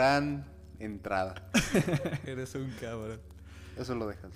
Gran 0.00 0.46
entrada. 0.78 1.50
Eres 2.26 2.54
un 2.54 2.70
cabrón. 2.80 3.20
Eso 3.76 3.94
lo 3.94 4.08
dejas. 4.08 4.32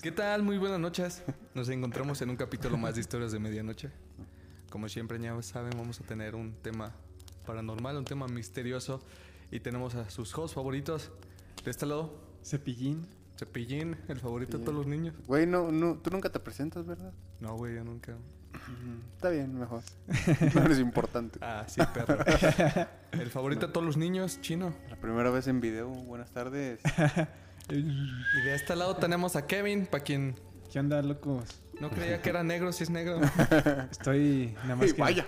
¿Qué 0.00 0.12
tal? 0.12 0.44
Muy 0.44 0.56
buenas 0.56 0.78
noches. 0.78 1.24
Nos 1.52 1.68
encontramos 1.68 2.22
en 2.22 2.30
un 2.30 2.36
capítulo 2.36 2.76
más 2.76 2.94
de 2.94 3.00
Historias 3.00 3.32
de 3.32 3.40
Medianoche. 3.40 3.90
Como 4.70 4.88
siempre 4.88 5.18
ya 5.18 5.42
saben, 5.42 5.72
vamos 5.76 6.00
a 6.00 6.04
tener 6.04 6.36
un 6.36 6.52
tema 6.62 6.94
paranormal, 7.44 7.96
un 7.96 8.04
tema 8.04 8.28
misterioso. 8.28 9.02
Y 9.50 9.58
tenemos 9.58 9.96
a 9.96 10.08
sus 10.10 10.32
hosts 10.38 10.54
favoritos. 10.54 11.10
De 11.64 11.72
este 11.72 11.84
lado, 11.84 12.14
Cepillín. 12.44 13.04
Cepillín, 13.36 13.96
el 14.06 14.20
favorito 14.20 14.58
de 14.58 14.64
todos 14.64 14.78
los 14.78 14.86
niños. 14.86 15.16
Güey, 15.26 15.48
no, 15.48 15.72
no, 15.72 15.98
tú 15.98 16.10
nunca 16.10 16.30
te 16.30 16.38
presentas, 16.38 16.86
¿verdad? 16.86 17.12
No, 17.40 17.56
güey, 17.56 17.74
yo 17.74 17.82
nunca. 17.82 18.16
Está 19.14 19.30
bien, 19.30 19.58
mejor. 19.58 19.82
No 20.54 20.62
eres 20.64 20.78
importante. 20.78 21.38
Ah, 21.42 21.64
sí, 21.66 21.80
perro. 21.94 22.18
El 23.12 23.30
favorito 23.30 23.66
de 23.66 23.72
todos 23.72 23.86
los 23.86 23.96
niños, 23.96 24.40
chino. 24.40 24.74
La 24.90 24.96
primera 24.96 25.30
vez 25.30 25.46
en 25.46 25.60
video, 25.60 25.88
buenas 25.88 26.30
tardes. 26.32 26.80
Y 27.68 27.82
de 28.44 28.54
este 28.54 28.76
lado 28.76 28.96
tenemos 28.96 29.34
a 29.36 29.46
Kevin, 29.46 29.86
para 29.86 30.04
quien 30.04 30.36
¿Qué 30.72 30.80
onda, 30.80 31.00
locos? 31.02 31.62
no 31.80 31.90
creía 31.90 32.20
que 32.22 32.30
era 32.30 32.42
negro, 32.42 32.72
si 32.72 32.84
es 32.84 32.90
negro. 32.90 33.20
Estoy 33.90 34.54
nada 34.62 34.76
más 34.76 34.88
Y 34.90 34.92
que... 34.94 35.00
vaya, 35.00 35.26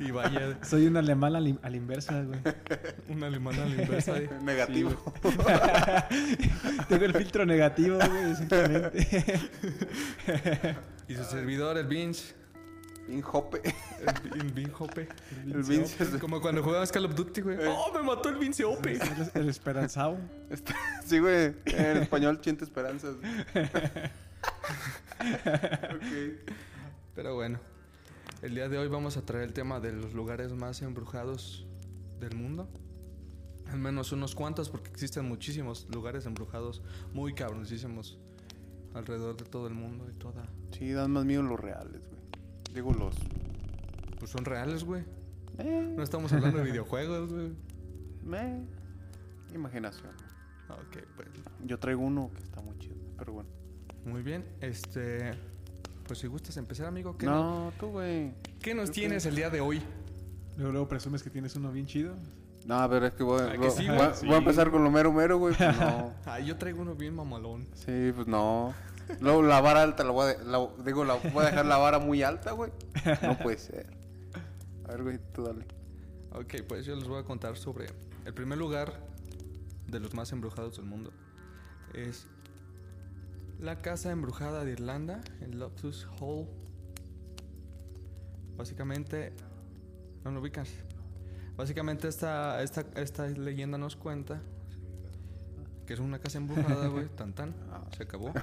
Y 0.00 0.10
vaya, 0.10 0.58
Soy 0.62 0.86
un 0.86 0.96
alemán 0.96 1.36
a 1.36 1.40
la, 1.40 1.54
a 1.62 1.70
la 1.70 1.76
inversa, 1.76 2.22
güey. 2.22 2.40
un 3.08 3.22
alemán 3.24 3.58
a 3.60 3.64
la 3.66 3.82
inversa. 3.82 4.14
negativo. 4.42 4.90
Tengo 6.88 7.04
el 7.04 7.14
filtro 7.14 7.46
negativo, 7.46 7.98
güey, 7.98 8.34
simplemente. 8.36 9.40
Y 11.08 11.14
su 11.14 11.24
servidor, 11.24 11.76
el 11.78 11.86
Vince. 11.86 12.34
Bien 13.06 13.20
jope. 13.22 13.60
El, 14.00 14.40
el 14.40 14.52
Vince 14.52 14.72
Hope. 14.78 15.08
El 15.44 15.62
Vince 15.62 16.18
Como 16.18 16.40
cuando 16.40 16.62
jugabas 16.62 16.90
Call 16.90 17.04
of 17.04 17.14
Duty, 17.14 17.40
güey. 17.42 17.58
¡Oh, 17.66 17.92
me 17.92 18.02
mató 18.02 18.30
el 18.30 18.36
Vince 18.36 18.64
Ope! 18.64 18.94
el, 18.94 19.30
el 19.34 19.48
esperanzado. 19.48 20.16
Sí, 21.04 21.18
güey. 21.18 21.54
En 21.66 21.98
español, 21.98 22.40
Chente 22.40 22.64
Esperanzas. 22.64 23.16
ok. 25.20 26.50
Pero 27.14 27.34
bueno, 27.34 27.60
el 28.42 28.54
día 28.54 28.68
de 28.68 28.78
hoy 28.78 28.88
vamos 28.88 29.16
a 29.16 29.22
traer 29.22 29.44
el 29.44 29.52
tema 29.52 29.80
de 29.80 29.92
los 29.92 30.14
lugares 30.14 30.52
más 30.52 30.82
embrujados 30.82 31.66
del 32.20 32.34
mundo. 32.36 32.68
Al 33.70 33.78
menos 33.78 34.12
unos 34.12 34.34
cuantos, 34.34 34.68
porque 34.70 34.90
existen 34.90 35.26
muchísimos 35.26 35.86
lugares 35.90 36.26
embrujados 36.26 36.82
muy 37.12 37.34
cabroncísimos 37.34 38.18
alrededor 38.94 39.36
de 39.36 39.44
todo 39.44 39.66
el 39.66 39.74
mundo 39.74 40.06
y 40.10 40.14
toda. 40.14 40.46
Sí, 40.72 40.92
dan 40.92 41.10
más 41.10 41.24
miedo 41.24 41.42
los 41.42 41.58
reales, 41.58 42.06
güey. 42.08 42.23
Digo 42.74 42.92
los. 42.92 43.14
Pues 44.18 44.30
son 44.30 44.44
reales, 44.44 44.84
güey. 44.84 45.02
Eh, 45.58 45.92
No 45.96 46.02
estamos 46.02 46.32
hablando 46.32 46.58
de 46.58 46.64
videojuegos, 46.64 47.32
güey. 47.32 47.52
eh, 48.34 48.60
Imaginación. 49.54 50.10
Ok, 50.68 51.02
pues. 51.16 51.28
Yo 51.64 51.78
traigo 51.78 52.02
uno 52.02 52.30
que 52.34 52.42
está 52.42 52.60
muy 52.60 52.76
chido, 52.78 52.96
pero 53.16 53.32
bueno. 53.34 53.48
Muy 54.04 54.22
bien, 54.22 54.44
este. 54.60 55.32
Pues 56.06 56.18
si 56.18 56.26
gustas 56.26 56.56
empezar, 56.58 56.86
amigo, 56.86 57.16
¿qué, 57.16 57.24
No, 57.26 57.72
tú, 57.80 57.86
güey. 57.88 58.34
¿qué 58.60 58.74
nos 58.74 58.90
tienes 58.90 59.24
el 59.24 59.36
día 59.36 59.48
de 59.48 59.60
hoy? 59.60 59.80
Luego, 60.56 60.72
luego 60.72 60.88
presumes 60.88 61.22
que 61.22 61.30
tienes 61.30 61.56
uno 61.56 61.72
bien 61.72 61.86
chido. 61.86 62.14
No, 62.66 62.74
a 62.76 62.86
ver, 62.86 63.04
es 63.04 63.14
que 63.14 63.22
voy, 63.22 63.40
Ah, 63.42 63.52
que 63.52 63.58
voy- 63.58 63.70
sí, 63.70 63.86
voy- 63.88 64.34
a 64.34 64.38
empezar 64.38 64.70
con 64.70 64.84
lo 64.84 64.90
mero 64.90 65.12
mero, 65.12 65.38
güey. 65.38 65.54
Pues 65.54 65.78
no. 65.80 66.12
Ah, 66.26 66.40
yo 66.40 66.56
traigo 66.56 66.82
uno 66.82 66.94
bien 66.94 67.14
mamalón. 67.14 67.66
Sí, 67.74 68.12
pues 68.14 68.26
no. 68.26 68.74
Luego 69.20 69.42
la 69.42 69.60
vara 69.60 69.82
alta 69.82 70.04
la 70.04 70.10
voy 70.10 70.32
a, 70.32 70.82
digo, 70.84 71.04
la 71.04 71.14
voy 71.14 71.42
a 71.44 71.46
dejar 71.46 71.66
la 71.66 71.76
vara 71.78 71.98
muy 71.98 72.22
alta, 72.22 72.52
güey. 72.52 72.70
No 73.22 73.38
puede 73.38 73.58
ser. 73.58 73.86
A 74.84 74.92
ver, 74.92 75.02
güey, 75.02 75.18
tú 75.32 75.44
dale. 75.44 75.66
Ok, 76.32 76.66
pues 76.66 76.84
yo 76.84 76.96
les 76.96 77.06
voy 77.06 77.20
a 77.20 77.24
contar 77.24 77.56
sobre 77.56 77.86
el 78.24 78.34
primer 78.34 78.58
lugar 78.58 79.00
de 79.86 80.00
los 80.00 80.14
más 80.14 80.32
embrujados 80.32 80.76
del 80.76 80.86
mundo. 80.86 81.12
Es 81.92 82.26
la 83.60 83.80
casa 83.80 84.10
embrujada 84.10 84.64
de 84.64 84.72
Irlanda, 84.72 85.20
en 85.40 85.58
Lotus 85.58 86.08
Hall. 86.18 86.48
Básicamente, 88.56 89.32
no 90.24 90.32
lo 90.32 90.40
ubicas. 90.40 90.70
Básicamente 91.56 92.08
esta, 92.08 92.62
esta, 92.62 92.84
esta 92.96 93.28
leyenda 93.28 93.78
nos 93.78 93.94
cuenta 93.94 94.42
que 95.86 95.94
es 95.94 96.00
una 96.00 96.18
casa 96.18 96.38
embrujada, 96.38 96.88
güey, 96.88 97.08
tan 97.08 97.34
tan, 97.34 97.54
se 97.96 98.04
acabó. 98.04 98.32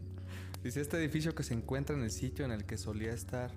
Dice, 0.62 0.80
este 0.80 0.96
edificio 0.96 1.34
que 1.34 1.42
se 1.42 1.54
encuentra 1.54 1.96
en 1.96 2.02
el 2.02 2.10
sitio 2.10 2.44
en 2.44 2.52
el 2.52 2.64
que 2.64 2.78
solía 2.78 3.12
estar 3.12 3.50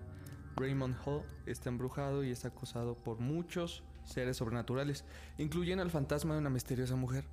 Raymond 0.56 0.96
Hall 1.06 1.24
está 1.46 1.70
embrujado 1.70 2.24
y 2.24 2.32
es 2.32 2.46
acosado 2.46 2.96
por 2.96 3.20
muchos 3.20 3.84
seres 4.06 4.38
sobrenaturales, 4.38 5.04
incluyendo 5.38 5.84
el 5.84 5.92
fantasma 5.92 6.34
de 6.34 6.40
una 6.40 6.50
misteriosa 6.50 6.96
mujer 6.96 7.26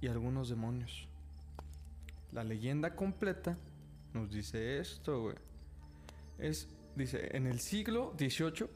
y 0.00 0.08
algunos 0.08 0.48
demonios. 0.48 1.08
La 2.32 2.44
leyenda 2.44 2.96
completa 2.96 3.56
nos 4.12 4.30
dice 4.30 4.78
esto, 4.78 5.22
güey. 5.22 5.36
Es, 6.38 6.68
dice, 6.96 7.36
en 7.36 7.46
el 7.46 7.60
siglo 7.60 8.14
XVIII, 8.18 8.68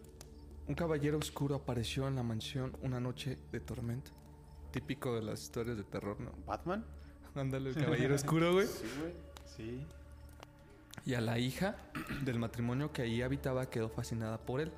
un 0.69 0.75
caballero 0.75 1.19
oscuro 1.19 1.57
apareció 1.57 2.07
en 2.09 2.17
la 2.17 2.23
mansión 2.23 2.77
una 2.83 3.01
noche 3.01 3.39
de 3.51 3.61
tormenta. 3.61 4.13
Típico 4.77 5.15
de 5.15 5.23
las 5.23 5.41
historias 5.41 5.79
de 5.79 5.85
terror, 5.85 6.21
¿no? 6.21 6.33
¿Batman? 6.45 6.85
Ándale, 7.35 7.71
el 7.71 7.77
caballero 7.77 8.15
oscuro, 8.15 8.53
güey. 8.53 8.67
Sí, 8.67 8.85
güey. 9.01 9.13
Sí. 9.57 9.87
Y 11.07 11.15
a 11.15 11.23
la 11.23 11.39
hija 11.39 11.77
del 12.27 12.39
matrimonio 12.39 12.93
que 12.93 13.01
ahí 13.01 13.23
habitaba 13.23 13.71
quedó 13.71 13.89
fascinada 13.89 14.37
por 14.37 14.61
él. 14.61 14.71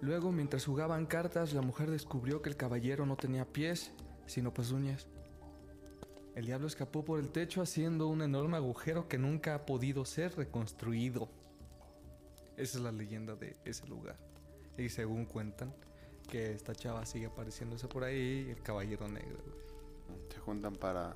Luego, 0.00 0.30
mientras 0.30 0.64
jugaban 0.64 1.06
cartas, 1.06 1.52
la 1.54 1.60
mujer 1.60 1.90
descubrió 1.90 2.40
que 2.40 2.50
el 2.50 2.56
caballero 2.56 3.04
no 3.04 3.16
tenía 3.16 3.44
pies, 3.52 3.90
sino 4.26 4.54
pezuñas. 4.54 5.08
El 6.36 6.46
diablo 6.46 6.68
escapó 6.68 7.04
por 7.04 7.18
el 7.18 7.30
techo 7.30 7.62
haciendo 7.62 8.06
un 8.06 8.22
enorme 8.22 8.58
agujero 8.58 9.08
que 9.08 9.18
nunca 9.18 9.56
ha 9.56 9.66
podido 9.66 10.04
ser 10.04 10.36
reconstruido. 10.36 11.28
Esa 12.56 12.78
es 12.78 12.84
la 12.84 12.92
leyenda 12.92 13.34
de 13.34 13.56
ese 13.64 13.88
lugar. 13.88 14.16
Y 14.78 14.88
según 14.88 15.24
cuentan, 15.26 15.74
que 16.30 16.52
esta 16.52 16.74
chava 16.74 17.04
sigue 17.06 17.26
apareciéndose 17.26 17.88
por 17.88 18.04
ahí 18.04 18.46
y 18.48 18.50
el 18.50 18.62
caballero 18.62 19.08
negro, 19.08 19.38
güey. 19.44 19.58
Se 20.32 20.38
juntan 20.40 20.74
para 20.74 21.14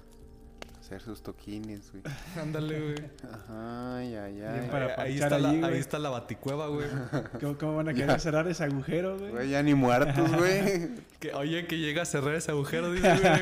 hacer 0.81 1.00
sus 1.00 1.23
toquines, 1.23 1.91
güey. 1.93 2.03
Ándale, 2.41 2.81
güey. 2.81 3.11
Ajá, 3.33 3.97
ay, 3.97 4.15
ay, 4.17 4.33
Bien 4.35 4.61
ay. 4.65 4.69
para 4.71 5.00
ahí, 5.03 5.15
está 5.19 5.38
la, 5.38 5.50
ahí 5.50 5.61
güey. 5.61 5.79
está 5.79 5.99
la 5.99 6.11
baticueva, 6.11 6.67
güey. 6.69 6.88
¿Cómo, 7.41 7.56
cómo 7.56 7.77
van 7.77 7.88
a 7.88 7.94
querer 7.94 8.21
cerrar 8.21 8.47
ese 8.49 8.65
agujero, 8.65 9.19
güey? 9.19 9.31
Güey, 9.31 9.50
ya 9.50 9.62
ni 9.62 9.75
muertos, 9.75 10.31
güey. 10.37 10.91
Que, 11.21 11.33
oye, 11.33 11.67
que 11.67 11.79
llega 11.79 12.03
a 12.03 12.06
cerrar 12.06 12.35
ese 12.35 12.50
agujero, 12.50 12.93
dice, 12.93 13.09
güey. 13.09 13.33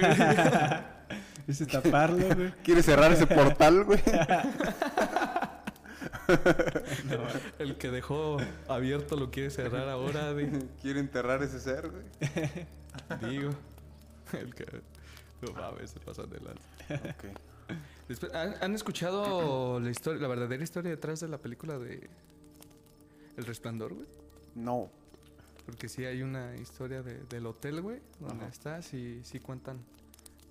Ese 1.49 1.67
taparlo, 1.67 2.35
güey. 2.37 2.53
Quiere 2.63 2.83
cerrar 2.83 3.11
ese 3.13 3.27
portal, 3.27 3.85
güey. 3.85 4.01
El 7.59 7.77
que 7.77 7.91
dejó 7.91 8.39
abierto 8.69 9.17
lo 9.17 9.31
quiere 9.31 9.51
cerrar 9.51 9.89
ahora, 9.89 10.33
Quiere 10.83 11.01
enterrar 11.01 11.43
ese 11.43 11.61
ser, 11.61 11.91
güey. 11.91 12.05
digo. 13.31 13.51
El 14.33 14.55
que... 14.55 14.67
No 15.43 15.53
mames, 15.53 15.91
se 15.91 16.01
pasa 16.01 16.23
adelante. 16.23 16.63
Ok. 16.91 17.39
Después, 18.09 18.33
¿han, 18.35 18.55
han 18.61 18.75
escuchado 18.75 19.81
la 19.81 19.91
historia, 19.91 20.21
la 20.23 20.29
verdadera 20.29 20.63
historia 20.63 20.91
detrás 20.91 21.21
de 21.21 21.29
la 21.29 21.39
película 21.39 21.79
de 21.79 22.09
El 23.37 23.45
Resplandor, 23.45 23.95
güey? 23.95 24.07
No. 24.55 24.91
Porque 25.67 25.89
sí 25.89 26.05
hay 26.05 26.23
una 26.23 26.55
historia 26.57 27.03
de- 27.03 27.25
del 27.25 27.47
hotel, 27.47 27.81
güey, 27.81 28.01
donde 28.21 28.45
Ajá. 28.45 28.53
estás 28.53 28.95
y 28.95 29.21
sí 29.25 29.41
cuentan 29.41 29.79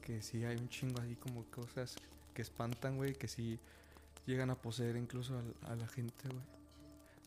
que 0.02 0.22
sí 0.22 0.44
hay 0.44 0.58
un 0.58 0.68
chingo 0.70 1.02
ahí 1.02 1.16
como 1.16 1.44
cosas 1.46 1.96
que 2.34 2.42
espantan, 2.42 2.98
güey, 2.98 3.14
que 3.14 3.28
sí 3.28 3.60
llegan 4.26 4.50
a 4.50 4.56
poseer 4.56 4.96
incluso 4.96 5.38
al- 5.38 5.72
a, 5.72 5.76
la 5.76 5.88
gente, 5.88 6.28
güey. 6.30 6.42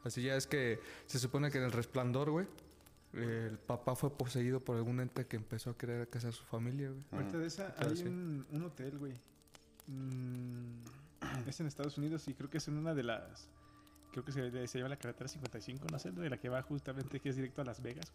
Así 0.04 0.22
ya 0.22 0.36
es 0.36 0.46
que 0.46 0.78
se 1.06 1.18
supone 1.18 1.50
que 1.50 1.58
en 1.58 1.64
el 1.64 1.72
resplandor, 1.72 2.30
güey, 2.30 2.46
el 3.14 3.58
papá 3.58 3.94
fue 3.94 4.10
poseído 4.10 4.60
por 4.60 4.76
algún 4.76 5.00
ente 5.00 5.26
que 5.26 5.36
empezó 5.36 5.70
a 5.70 5.78
querer 5.78 6.08
casar 6.08 6.30
a 6.30 6.32
su 6.32 6.44
familia, 6.44 6.90
güey. 6.90 7.02
Ahorita 7.12 7.38
de 7.38 7.46
esa 7.46 7.74
hay 7.78 7.96
sí. 7.96 8.04
un, 8.04 8.44
un 8.50 8.64
hotel, 8.64 8.98
güey. 8.98 9.14
Mm, 9.86 11.48
es 11.48 11.60
en 11.60 11.66
Estados 11.66 11.96
Unidos 11.98 12.26
y 12.28 12.34
creo 12.34 12.50
que 12.50 12.58
es 12.58 12.68
en 12.68 12.76
una 12.76 12.94
de 12.94 13.02
las... 13.02 13.48
Creo 14.12 14.24
que 14.24 14.32
se, 14.32 14.66
se 14.68 14.78
llama 14.78 14.90
la 14.90 14.96
carretera 14.96 15.28
55, 15.28 15.86
no 15.90 15.98
sé, 15.98 16.12
de 16.12 16.30
la 16.30 16.38
que 16.38 16.48
va 16.48 16.62
justamente, 16.62 17.18
que 17.20 17.28
es 17.30 17.36
directo 17.36 17.62
a 17.62 17.64
Las 17.64 17.82
Vegas. 17.82 18.12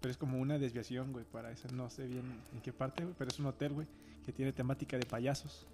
Pero 0.00 0.10
es 0.10 0.16
como 0.18 0.38
una 0.38 0.58
desviación, 0.58 1.12
güey, 1.12 1.24
para 1.24 1.50
esa. 1.50 1.68
No 1.68 1.90
sé 1.90 2.06
bien 2.06 2.24
en 2.52 2.60
qué 2.60 2.72
parte, 2.72 3.02
güey, 3.02 3.14
pero 3.18 3.30
es 3.30 3.38
un 3.40 3.46
hotel, 3.46 3.72
güey, 3.72 3.86
que 4.24 4.32
tiene 4.32 4.52
temática 4.52 4.96
de 4.98 5.06
payasos. 5.06 5.66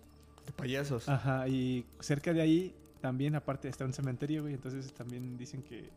De 0.46 0.52
payasos. 0.52 1.08
Ajá, 1.08 1.46
y 1.48 1.86
cerca 2.00 2.32
de 2.32 2.40
ahí 2.40 2.74
también, 3.00 3.34
aparte, 3.34 3.68
está 3.68 3.84
un 3.84 3.92
cementerio, 3.92 4.42
güey. 4.42 4.54
Entonces 4.54 4.92
también 4.94 5.36
dicen 5.36 5.62
que. 5.62 5.90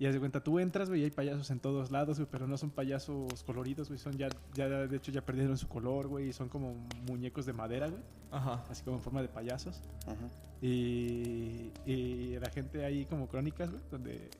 Y 0.00 0.06
haz 0.06 0.14
de 0.14 0.20
cuenta, 0.20 0.40
tú 0.42 0.60
entras, 0.60 0.88
güey, 0.88 1.00
y 1.00 1.04
hay 1.04 1.10
payasos 1.10 1.50
en 1.50 1.58
todos 1.58 1.90
lados, 1.90 2.18
güey, 2.18 2.28
pero 2.30 2.46
no 2.46 2.56
son 2.56 2.70
payasos 2.70 3.42
coloridos, 3.44 3.88
güey. 3.88 3.98
Son 3.98 4.16
ya, 4.16 4.28
ya, 4.54 4.68
de 4.68 4.96
hecho, 4.96 5.10
ya 5.10 5.24
perdieron 5.24 5.56
su 5.58 5.68
color, 5.68 6.06
güey. 6.06 6.28
Y 6.28 6.32
son 6.32 6.48
como 6.48 6.74
muñecos 7.08 7.46
de 7.46 7.52
madera, 7.52 7.88
güey. 7.88 8.02
Ajá. 8.30 8.64
Así 8.68 8.84
como 8.84 8.98
en 8.98 9.02
forma 9.02 9.22
de 9.22 9.28
payasos. 9.28 9.80
Ujú. 10.06 10.66
Y, 10.66 11.72
y 11.86 12.38
la 12.38 12.50
gente 12.50 12.84
hay 12.84 13.06
como 13.06 13.28
crónicas, 13.28 13.70
güey, 13.70 13.82
donde 13.90 14.30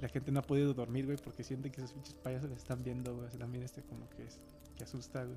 la 0.00 0.08
gente 0.08 0.30
no 0.32 0.40
ha 0.40 0.42
podido 0.42 0.72
dormir, 0.74 1.06
güey, 1.06 1.18
porque 1.22 1.42
sienten 1.42 1.72
que 1.72 1.80
esos 1.80 1.92
pinches 1.92 2.14
payasos 2.14 2.48
les 2.50 2.58
están 2.58 2.82
viendo, 2.82 3.14
güey. 3.14 3.26
O 3.26 3.30
sea, 3.30 3.40
también 3.40 3.64
este 3.64 3.82
como 3.82 4.08
que, 4.10 4.24
es, 4.24 4.40
que 4.76 4.84
asusta, 4.84 5.24
güey. 5.24 5.36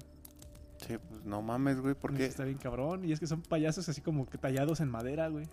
Sí, 0.88 0.98
pues 0.98 1.24
no 1.25 1.42
mames, 1.42 1.80
güey, 1.80 1.94
Porque. 1.95 2.25
Está 2.25 2.44
bien 2.44 2.57
cabrón. 2.57 3.06
Y 3.06 3.12
es 3.12 3.19
que 3.19 3.28
son 3.28 3.42
payasos 3.42 3.88
así 3.89 4.01
como 4.01 4.25
que 4.28 4.38
tallados 4.38 4.80
en 4.81 4.89
madera, 4.89 5.28
güey. 5.30 5.45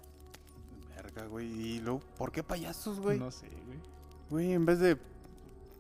Verga, 0.97 1.27
güey. 1.27 1.47
Y 1.47 1.81
luego, 1.81 2.01
¿por 2.17 2.33
qué 2.33 2.43
payasos, 2.43 2.99
güey? 3.01 3.19
No 3.19 3.31
sé, 3.31 3.47
güey. 3.67 3.79
Güey, 4.31 4.53
en 4.53 4.65
vez 4.67 4.79
de... 4.81 4.97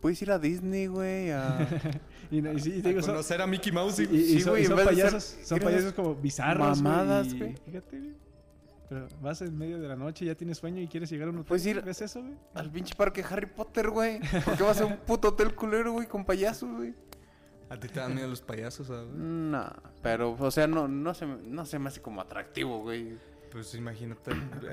Puedes 0.00 0.22
ir 0.22 0.30
a 0.30 0.38
Disney, 0.38 0.86
güey, 0.86 1.30
a... 1.32 1.66
Y, 2.30 2.40
no- 2.40 2.52
y 2.52 2.60
sí, 2.60 2.74
y 2.76 2.82
te 2.82 2.88
A 2.88 2.90
digo, 2.90 3.02
son, 3.02 3.12
conocer 3.14 3.40
a 3.42 3.46
Mickey 3.48 3.72
Mouse 3.72 3.98
y, 3.98 4.02
y... 4.04 4.36
y- 4.36 4.40
son, 4.40 4.52
güey, 4.52 4.62
y 4.62 4.66
en 4.66 4.76
vez 4.76 4.86
de 4.86 4.94
ser- 4.94 4.94
payasos, 4.94 5.24
son 5.24 5.58
¿quieres 5.58 5.64
payasos 5.64 5.92
como 5.94 6.14
bizarros, 6.14 6.80
mamadas, 6.82 7.34
güey. 7.34 7.56
Fíjate, 7.66 7.98
güey. 7.98 8.14
Pero 8.88 9.08
vas 9.20 9.42
en 9.42 9.58
medio 9.58 9.80
de 9.80 9.88
la 9.88 9.96
noche, 9.96 10.24
ya 10.24 10.34
tienes 10.36 10.56
sueño 10.58 10.80
y 10.80 10.86
quieres 10.88 11.10
llegar 11.10 11.28
a 11.28 11.30
un 11.30 11.38
hotel. 11.38 11.48
Puedes 11.48 11.66
ir- 11.66 11.82
¿Ves 11.82 12.00
eso, 12.00 12.22
güey? 12.22 12.34
al 12.54 12.70
pinche 12.70 12.94
parque 12.94 13.24
Harry 13.28 13.46
Potter, 13.46 13.90
güey. 13.90 14.20
¿Por 14.44 14.56
qué 14.56 14.62
vas 14.62 14.80
a 14.80 14.86
un 14.86 14.96
puto 14.98 15.28
hotel 15.28 15.54
culero, 15.54 15.92
güey, 15.92 16.06
con 16.06 16.24
payasos, 16.24 16.70
güey? 16.76 16.94
¿A 17.70 17.78
ti 17.78 17.88
te 17.88 18.00
dan 18.00 18.14
miedo 18.14 18.28
los 18.28 18.40
payasos, 18.40 18.90
ah, 18.90 19.02
güey? 19.02 19.16
No, 19.16 19.70
pero, 20.02 20.36
o 20.38 20.50
sea, 20.50 20.66
no, 20.66 20.88
no, 20.88 21.14
se, 21.14 21.26
me, 21.26 21.36
no 21.36 21.66
se 21.66 21.78
me 21.78 21.88
hace 21.88 22.00
como 22.00 22.20
atractivo, 22.20 22.80
güey. 22.80 23.18
Pues 23.50 23.74
imagínate, 23.74 24.32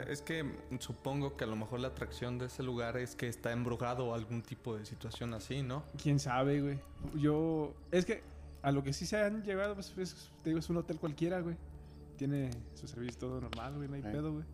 es 0.10 0.22
que 0.22 0.46
supongo 0.80 1.38
que 1.38 1.46
a 1.46 1.48
lo 1.48 1.56
mejor 1.56 1.80
la 1.80 1.90
atracción 1.90 2.38
de 2.38 2.48
ese 2.48 2.62
lugar 2.62 2.98
es 2.98 3.16
que 3.16 3.28
está 3.28 3.54
embrujado 3.54 4.08
o 4.08 4.14
algún 4.14 4.42
tipo 4.42 4.76
de 4.76 4.86
situación 4.86 5.34
así, 5.34 5.64
¿no? 5.64 5.84
Quién 6.02 6.20
sabe, 6.20 6.62
güey. 6.62 6.80
Yo. 7.16 7.74
Es 7.92 8.06
que 8.06 8.22
a 8.62 8.72
lo 8.72 8.84
que 8.84 8.92
sí 8.92 9.06
se 9.06 9.18
han 9.18 9.44
llegado, 9.44 9.76
pues, 9.76 9.94
es, 9.98 10.32
te 10.44 10.50
digo, 10.50 10.60
es 10.60 10.70
un 10.70 10.78
hotel 10.78 11.00
cualquiera, 11.00 11.40
güey. 11.40 11.56
Tiene 12.18 12.50
su 12.74 12.88
servicio 12.88 13.20
todo 13.20 13.42
normal, 13.42 13.76
güey, 13.76 13.88
no 13.88 13.96
hay 13.96 14.02
pedo, 14.02 14.34
güey. 14.34 14.46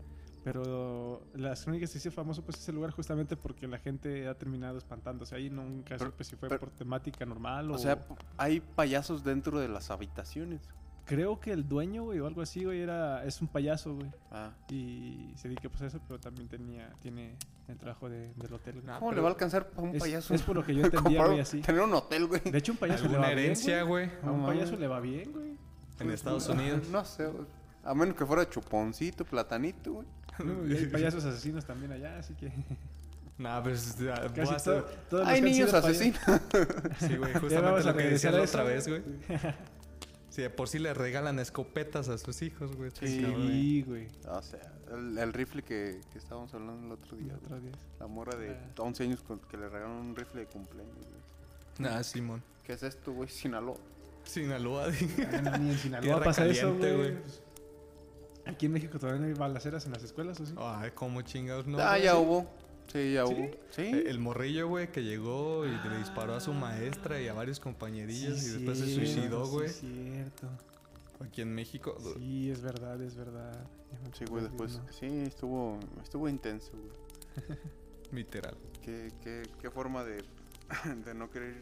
Pero 0.43 1.21
las 1.35 1.63
crónicas 1.63 1.91
se 1.91 1.99
hizo 1.99 2.11
famoso, 2.11 2.41
pues, 2.43 2.57
ese 2.57 2.71
lugar 2.73 2.91
justamente 2.91 3.35
porque 3.37 3.67
la 3.67 3.77
gente 3.77 4.27
ha 4.27 4.33
terminado 4.35 4.77
espantándose 4.77 5.35
ahí. 5.35 5.49
Nunca 5.49 5.95
Pero- 5.97 6.11
supe 6.11 6.23
si 6.23 6.35
fue 6.35 6.49
pero- 6.49 6.59
por 6.61 6.69
temática 6.71 7.25
normal 7.25 7.69
o. 7.71 7.75
O 7.75 7.77
sea, 7.77 8.03
hay 8.37 8.59
payasos 8.59 9.23
dentro 9.23 9.59
de 9.59 9.67
las 9.69 9.91
habitaciones. 9.91 10.61
creo 11.03 11.39
que 11.41 11.51
el 11.51 11.67
dueño, 11.67 12.03
güey, 12.05 12.19
o 12.19 12.27
algo 12.27 12.41
así, 12.41 12.63
güey, 12.63 12.79
era. 12.79 13.25
Es 13.25 13.41
un 13.41 13.47
payaso, 13.49 13.95
güey. 13.95 14.09
Ah. 14.31 14.51
Y 14.69 15.33
se 15.35 15.49
dedica 15.49 15.67
pues 15.67 15.81
a 15.81 15.87
eso, 15.87 15.99
pero 16.07 16.19
también 16.19 16.47
tenía, 16.47 16.89
tiene 17.01 17.35
el 17.67 17.77
trabajo 17.77 18.07
de- 18.07 18.31
del 18.35 18.53
hotel. 18.53 18.81
¿Cómo 18.99 19.11
le 19.11 19.19
va 19.19 19.27
a 19.27 19.31
alcanzar 19.31 19.69
a 19.75 19.81
un 19.81 19.95
Es- 19.95 19.99
payaso? 20.01 20.33
es 20.33 20.41
por 20.41 20.55
lo 20.55 20.63
que 20.63 20.73
yo 20.73 20.83
entendía, 20.85 21.01
Comparado- 21.19 21.29
güey, 21.31 21.41
así. 21.41 21.59
Tener 21.61 21.81
un 21.81 21.93
hotel, 21.93 22.27
güey. 22.27 22.39
De 22.41 22.57
hecho, 22.57 22.71
un 22.71 22.77
payaso 22.77 23.03
le 23.03 23.09
¿Alguna 23.09 23.27
va 23.27 23.31
herencia, 23.33 23.75
bien, 23.77 23.87
güey? 23.89 24.09
A 24.23 24.31
un 24.31 24.45
payaso 24.45 24.75
le 24.77 24.87
va 24.87 24.99
bien, 25.01 25.31
güey. 25.33 25.51
En 25.99 26.11
Estados 26.11 26.47
Unidos. 26.47 26.87
No 26.91 27.03
sé, 27.03 27.27
güey. 27.27 27.45
A 27.83 27.93
menos 27.95 28.15
que 28.15 28.25
fuera 28.25 28.47
chuponcito, 28.47 29.25
platanito, 29.25 29.93
güey. 29.93 30.07
No, 30.39 30.67
y 30.73 30.77
hay 30.77 30.85
payasos 30.87 31.23
asesinos 31.25 31.65
también 31.65 31.91
allá, 31.91 32.17
así 32.19 32.33
que 32.35 32.51
Nah, 33.37 33.61
pues 33.63 33.97
ya, 33.97 34.19
voy 34.21 34.29
casi 34.35 34.53
a 34.53 34.55
hacer- 34.57 34.85
todo- 35.09 35.25
Hay 35.25 35.41
niños 35.41 35.73
asesinos. 35.73 36.19
Sí, 36.99 37.15
güey, 37.17 37.33
justamente 37.39 37.83
lo 37.83 37.93
que 37.95 38.03
regresar 38.03 38.33
decías 38.33 38.33
a 38.33 38.37
la 38.37 38.43
eso, 38.43 38.57
otra 38.57 38.63
vez, 38.63 38.87
güey. 38.87 39.01
Sí, 40.29 40.41
de 40.43 40.49
por 40.49 40.69
sí 40.69 40.79
le 40.79 40.93
regalan 40.93 41.39
escopetas 41.39 42.07
a 42.07 42.17
sus 42.17 42.41
hijos, 42.41 42.75
güey. 42.75 42.91
Sí, 42.93 43.83
güey. 43.85 44.07
O 44.29 44.41
sea, 44.41 44.59
el, 44.93 45.17
el 45.17 45.33
rifle 45.33 45.61
que, 45.63 45.99
que 46.11 46.17
estábamos 46.19 46.53
hablando 46.53 46.85
el 46.85 46.91
otro 46.93 47.17
día. 47.17 47.33
Y 47.33 47.35
otro 47.45 47.59
día. 47.59 47.71
La 47.99 48.07
morra 48.07 48.37
de 48.37 48.51
Ah. 48.51 48.69
11 48.77 49.03
años 49.03 49.21
con, 49.23 49.39
que 49.39 49.57
le 49.57 49.67
regalaron 49.67 49.97
un 49.97 50.15
rifle 50.15 50.41
de 50.41 50.47
cumpleaños, 50.47 50.95
güey. 50.95 51.21
Nah, 51.79 52.01
Simón. 52.03 52.41
¿Qué 52.63 52.73
es 52.73 52.83
esto, 52.83 53.11
güey? 53.11 53.27
Sinaloa. 53.27 53.77
Sinaloa, 54.23 54.87
dije. 54.89 55.27
Ah, 55.33 55.41
no, 55.41 55.57
ni 55.57 55.71
en 55.71 55.77
Sinaloa 55.77 56.01
Tierra 56.03 56.23
pasa 56.23 56.45
eso, 56.45 56.61
caliente, 56.61 56.95
güey. 56.95 57.11
güey. 57.11 57.23
Aquí 58.45 58.65
en 58.65 58.73
México 58.73 58.97
todavía 58.99 59.21
no 59.21 59.27
hay 59.27 59.33
balaceras 59.33 59.85
en 59.85 59.91
las 59.91 60.03
escuelas, 60.03 60.39
¿o 60.39 60.45
sí? 60.45 60.53
Ay, 60.57 60.91
cómo 60.95 61.21
chingados, 61.21 61.67
¿no? 61.67 61.79
ah, 61.79 61.91
güey? 61.91 62.03
ya 62.03 62.17
hubo. 62.17 62.49
Sí, 62.91 63.13
ya 63.13 63.25
¿Sí? 63.25 63.33
hubo. 63.33 63.51
Sí. 63.69 63.81
Eh, 63.83 64.03
El 64.07 64.19
morrillo, 64.19 64.67
güey, 64.67 64.91
que 64.91 65.03
llegó 65.03 65.65
y 65.65 65.69
le 65.71 65.97
disparó 65.97 66.35
a 66.35 66.39
su 66.41 66.53
maestra 66.53 67.21
y 67.21 67.27
a 67.27 67.33
varios 67.33 67.59
compañerillos 67.59 68.43
y 68.43 68.49
después 68.49 68.79
se 68.79 68.93
suicidó, 68.93 69.45
sí, 69.45 69.51
güey. 69.51 69.69
cierto. 69.69 70.47
Aquí 71.23 71.41
en 71.41 71.53
México. 71.53 71.95
Sí, 72.17 72.49
es 72.49 72.61
verdad, 72.61 72.99
es 73.01 73.15
verdad. 73.15 73.53
Sí, 74.17 74.25
güey, 74.25 74.43
después. 74.43 74.77
no. 74.79 74.91
Sí, 74.91 75.05
estuvo, 75.05 75.79
estuvo 76.01 76.27
intenso, 76.27 76.71
güey. 76.71 77.57
Literal. 78.11 78.55
¿Qué, 78.83 79.11
qué, 79.23 79.43
qué 79.61 79.69
forma 79.69 80.03
de, 80.03 80.23
de 81.05 81.13
no 81.13 81.29
querer. 81.29 81.61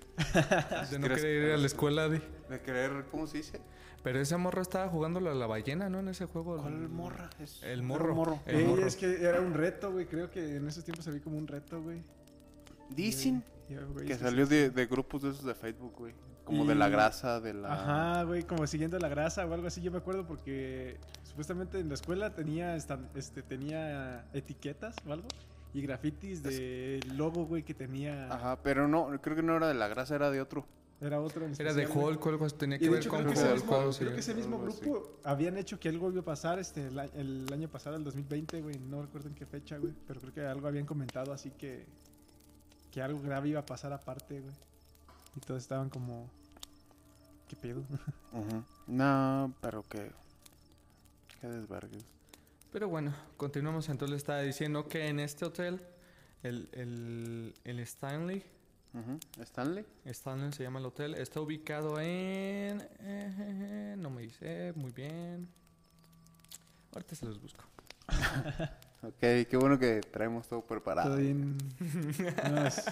De 0.92 1.00
no 1.00 1.07
¿Crees- 1.07 1.22
querer 1.22 1.44
ir 1.48 1.51
a 1.54 1.57
la 1.57 1.66
escuela, 1.66 2.10
di. 2.10 2.22
De 2.50 2.62
querer, 2.62 3.06
¿cómo 3.12 3.28
se 3.28 3.38
dice? 3.38 3.62
Pero 4.04 4.19
ese 4.19 4.38
morro 4.38 4.62
estaba 4.62 4.88
jugando 4.88 5.19
a 5.19 5.34
la 5.34 5.46
ballena, 5.48 5.90
¿no? 5.90 6.00
En 6.00 6.07
ese 6.07 6.25
juego. 6.25 6.57
¿Cuál 6.57 6.88
morra? 6.90 7.30
Es 7.40 7.62
El 7.63 7.84
morro. 7.84 8.40
El 8.46 8.56
Ey, 8.56 8.66
morro. 8.66 8.86
es 8.86 8.96
que 8.96 9.24
era 9.25 9.42
un 9.42 9.54
reto, 9.54 9.92
güey. 9.92 10.06
Creo 10.06 10.30
que 10.31 10.56
en 10.56 10.68
esos 10.68 10.84
tiempos 10.86 11.06
vi 11.13 11.19
como 11.19 11.38
un 11.38 11.48
reto, 11.48 11.81
güey. 11.81 12.01
Dicen 12.90 13.44
güey, 13.94 14.07
que 14.07 14.16
salió 14.16 14.48
de, 14.48 14.69
de 14.69 14.86
grupos 14.88 15.22
de 15.24 15.30
esos 15.31 15.44
de 15.45 15.54
Facebook, 15.54 15.94
güey. 15.98 16.13
Como 16.45 16.66
de 16.66 16.74
la 16.74 16.90
grasa, 16.90 17.40
de 17.40 17.54
la. 17.54 17.74
Ajá, 17.74 18.24
güey, 18.24 18.44
como 18.44 18.66
siguiendo 18.66 18.98
la 18.98 19.07
grasa 19.10 19.45
o 19.45 19.54
algo 19.54 19.68
así. 19.68 19.81
Yo 19.81 19.92
me 19.92 20.00
acuerdo 20.00 20.25
porque 20.25 20.98
supuestamente 21.24 21.80
en 21.80 21.90
la 21.90 21.94
escuela 21.94 22.33
tenía, 22.33 22.76
estan- 22.76 23.09
este, 23.14 23.44
tenía 23.44 24.26
etiquetas 24.33 24.95
o 25.07 25.14
algo 25.14 25.28
y 25.73 25.81
grafitis 25.81 26.42
de 26.42 26.99
logo, 27.16 27.45
güey, 27.45 27.64
que 27.64 27.73
tenía. 27.73 28.31
Ajá, 28.33 28.59
pero 28.64 28.88
no, 28.88 29.09
creo 29.21 29.35
que 29.35 29.44
no 29.44 29.56
era 29.56 29.68
de 29.68 29.76
la 29.76 29.88
grasa, 29.88 30.16
era 30.16 30.31
de 30.31 30.42
otro. 30.42 30.66
Era 31.02 31.21
otro. 31.21 31.45
en 31.45 31.54
Era 31.57 31.73
de. 31.73 31.88
Hulk 31.88 32.26
o 32.26 32.30
algo 32.30 32.45
así. 32.45 32.56
Tenía 32.57 32.78
que 32.78 32.90
ver 32.90 32.99
hecho, 32.99 33.09
con 33.09 33.23
creo 33.23 33.33
que, 33.33 33.54
mismo, 33.54 33.92
creo 33.97 34.14
que 34.14 34.19
ese 34.19 34.35
mismo 34.35 34.59
grupo 34.59 35.19
habían 35.23 35.57
hecho 35.57 35.80
que 35.80 35.88
algo 35.88 36.11
iba 36.11 36.21
a 36.21 36.26
pasar 36.26 36.59
este, 36.59 36.88
el, 36.88 37.47
año 37.54 37.69
pasado, 37.69 37.95
el 37.95 38.04
2020, 38.04 38.61
güey. 38.61 38.80
No 38.80 39.02
recuerdo 39.02 39.30
en 39.30 39.35
qué 39.35 39.45
fecha, 39.45 39.78
güey. 39.78 39.94
Pero 40.07 40.19
creo 40.19 40.33
que 40.33 40.42
algo 40.42 40.68
habían 40.68 40.85
comentado 40.85 41.31
así 41.31 41.52
que. 41.52 41.85
Que 42.92 43.02
algo 43.02 43.21
grave 43.21 43.49
iba 43.49 43.59
a 43.59 43.66
pasar 43.66 43.94
aparte, 43.94 44.42
güey. 44.42 44.54
Y 45.38 45.40
todos 45.40 45.61
estaban 45.61 45.90
como. 45.90 46.30
¿Qué 47.47 47.56
pedo? 47.56 47.80
Ujú. 48.33 48.64
No, 48.88 49.54
pero 49.61 49.83
que. 49.83 50.11
Qué 51.40 51.47
desvergues. 51.47 52.19
Pero 52.71 52.88
bueno, 52.88 53.14
continuamos. 53.38 53.90
Entonces 53.90 54.11
le 54.11 54.18
estaba 54.18 54.42
diciendo 54.42 54.88
que 54.88 55.07
en 55.07 55.19
este 55.19 55.45
hotel, 55.45 55.81
el, 56.44 56.69
el, 56.73 57.54
el 57.64 57.80
Stanley, 57.80 58.44
Ujú. 58.94 59.19
¿Stanley? 59.44 59.85
Stanley 60.06 60.52
se 60.52 60.64
llama 60.64 60.80
el 60.80 60.85
hotel, 60.88 61.14
está 61.16 61.40
ubicado 61.42 61.99
en... 61.99 62.81
eh, 63.02 63.95
no 63.99 64.09
me 64.09 64.23
dice, 64.23 64.73
muy 64.76 64.92
bien. 64.92 65.47
Ahorita 66.94 67.16
se 67.16 67.26
los 67.26 67.42
busco. 67.42 67.64
Ok, 69.02 69.16
qué 69.21 69.56
bueno 69.57 69.80
que 69.80 70.02
traemos 70.02 70.45
todo 70.49 70.59
preparado. 70.61 71.11
Todo 71.11 71.19
bien. 71.19 71.56
Nos- 72.52 72.83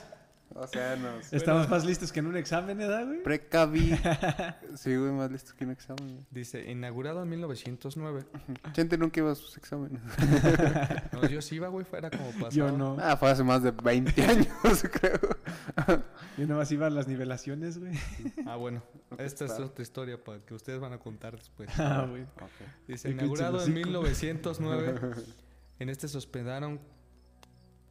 O 0.55 0.67
sea, 0.67 0.95
nos. 0.95 1.31
estamos 1.33 1.69
más 1.69 1.85
listos 1.85 2.11
que 2.11 2.19
en 2.19 2.27
un 2.27 2.37
examen, 2.37 2.77
¿verdad, 2.77 3.05
güey? 3.05 3.21
Precaví. 3.23 3.97
sí, 4.75 4.95
güey, 4.95 5.11
más 5.11 5.31
listo 5.31 5.53
que 5.55 5.65
un 5.65 5.71
examen. 5.71 6.07
güey. 6.07 6.25
Dice, 6.31 6.71
inaugurado 6.71 7.23
en 7.23 7.29
1909. 7.29 8.25
Chente 8.73 8.97
nunca 8.97 9.19
iba 9.19 9.31
a 9.31 9.35
sus 9.35 9.57
exámenes. 9.57 10.01
No, 11.11 11.27
yo 11.27 11.41
sí 11.41 11.55
iba, 11.55 11.67
güey, 11.67 11.85
fuera 11.85 12.09
como 12.09 12.29
pasado. 12.31 12.51
Yo 12.51 12.71
no. 12.71 12.97
ah, 12.99 13.17
fue 13.17 13.29
hace 13.29 13.43
más 13.43 13.63
de 13.63 13.71
20 13.71 14.21
años, 14.23 14.47
creo. 14.91 15.19
Yo 16.37 16.47
nomás 16.47 16.71
iba 16.71 16.87
a 16.87 16.89
las 16.89 17.07
nivelaciones, 17.07 17.79
güey. 17.79 17.93
Ah, 18.45 18.55
bueno. 18.55 18.83
Esta 19.17 19.45
es 19.45 19.51
otra 19.53 19.81
historia 19.81 20.23
para 20.23 20.39
que 20.39 20.53
ustedes 20.53 20.79
van 20.79 20.93
a 20.93 20.99
contar 20.99 21.35
después. 21.35 21.69
Ah, 21.79 22.05
güey. 22.07 22.25
Dice, 22.87 23.09
inaugurado 23.09 23.63
en 23.63 23.73
Quince 23.73 23.89
el 23.89 23.95
hocico. 23.95 24.27
1909, 24.27 25.15
en 25.79 25.89
este 25.89 26.07
se 26.07 26.17
hospedaron 26.17 26.79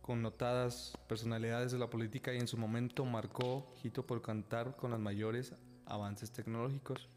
connotadas 0.07 0.97
personalidades 1.09 1.73
de 1.73 1.79
la 1.79 1.91
política 1.91 2.33
y 2.33 2.39
en 2.39 2.47
su 2.47 2.57
momento 2.57 3.05
marcó 3.05 3.67
hito 3.83 4.07
por 4.07 4.23
cantar 4.23 4.77
con 4.77 4.93
los 4.93 5.01
mayores 5.01 5.53
avances 5.85 6.31
tecnológicos. 6.31 7.09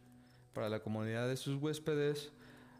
para 0.53 0.67
la 0.67 0.81
comodidad 0.81 1.27
de 1.27 1.38
sus 1.38 1.62
huéspedes, 1.62 2.31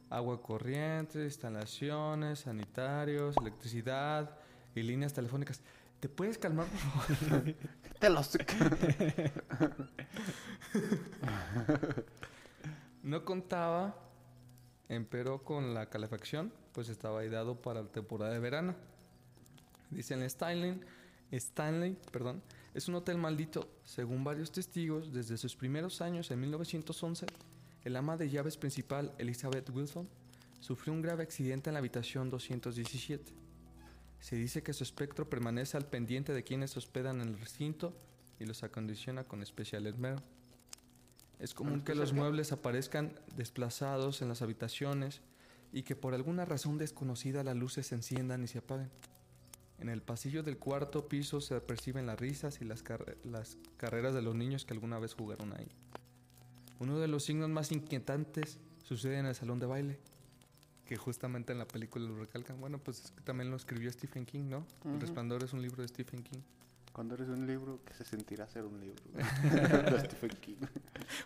agua 0.10 0.42
corriente, 0.42 1.24
instalaciones, 1.24 2.39
sanitarios, 2.39 3.38
electricidad 3.38 4.38
y 4.75 4.82
líneas 4.82 5.13
telefónicas. 5.13 5.62
¿Te 6.00 6.10
puedes 6.10 6.39
calmar, 6.39 6.66
por 6.66 6.80
favor? 7.16 7.56
Te 8.00 8.10
los... 8.10 8.38
No 13.01 13.24
contaba, 13.24 13.96
empero 14.89 15.44
con 15.44 15.74
la 15.74 15.89
calefacción, 15.89 16.51
pues 16.74 16.89
estaba 16.89 17.24
ideado 17.24 17.62
para 17.62 17.84
la 17.84 17.92
temporada 17.92 18.34
de 18.34 18.39
verano. 18.39 18.75
Dicen 19.89 20.22
Stanley, 20.24 20.79
Stanley, 21.31 21.98
perdón, 22.12 22.41
es 22.74 22.88
un 22.88 22.96
hotel 22.96 23.17
maldito. 23.17 23.69
Según 23.84 24.24
varios 24.24 24.51
testigos, 24.51 25.13
desde 25.13 25.38
sus 25.38 25.55
primeros 25.55 26.01
años 26.01 26.31
en 26.31 26.39
1911, 26.41 27.25
el 27.84 27.96
ama 27.96 28.17
de 28.17 28.29
llaves 28.29 28.58
principal, 28.58 29.13
Elizabeth 29.17 29.69
Wilson, 29.69 30.08
sufrió 30.60 30.93
un 30.93 31.01
grave 31.01 31.24
accidente 31.24 31.69
en 31.69 31.74
la 31.74 31.79
habitación 31.79 32.29
217. 32.29 33.34
Se 34.19 34.36
dice 34.36 34.63
que 34.63 34.74
su 34.74 34.84
espectro 34.84 35.29
permanece 35.29 35.77
al 35.77 35.86
pendiente 35.86 36.34
de 36.34 36.43
quienes 36.43 36.75
hospedan 36.75 37.22
en 37.22 37.29
el 37.29 37.39
recinto 37.39 37.93
y 38.39 38.46
los 38.46 38.63
acondiciona 38.63 39.24
con 39.24 39.41
especial 39.41 39.88
esmero. 39.88 40.22
Es 41.39 41.53
común 41.53 41.81
que 41.81 41.96
los 41.96 42.12
muebles 42.12 42.51
aparezcan 42.51 43.13
desplazados 43.38 44.22
en 44.22 44.27
las 44.27 44.41
habitaciones 44.41 45.22
y 45.72 45.84
que 45.84 45.96
por 45.96 46.13
alguna 46.13 46.43
razón 46.43 46.77
desconocida 46.77 47.43
las 47.43 47.55
luces 47.55 47.88
se 47.88 47.96
enciendan 47.96 48.43
y 48.43 48.48
se 48.48 48.58
apaguen. 48.58 48.89
En 49.79 49.89
el 49.89 50.01
pasillo 50.01 50.43
del 50.43 50.57
cuarto 50.57 51.07
piso 51.07 51.39
se 51.41 51.59
perciben 51.62 52.05
las 52.05 52.19
risas 52.19 52.59
y 52.62 52.65
las, 52.65 52.83
carre- 52.83 53.17
las 53.24 53.57
carreras 53.77 54.13
de 54.13 54.21
los 54.21 54.36
niños 54.36 54.65
que 54.65 54.74
alguna 54.74 55.00
vez 55.00 55.13
jugaron 55.13 55.53
ahí. 55.53 55.67
Uno 56.79 57.00
de 57.00 57.07
los 57.07 57.24
signos 57.24 57.50
más 57.50 57.71
inquietantes 57.71 58.59
sucede 58.83 59.17
en 59.19 59.25
el 59.25 59.36
salón 59.36 59.59
de 59.59 59.65
baile, 59.65 60.00
que 60.86 60.98
justamente 60.98 61.51
en 61.53 61.59
la 61.59 61.67
película 61.67 62.05
lo 62.07 62.17
recalcan. 62.17 62.59
Bueno, 62.59 62.77
pues 62.79 63.05
es 63.05 63.12
que 63.12 63.21
también 63.21 63.50
lo 63.51 63.55
escribió 63.57 63.91
Stephen 63.91 64.25
King, 64.25 64.50
¿no? 64.50 64.65
El 64.86 65.00
Resplandor 65.00 65.43
es 65.43 65.53
un 65.53 65.62
libro 65.62 65.81
de 65.81 65.88
Stephen 65.88 66.24
King. 66.24 66.39
Cuando 66.91 67.13
eres 67.15 67.29
un 67.29 67.45
libro, 67.45 67.79
que 67.86 67.93
se 67.93 68.03
sentirá 68.03 68.48
ser 68.48 68.65
un 68.65 68.81
libro? 68.81 69.01
De 69.91 70.00
Stephen 70.00 70.31
King. 70.41 70.55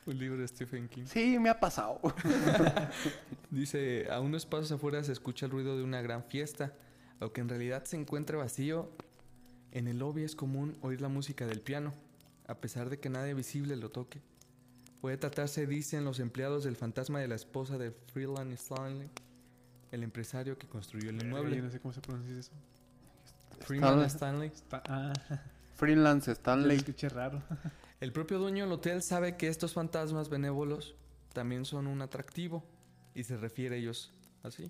Un 0.05 0.19
libro 0.19 0.37
de 0.41 0.47
Stephen 0.47 0.87
King. 0.89 1.05
Sí, 1.07 1.39
me 1.39 1.49
ha 1.49 1.59
pasado. 1.59 1.99
Dice, 3.49 4.07
a 4.11 4.19
unos 4.19 4.45
pasos 4.45 4.71
afuera 4.71 5.03
se 5.03 5.11
escucha 5.11 5.45
el 5.45 5.51
ruido 5.51 5.77
de 5.77 5.83
una 5.83 6.01
gran 6.01 6.23
fiesta, 6.23 6.73
aunque 7.23 7.41
en 7.41 7.49
realidad 7.49 7.83
se 7.85 7.97
encuentra 7.97 8.37
vacío. 8.37 8.89
En 9.71 9.87
el 9.87 9.99
lobby 9.99 10.23
es 10.23 10.35
común 10.35 10.77
oír 10.81 11.01
la 11.01 11.09
música 11.09 11.47
del 11.47 11.61
piano, 11.61 11.93
a 12.47 12.55
pesar 12.55 12.89
de 12.89 12.99
que 12.99 13.09
nadie 13.09 13.33
visible 13.33 13.75
lo 13.75 13.89
toque. 13.89 14.21
Puede 15.01 15.17
tratarse, 15.17 15.65
dicen 15.65 16.05
los 16.05 16.19
empleados, 16.19 16.63
del 16.63 16.75
fantasma 16.75 17.19
de 17.19 17.27
la 17.27 17.35
esposa 17.35 17.77
de 17.77 17.91
Freeland 17.91 18.53
Stanley, 18.53 19.09
el 19.91 20.03
empresario 20.03 20.57
que 20.57 20.67
construyó 20.67 21.09
el 21.09 21.21
inmueble. 21.21 21.61
no 21.61 21.71
sé 21.71 21.79
cómo 21.79 21.93
se 21.93 22.01
pronuncia 22.01 22.37
eso. 22.37 22.51
Freeman 23.61 24.01
Stanley. 24.03 24.51
Ah, 24.71 25.13
Freelance 25.75 26.31
Stanley. 26.31 26.77
escuché 26.77 27.09
raro. 27.09 27.41
El 27.99 28.11
propio 28.11 28.37
dueño 28.37 28.65
del 28.65 28.73
hotel 28.73 29.01
sabe 29.01 29.37
que 29.37 29.47
estos 29.47 29.73
fantasmas 29.73 30.27
benévolos 30.27 30.95
también 31.31 31.63
son 31.63 31.87
un 31.87 32.01
atractivo 32.01 32.63
y 33.15 33.23
se 33.23 33.37
refiere 33.37 33.75
a 33.75 33.79
ellos 33.79 34.11
así. 34.43 34.69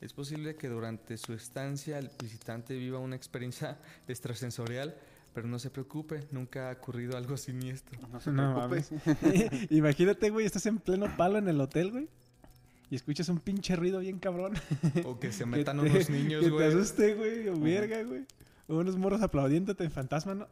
Es 0.00 0.12
posible 0.12 0.56
que 0.56 0.68
durante 0.68 1.16
su 1.16 1.32
estancia 1.32 1.98
el 1.98 2.10
visitante 2.22 2.74
viva 2.76 2.98
una 2.98 3.16
experiencia 3.16 3.78
extrasensorial, 4.08 4.96
pero 5.32 5.46
no 5.48 5.58
se 5.58 5.70
preocupe, 5.70 6.26
nunca 6.30 6.70
ha 6.70 6.72
ocurrido 6.74 7.16
algo 7.16 7.36
siniestro. 7.36 7.98
No 8.12 8.20
se 8.20 8.30
No 8.30 8.68
preocupe. 8.68 8.84
mames. 9.22 9.70
Imagínate, 9.70 10.30
güey, 10.30 10.46
estás 10.46 10.66
en 10.66 10.78
pleno 10.78 11.06
palo 11.16 11.38
en 11.38 11.48
el 11.48 11.60
hotel, 11.60 11.90
güey. 11.90 12.08
Y 12.90 12.96
escuchas 12.96 13.28
un 13.30 13.40
pinche 13.40 13.74
ruido 13.76 13.98
bien 14.00 14.18
cabrón. 14.18 14.52
O 15.04 15.18
que 15.18 15.32
se 15.32 15.40
Que 15.44 15.46
metan 15.46 15.80
te- 15.80 15.90
unos 15.90 16.10
niños, 16.10 16.40
Que 16.42 16.46
te 16.48 16.52
güey. 16.52 16.68
asuste, 16.68 17.14
güey, 17.14 17.48
o 17.48 17.56
verga, 17.58 18.02
güey. 18.02 18.26
O 18.68 18.76
unos 18.78 18.96
morros 18.96 19.22
aplaudiéndote 19.22 19.84
en 19.84 19.90
fantasma, 19.90 20.34
¿no? 20.34 20.48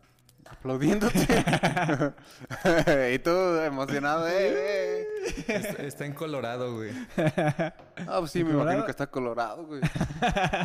Aplaudiéndote. 0.49 1.19
y 3.15 3.19
tú 3.19 3.31
emocionado, 3.31 4.29
eh, 4.29 5.03
eh. 5.03 5.07
Está, 5.49 5.83
está 5.83 6.07
en 6.07 6.13
Colorado, 6.13 6.75
güey. 6.75 6.93
Ah, 8.09 8.17
pues 8.19 8.33
sí, 8.33 8.41
¿En 8.41 8.49
me 8.49 8.55
imagino 8.55 8.85
que 8.85 8.91
está 8.91 9.07
colorado, 9.07 9.65
güey. 9.65 9.81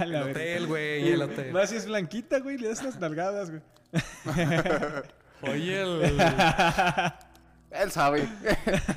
El 0.01 0.15
hotel, 0.15 0.65
güey, 0.65 1.07
el 1.09 1.21
hotel. 1.21 1.51
Más 1.53 1.69
si 1.69 1.75
es 1.75 1.85
blanquita, 1.85 2.39
güey, 2.39 2.57
le 2.57 2.69
das 2.69 2.81
unas 2.81 2.99
nalgadas, 2.99 3.51
güey. 3.51 3.61
Oye, 5.43 5.81
el... 5.81 6.19
Él 7.69 7.91
sabe. 7.91 8.27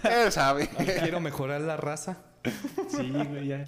Él 0.05 0.33
sabe. 0.33 0.69
quiero 0.69 1.21
mejorar 1.21 1.61
la 1.61 1.77
raza. 1.77 2.17
Sí, 2.89 3.11
güey, 3.11 3.49
ya. 3.49 3.65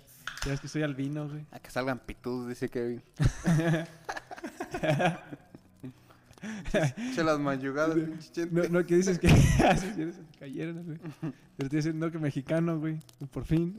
Ya 0.47 0.55
es 0.55 0.61
que 0.61 0.69
soy 0.69 0.83
albino, 0.83 1.29
güey. 1.29 1.45
A 1.51 1.59
que 1.61 1.71
salgan 1.71 1.99
pitudos, 1.99 2.49
dice 2.49 2.71
Kevin. 2.71 3.03
Che 7.15 7.23
las 7.23 7.39
mayugadas, 7.39 7.95
pinche 7.97 8.33
chente. 8.33 8.55
No, 8.55 8.81
no, 8.81 8.87
que 8.87 8.97
dices 8.97 9.19
que 9.19 9.29
se 9.29 10.13
te 10.13 10.39
cayeron, 10.39 10.85
güey. 10.85 10.99
Pero 11.57 11.69
te 11.69 11.77
dicen, 11.77 11.99
no, 11.99 12.11
que 12.11 12.19
mexicano, 12.19 12.79
güey. 12.79 12.99
Por 13.31 13.45
fin. 13.45 13.77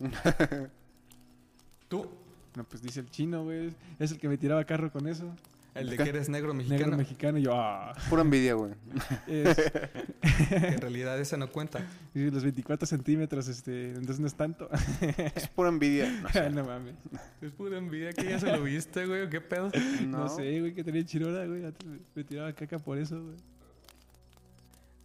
Tú, 1.88 2.08
No, 2.56 2.64
pues 2.64 2.82
dice 2.82 3.00
el 3.00 3.10
chino, 3.10 3.44
güey. 3.44 3.74
Es 3.98 4.12
el 4.12 4.18
que 4.18 4.28
me 4.28 4.38
tiraba 4.38 4.64
carro 4.64 4.92
con 4.92 5.08
eso. 5.08 5.34
El 5.74 5.90
de 5.90 5.96
que 5.96 6.08
eres 6.08 6.28
negro 6.28 6.54
mexicano. 6.54 6.80
Negro 6.80 6.96
mexicano. 6.96 7.38
Y 7.38 7.42
yo, 7.42 7.52
ah. 7.54 7.92
Pura 8.08 8.22
envidia, 8.22 8.54
güey. 8.54 8.72
Es, 9.26 9.58
en 10.50 10.80
realidad 10.80 11.18
esa 11.20 11.36
no 11.36 11.50
cuenta. 11.50 11.84
dice, 12.12 12.30
los 12.30 12.44
24 12.44 12.86
centímetros, 12.86 13.48
este. 13.48 13.90
Entonces 13.90 14.20
no 14.20 14.26
es 14.26 14.34
tanto. 14.34 14.68
Es 15.34 15.48
pura 15.48 15.68
envidia. 15.68 16.10
No, 16.34 16.50
no 16.50 16.64
mames. 16.64 16.94
Es 17.40 17.52
pura 17.52 17.78
envidia 17.78 18.12
que 18.12 18.24
ya 18.24 18.38
se 18.38 18.50
lo 18.50 18.62
viste, 18.62 19.06
güey. 19.06 19.22
¿o 19.22 19.30
¿Qué 19.30 19.40
pedo? 19.40 19.70
No, 20.06 20.28
sé, 20.28 20.60
güey, 20.60 20.74
que 20.74 20.84
tenía 20.84 21.04
chirona, 21.04 21.44
güey. 21.44 21.72
Me, 22.14 22.24
tiraba 22.24 22.52
caca 22.52 22.78
por 22.78 22.98
eso, 22.98 23.20
güey. 23.20 23.36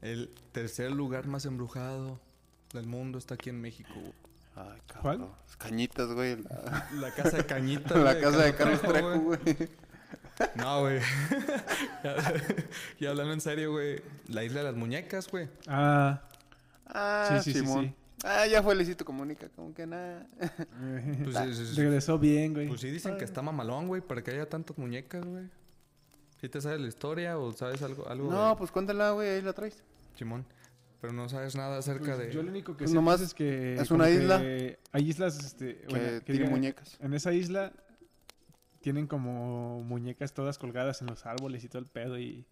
El 0.02 0.30
tercer 0.52 0.92
lugar 0.92 1.28
más 1.28 1.46
embrujado 1.46 2.22
del 2.74 2.86
mundo 2.86 3.18
está 3.18 3.34
aquí 3.34 3.50
en 3.50 3.60
México. 3.60 3.92
güey. 3.96 4.14
Ay, 4.56 4.80
cabrón. 4.88 5.02
¿Cuál? 5.02 5.20
Las 5.48 5.58
Cañitas, 5.58 6.14
güey. 6.14 6.38
La, 6.44 6.90
La 7.00 7.12
casa 7.12 7.38
de 7.38 7.46
Cañita. 7.46 7.98
la 7.98 8.14
güey, 8.14 8.24
casa 8.24 8.44
de 8.44 8.56
Carlos 8.56 8.82
Trejo, 8.82 9.20
güey. 9.20 9.40
No, 10.55 10.81
güey. 10.81 11.00
ya, 12.03 12.15
ya 13.00 13.10
hablando 13.10 13.34
en 13.34 13.41
serio, 13.41 13.72
güey. 13.72 14.01
La 14.27 14.43
isla 14.43 14.60
de 14.60 14.65
las 14.67 14.75
muñecas, 14.75 15.27
güey. 15.29 15.48
Ah. 15.67 16.22
Ah, 16.88 17.27
Sí, 17.43 17.51
sí, 17.51 17.53
sí, 17.53 17.60
Simón. 17.65 17.86
sí. 17.86 17.93
Ah, 18.24 18.46
ya 18.48 18.62
fue 18.62 18.75
Luisito 18.75 19.05
Comunica, 19.05 19.48
como 19.55 19.74
que 19.74 19.86
nada. 19.88 20.27
Pues, 21.24 21.36
es- 21.38 21.60
es- 21.60 21.75
Regresó 21.75 22.17
bien, 22.19 22.53
güey. 22.53 22.67
pues 22.67 22.81
sí 22.81 22.89
dicen 22.89 23.17
que 23.17 23.24
está 23.25 23.41
mamalón, 23.41 23.88
güey, 23.88 24.01
para 24.01 24.22
que 24.24 24.31
haya 24.31 24.48
tantas 24.50 24.77
muñecas, 24.77 25.24
güey. 25.25 25.46
¿Sí 26.41 26.48
te 26.50 26.62
sabes 26.62 26.79
la 26.79 26.88
historia 26.88 27.38
o 27.38 27.51
sabes 27.53 27.81
algo? 27.81 28.08
algo 28.10 28.31
No, 28.31 28.50
de- 28.50 28.55
pues 28.55 28.72
cuéntala, 28.72 29.12
güey, 29.12 29.29
ahí 29.29 29.41
la 29.41 29.53
traes. 29.53 29.84
Simón. 30.17 30.46
Pero 31.01 31.13
no 31.13 31.29
sabes 31.29 31.55
nada 31.55 31.77
acerca 31.77 32.15
Pues 32.15 32.17
de... 32.27 32.31
Yo 32.34 32.43
lo 32.43 32.50
único 32.50 32.74
que 32.74 32.79
Pues 32.79 32.89
sé 32.89 32.96
nomás 32.96 33.22
es 33.22 33.34
que... 33.34 33.75
es 33.75 33.89
una 33.89 34.05
que 34.08 34.13
isla 34.15 34.36
Hay 34.91 35.08
islas, 35.10 35.39
este... 35.39 35.77
Que 35.77 35.88
bueno, 35.88 36.05
que 36.08 36.22
tiene 36.22 36.39
digan, 36.39 36.51
muñecas. 36.51 36.98
En 37.00 37.13
esa 37.13 37.31
isla 37.31 37.72
tienen 38.82 39.08
como 39.08 39.82
muñecas 39.84 40.34
todas 40.34 40.58
colgadas 40.58 41.02
en 41.02 41.08
los 41.08 41.26
árboles 41.26 41.64
y 41.64 41.68
todo 41.68 41.80
el 41.80 41.88
pedo 41.88 42.18
y 42.20 42.46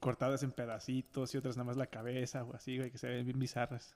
cortadas 0.00 0.42
en 0.42 0.52
pedacitos 0.52 1.34
y 1.34 1.38
otras 1.38 1.56
nada 1.56 1.66
más 1.66 1.76
la 1.76 1.86
cabeza 1.86 2.44
o 2.44 2.54
así, 2.54 2.78
güey, 2.78 2.90
que 2.90 2.98
se 2.98 3.08
ven 3.08 3.24
bien 3.24 3.38
bizarras. 3.38 3.94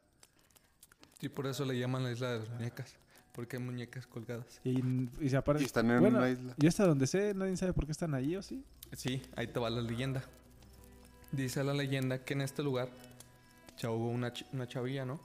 Sí, 1.21 1.29
por 1.29 1.47
eso 1.47 1.65
le 1.65 1.79
llaman 1.79 2.05
la 2.05 2.13
isla 2.13 2.33
de 2.33 2.39
las 2.41 2.49
muñecas. 2.49 2.97
Porque 3.33 3.57
hay 3.57 3.63
muñecas 3.63 4.07
colgadas. 4.07 4.61
Y, 4.65 4.81
y 5.21 5.29
se 5.29 5.37
aparecen... 5.37 5.65
Y 5.65 5.67
están 5.67 5.91
en 5.91 6.01
bueno, 6.01 6.19
una 6.19 6.31
isla. 6.31 6.55
Yo 6.57 6.69
hasta 6.69 6.87
donde 6.87 7.07
sé, 7.07 7.35
nadie 7.35 7.57
sabe 7.57 7.73
por 7.73 7.87
qué 7.87 7.93
están 7.93 8.15
allí 8.15 8.35
o 8.35 8.43
sí. 8.43 8.65
Sí, 8.97 9.23
ahí 9.37 9.47
te 9.47 9.61
va 9.61 9.71
la 9.71 9.81
leyenda. 9.81 10.25
Dice 11.31 11.63
la 11.63 11.73
leyenda 11.73 12.25
que 12.25 12.35
en 12.35 12.41
este 12.41 12.65
lugar 12.65 12.89
se 13.77 13.87
ahogó 13.87 14.09
una, 14.09 14.33
ch- 14.33 14.47
una 14.53 14.67
chavilla, 14.67 15.05
¿no? 15.05 15.21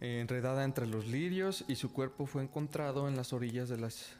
Eh, 0.00 0.20
enredada 0.20 0.62
entre 0.62 0.86
los 0.86 1.06
lirios 1.06 1.64
y 1.66 1.74
su 1.74 1.92
cuerpo 1.92 2.26
fue 2.26 2.42
encontrado 2.42 3.08
en 3.08 3.16
las 3.16 3.32
orillas 3.32 3.68
de 3.68 3.78
las 3.78 4.12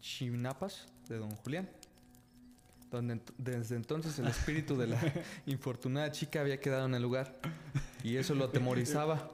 chinapas 0.00 0.86
de 1.08 1.18
Don 1.18 1.30
Julián. 1.36 1.68
Donde 2.90 3.20
desde 3.36 3.76
entonces 3.76 4.18
el 4.18 4.28
espíritu 4.28 4.76
de 4.76 4.86
la 4.86 4.98
infortunada 5.46 6.10
chica 6.10 6.40
había 6.40 6.58
quedado 6.58 6.86
en 6.86 6.94
el 6.94 7.02
lugar 7.02 7.38
y 8.02 8.16
eso 8.16 8.34
lo 8.34 8.46
atemorizaba. 8.46 9.30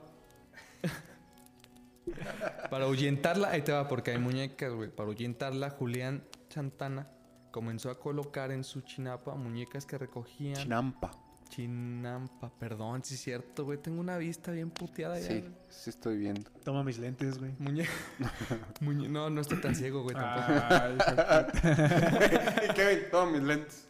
Para 2.70 2.84
ahuyentarla, 2.84 3.50
ahí 3.50 3.62
te 3.62 3.72
va, 3.72 3.88
porque 3.88 4.10
hay 4.10 4.18
muñecas, 4.18 4.72
güey. 4.72 4.90
Para 4.90 5.08
ahuyentarla, 5.08 5.70
Julián 5.70 6.24
Santana 6.48 7.08
comenzó 7.50 7.90
a 7.90 7.98
colocar 7.98 8.50
en 8.50 8.64
su 8.64 8.80
chinapa 8.80 9.36
muñecas 9.36 9.86
que 9.86 9.96
recogían. 9.96 10.56
Chinampa. 10.56 11.23
Chinampa, 11.48 12.50
perdón, 12.58 13.04
sí 13.04 13.14
es 13.14 13.20
cierto, 13.20 13.64
güey. 13.64 13.78
Tengo 13.78 14.00
una 14.00 14.16
vista 14.18 14.50
bien 14.50 14.70
puteada 14.70 15.18
ya. 15.20 15.26
Sí, 15.28 15.40
güey. 15.40 15.52
sí 15.68 15.90
estoy 15.90 16.16
viendo. 16.18 16.50
Toma 16.64 16.82
mis 16.82 16.98
lentes, 16.98 17.38
güey. 17.38 17.52
Muñe... 17.58 17.86
Muñe- 18.80 19.08
No, 19.08 19.30
no 19.30 19.40
estoy 19.40 19.60
tan 19.60 19.74
ciego, 19.74 20.02
güey, 20.02 20.16
tampoco. 20.16 20.52
De 20.52 21.04
puta. 21.04 22.72
Kevin, 22.74 22.98
toma 23.10 23.32
mis 23.32 23.42
lentes. 23.42 23.88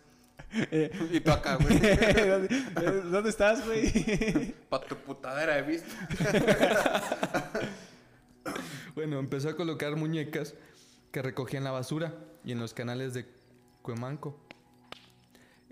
Eh, 0.70 0.90
Y 1.10 1.20
tú 1.20 1.32
acá, 1.32 1.56
güey. 1.56 1.78
¿Dónde, 1.80 2.48
eh, 2.56 3.02
¿Dónde 3.10 3.30
estás, 3.30 3.64
güey? 3.66 4.54
Pa' 4.68 4.80
tu 4.80 4.96
putadera 4.96 5.58
he 5.58 5.62
visto. 5.62 5.88
Bueno, 8.94 9.18
empezó 9.18 9.48
a 9.48 9.56
colocar 9.56 9.96
muñecas 9.96 10.54
que 11.10 11.22
recogían 11.22 11.64
la 11.64 11.70
basura 11.72 12.14
y 12.44 12.52
en 12.52 12.60
los 12.60 12.74
canales 12.74 13.14
de 13.14 13.26
Cuemanco. 13.82 14.38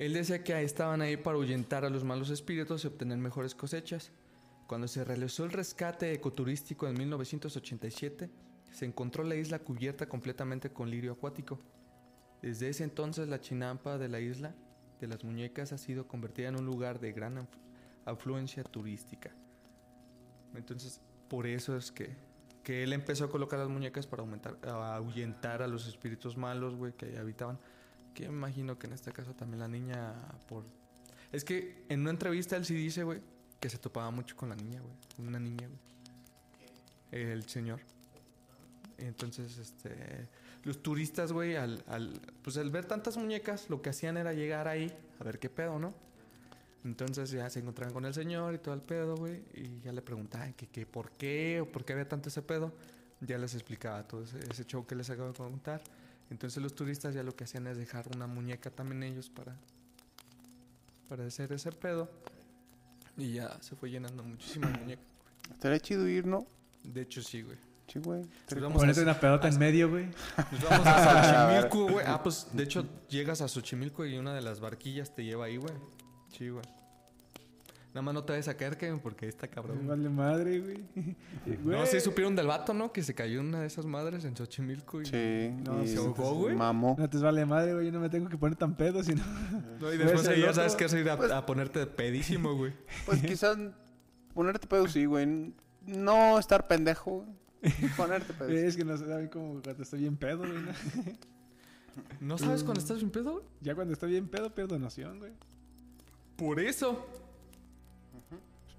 Él 0.05 0.15
decía 0.15 0.43
que 0.43 0.61
estaban 0.63 1.01
ahí 1.01 1.17
para 1.17 1.37
ahuyentar 1.37 1.85
a 1.85 1.91
los 1.91 2.03
malos 2.03 2.29
espíritus 2.31 2.83
y 2.83 2.89
obtener 2.89 3.19
mejores 3.19 3.55
cosechas. 3.55 4.11
Cuando 4.67 4.89
se 4.89 5.05
realizó 5.05 5.45
el 5.45 5.53
rescate 5.53 6.13
ecoturístico 6.13 6.89
en 6.89 6.95
1987, 6.99 8.29
se 8.73 8.85
encontró 8.85 9.23
la 9.23 9.37
isla 9.37 9.61
cubierta 9.61 10.09
completamente 10.09 10.71
con 10.71 10.91
lirio 10.91 11.13
acuático. 11.13 11.61
Desde 12.41 12.69
ese 12.69 12.83
entonces 12.83 13.29
la 13.29 13.41
chinampa 13.41 13.97
de 13.97 14.09
la 14.09 14.19
isla 14.19 14.57
de 15.01 15.07
las 15.07 15.23
muñecas 15.23 15.73
ha 15.73 15.79
sido 15.79 16.09
convertida 16.09 16.49
en 16.49 16.57
un 16.59 16.67
lugar 16.67 16.99
de 16.99 17.13
gran 17.13 17.37
aflu- 17.37 17.59
afluencia 18.05 18.65
turística. 18.65 19.31
Entonces, 20.57 21.01
por 21.29 21.47
eso 21.47 21.77
es 21.77 21.93
que, 21.93 22.17
que 22.65 22.83
él 22.83 22.93
empezó 22.93 23.27
a 23.27 23.31
colocar 23.31 23.61
las 23.61 23.69
muñecas 23.69 24.09
para 24.09 24.23
aumentar, 24.23 24.59
ahuyentar 24.69 25.63
a 25.63 25.69
los 25.69 25.87
espíritus 25.87 26.37
malos, 26.37 26.75
güey, 26.75 26.93
que 26.93 27.07
ahí 27.07 27.17
habitaban. 27.17 27.59
Que 28.15 28.25
imagino 28.25 28.79
que 28.79 28.87
en 28.87 28.93
este 28.93 29.13
caso 29.13 29.35
también 29.35 29.61
la 29.61 29.69
niña 29.69 30.15
por... 30.49 30.65
Es 31.31 31.45
que 31.45 31.85
en 31.89 32.01
una 32.01 32.11
entrevista 32.11 32.57
él 32.57 32.65
sí 32.65 32.75
dice, 32.75 33.05
güey, 33.05 33.21
que 33.59 33.71
se 33.71 33.79
topaba 33.79 34.11
mucho 34.11 34.37
con 34.37 34.51
la 34.51 34.57
niña, 34.57 34.81
güey. 34.81 35.29
Una 35.29 35.39
niña, 35.39 35.69
güey. 35.69 35.81
El 37.11 37.49
señor. 37.49 37.81
Entonces, 38.99 39.59
este... 39.59 40.29
Los 40.65 40.81
turistas, 40.81 41.33
güey, 41.33 41.57
al, 41.57 41.83
al, 41.89 42.21
pues 42.43 42.57
al 42.57 42.71
ver 42.71 42.85
tantas 42.85 43.17
muñecas, 43.17 43.69
lo 43.69 43.83
que 43.83 43.91
hacían 43.91 44.17
era 44.17 44.33
llegar 44.33 44.69
ahí 44.69 44.97
a 45.19 45.25
ver 45.25 45.41
qué 45.41 45.51
pedo, 45.51 45.79
¿no? 45.81 45.93
Entonces 46.85 47.31
ya 47.31 47.49
se 47.51 47.61
encontraban 47.61 47.93
con 47.93 48.05
el 48.05 48.15
señor 48.15 48.55
y 48.55 48.59
todo 48.59 48.75
el 48.75 48.81
pedo, 48.81 49.17
güey. 49.17 49.43
Y 49.55 49.81
ya 49.81 49.93
le 49.93 50.03
preguntaban 50.03 50.53
que, 50.55 50.69
que 50.69 50.87
por 50.87 51.13
qué 51.13 51.61
o 51.61 51.67
por 51.67 51.85
qué 51.85 51.93
había 51.95 52.09
tanto 52.09 52.29
ese 52.29 52.43
pedo. 52.43 52.73
Ya 53.21 53.39
les 53.39 53.55
explicaba 53.55 54.07
todo 54.07 54.23
ese, 54.23 54.39
ese 54.51 54.65
show 54.65 54.87
que 54.87 54.95
les 54.95 55.11
acabo 55.11 55.29
de 55.29 55.35
contar. 55.35 55.81
Entonces 56.33 56.63
los 56.63 56.75
turistas 56.75 57.15
ya 57.15 57.23
lo 57.23 57.37
que 57.37 57.45
hacían 57.45 57.67
es 57.67 57.77
dejar 57.77 58.07
una 58.17 58.27
muñeca 58.27 58.71
también 58.71 59.03
ellos 59.03 59.29
para, 59.29 59.55
para 61.07 61.27
hacer 61.27 61.53
ese 61.53 61.71
pedo. 61.73 62.11
Y 63.19 63.35
ya 63.35 63.61
se 63.61 63.77
fue 63.77 63.91
llenando 63.91 64.23
muchísimas 64.23 64.73
muñecas. 64.81 65.05
Estaría 65.51 65.79
chido 65.79 66.09
ir, 66.09 66.27
¿no? 66.27 66.47
De 66.85 67.03
hecho, 67.03 67.23
sí, 67.23 67.43
güey. 67.43 67.59
Sí, 67.87 67.99
güey. 67.99 68.23
A, 68.23 69.03
una 69.03 69.21
pedota 69.21 69.47
en 69.47 69.59
medio, 69.59 69.91
güey. 69.91 70.07
nos 70.53 70.63
vamos 70.71 70.87
a 70.87 71.53
Xochimilco, 71.53 71.93
güey. 71.93 72.07
Ah, 72.09 72.23
pues 72.23 72.47
de 72.51 72.63
hecho 72.65 72.87
llegas 73.11 73.43
a 73.43 73.49
Xochimilco 73.49 74.07
y 74.07 74.17
una 74.17 74.33
de 74.33 74.41
las 74.41 74.59
barquillas 74.59 75.15
te 75.15 75.25
lleva 75.25 75.45
ahí, 75.45 75.59
güey. 75.59 75.75
Sí, 76.31 76.49
güey. 76.49 76.65
Nada 77.95 78.01
más 78.01 78.15
no 78.15 78.25
te 78.25 78.33
vayas 78.33 78.49
a 78.49 78.57
caer, 78.57 78.79
Kevin, 78.79 79.01
porque 79.01 79.27
ahí 79.27 79.29
está 79.29 79.49
cabrón. 79.49 79.87
Vale 79.87 80.09
madre, 80.09 80.61
güey. 80.61 80.83
No, 81.63 81.85
sí 81.85 82.01
supieron 82.01 82.35
del 82.35 82.47
vato, 82.47 82.73
¿no? 82.73 82.91
Que 82.91 83.03
se 83.03 83.15
cayó 83.15 83.41
una 83.41 83.61
de 83.61 83.67
esas 83.67 83.85
madres 83.85 84.25
en 84.25 84.35
Xochimilco 84.35 85.03
y... 85.03 85.05
Sí. 85.05 85.51
No, 85.63 85.83
y 85.83 85.89
se 85.89 85.99
ahogó, 85.99 86.35
güey. 86.35 86.57
Mamó. 86.57 86.97
No 86.99 87.11
te 87.11 87.19
vale 87.19 87.45
madre, 87.45 87.75
güey. 87.75 87.87
Yo 87.87 87.93
no 87.93 88.01
me 88.01 88.09
tengo 88.09 88.31
que 88.31 88.39
poner 88.39 88.57
tan 88.57 88.77
pedo, 88.77 89.03
sino. 89.03 89.23
No, 89.79 89.93
y 89.93 89.99
después 89.99 90.23
ya 90.25 90.37
loco. 90.37 90.55
sabes 90.55 90.75
que 90.75 90.85
vas 90.85 90.95
a 90.95 90.99
ir 91.01 91.11
a, 91.11 91.39
a 91.39 91.45
ponerte 91.45 91.87
pedísimo, 91.87 92.55
güey. 92.57 92.73
Pues 93.05 93.21
quizás 93.21 93.59
ponerte 94.33 94.67
pedo 94.67 94.89
sí, 94.89 95.05
güey. 95.05 95.53
No 95.85 96.39
estar 96.39 96.69
pendejo, 96.69 97.27
güey. 97.61 97.91
Ponerte 97.97 98.33
pedo. 98.33 98.49
Es 98.49 98.75
que 98.75 98.87
no 98.87 98.97
se 98.97 99.07
sabe 99.07 99.29
como 99.29 99.61
cuando 99.61 99.83
estoy 99.83 100.01
bien 100.01 100.17
pedo, 100.17 100.39
güey. 100.39 100.53
¿no? 100.53 100.73
¿No 102.21 102.39
sabes 102.39 102.65
cuando 102.65 102.81
estás 102.81 103.01
sin 103.01 103.11
pedo, 103.11 103.33
güey? 103.33 103.45
Ya 103.61 103.75
cuando 103.75 103.93
estoy 103.93 104.13
bien 104.13 104.29
pedo, 104.29 104.55
pierdo 104.55 104.79
noción, 104.79 105.19
güey. 105.19 105.33
Por 106.37 106.59
eso. 106.59 107.07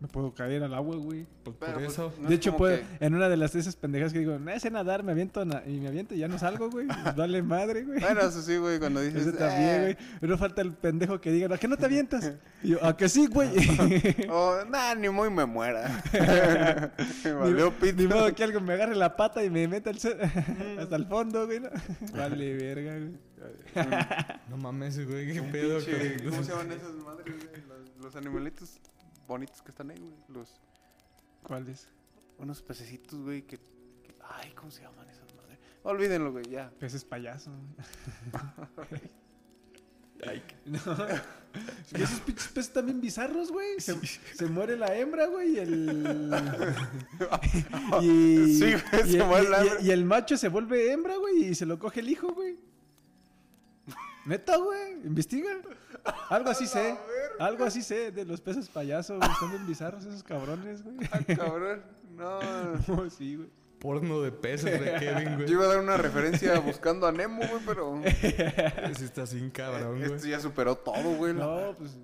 Me 0.03 0.09
puedo 0.09 0.33
caer 0.33 0.61
al 0.63 0.73
agua, 0.73 0.97
güey. 0.97 1.25
Pues 1.45 1.55
Pero, 1.61 1.71
por 1.75 1.81
pues, 1.83 1.93
eso. 1.93 2.13
no 2.19 2.27
de 2.27 2.33
es 2.35 2.39
hecho, 2.41 2.57
puedo, 2.57 2.75
que- 2.75 2.83
en 3.05 3.15
una 3.15 3.29
de 3.29 3.37
las 3.37 3.55
esas 3.55 3.77
pendejas 3.77 4.11
que 4.11 4.19
digo, 4.19 4.37
no 4.37 4.59
sé 4.59 4.69
nadar, 4.69 5.01
me 5.01 5.13
aviento 5.13 5.45
na- 5.45 5.63
y 5.65 5.79
me 5.79 5.87
aviento 5.87 6.13
y 6.13 6.17
ya 6.17 6.27
no 6.27 6.37
salgo, 6.37 6.69
güey. 6.69 6.87
Pues 6.87 7.15
Vale 7.15 7.41
madre, 7.41 7.83
güey. 7.83 8.01
Bueno, 8.01 8.19
eso 8.19 8.41
sí, 8.41 8.57
güey, 8.57 8.79
cuando 8.79 8.99
dices. 8.99 9.27
Eso 9.27 9.37
también, 9.37 9.69
eh, 9.69 9.79
güey. 9.81 9.97
Pero 10.19 10.37
falta 10.37 10.61
el 10.61 10.73
pendejo 10.73 11.21
que 11.21 11.31
diga, 11.31 11.55
¿a 11.55 11.57
qué 11.57 11.69
no 11.69 11.77
te 11.77 11.85
avientas? 11.85 12.33
Y 12.61 12.71
yo, 12.71 12.83
¿a 12.85 12.97
que 12.97 13.07
sí, 13.07 13.27
güey? 13.27 13.49
Oh, 14.29 14.57
nah, 14.69 14.93
ni 14.93 15.07
muy 15.07 15.29
me 15.29 15.45
muera. 15.45 16.03
me 17.23 17.31
valió 17.31 17.73
Ni 17.81 17.91
pito. 17.93 18.09
modo 18.13 18.35
que 18.35 18.43
algo 18.43 18.59
me 18.59 18.73
agarre 18.73 18.95
la 18.95 19.15
pata 19.15 19.41
y 19.41 19.49
me 19.49 19.69
meta 19.69 19.93
ce- 19.93 20.17
hasta 20.81 20.97
el 20.97 21.05
fondo, 21.05 21.45
güey. 21.45 21.61
¿no? 21.61 21.69
Vale, 22.11 22.53
verga, 22.55 22.97
güey. 22.97 23.13
No 24.49 24.57
mames, 24.57 25.07
güey, 25.07 25.31
qué 25.33 25.41
pedo. 25.43 25.79
Con- 25.79 26.29
¿Cómo 26.29 26.43
se 26.43 26.51
llaman 26.51 26.71
esas 26.73 26.91
madres, 26.95 27.35
güey? 27.37 27.63
Los, 27.69 28.03
los 28.03 28.15
animalitos 28.17 28.79
bonitos 29.27 29.61
que 29.61 29.69
están 29.71 29.89
ahí, 29.91 29.99
güey. 29.99 30.13
Los, 30.29 30.59
¿Cuáles? 31.43 31.87
unos 32.37 32.61
pececitos, 32.61 33.19
güey, 33.21 33.43
que, 33.43 33.57
que- 33.57 34.15
Ay, 34.27 34.51
¿cómo 34.53 34.71
se 34.71 34.81
llaman 34.81 35.07
esas 35.09 35.33
madres? 35.35 35.59
Olvídenlo, 35.83 36.31
güey, 36.31 36.45
ya. 36.49 36.71
Peces 36.79 37.03
payaso. 37.05 37.51
No. 40.65 40.79
Y 41.97 42.01
esos 42.01 42.21
pinches 42.21 42.47
peces 42.47 42.71
también 42.71 43.01
bizarros, 43.01 43.51
güey. 43.51 43.79
Se, 43.79 43.93
se 44.07 44.45
muere 44.45 44.77
la 44.77 44.95
hembra, 44.95 45.27
güey, 45.27 45.55
y 45.55 45.59
el... 45.59 46.33
y, 48.01 48.55
Sí, 48.55 48.71
güey, 48.73 49.03
y- 49.05 49.11
se 49.11 49.17
y- 49.17 49.21
muere 49.23 49.49
la 49.49 49.63
y- 49.63 49.67
hembra. 49.67 49.81
y 49.83 49.91
el 49.91 50.05
macho 50.05 50.37
se 50.37 50.47
vuelve 50.47 50.93
hembra, 50.93 51.17
güey, 51.17 51.47
y 51.49 51.55
se 51.55 51.65
lo 51.65 51.77
coge 51.77 51.99
el 51.99 52.09
hijo, 52.09 52.33
güey. 52.33 52.57
Neta, 54.25 54.55
güey, 54.55 54.93
investiga. 55.03 55.49
Algo 56.29 56.49
así 56.49 56.67
sé. 56.67 56.97
Algo 57.39 57.65
así 57.65 57.81
sé 57.81 58.11
de 58.11 58.25
los 58.25 58.41
peces 58.41 58.69
payasos, 58.69 59.17
güey. 59.19 59.31
Están 59.31 59.49
bien 59.51 59.67
bizarros 59.67 60.05
esos 60.05 60.23
cabrones, 60.23 60.83
güey. 60.83 60.97
Ah, 61.11 61.19
cabrón. 61.35 61.83
No. 62.15 62.39
No, 62.87 63.09
sí, 63.09 63.35
güey. 63.37 63.49
Porno 63.79 64.21
de 64.21 64.31
peces 64.31 64.79
de 64.79 64.93
Kevin, 64.99 65.35
güey. 65.35 65.47
Yo 65.47 65.53
iba 65.55 65.65
a 65.65 65.67
dar 65.67 65.79
una 65.79 65.97
referencia 65.97 66.57
buscando 66.59 67.05
a 67.07 67.11
Nemo, 67.11 67.41
güey, 67.47 67.61
pero. 67.65 68.01
Sí 68.95 69.03
está 69.05 69.25
sin 69.25 69.49
cabrón, 69.49 70.01
Esto 70.01 70.17
güey. 70.19 70.29
ya 70.31 70.39
superó 70.39 70.75
todo, 70.77 71.15
güey. 71.15 71.33
No, 71.33 71.75
pues 71.77 71.97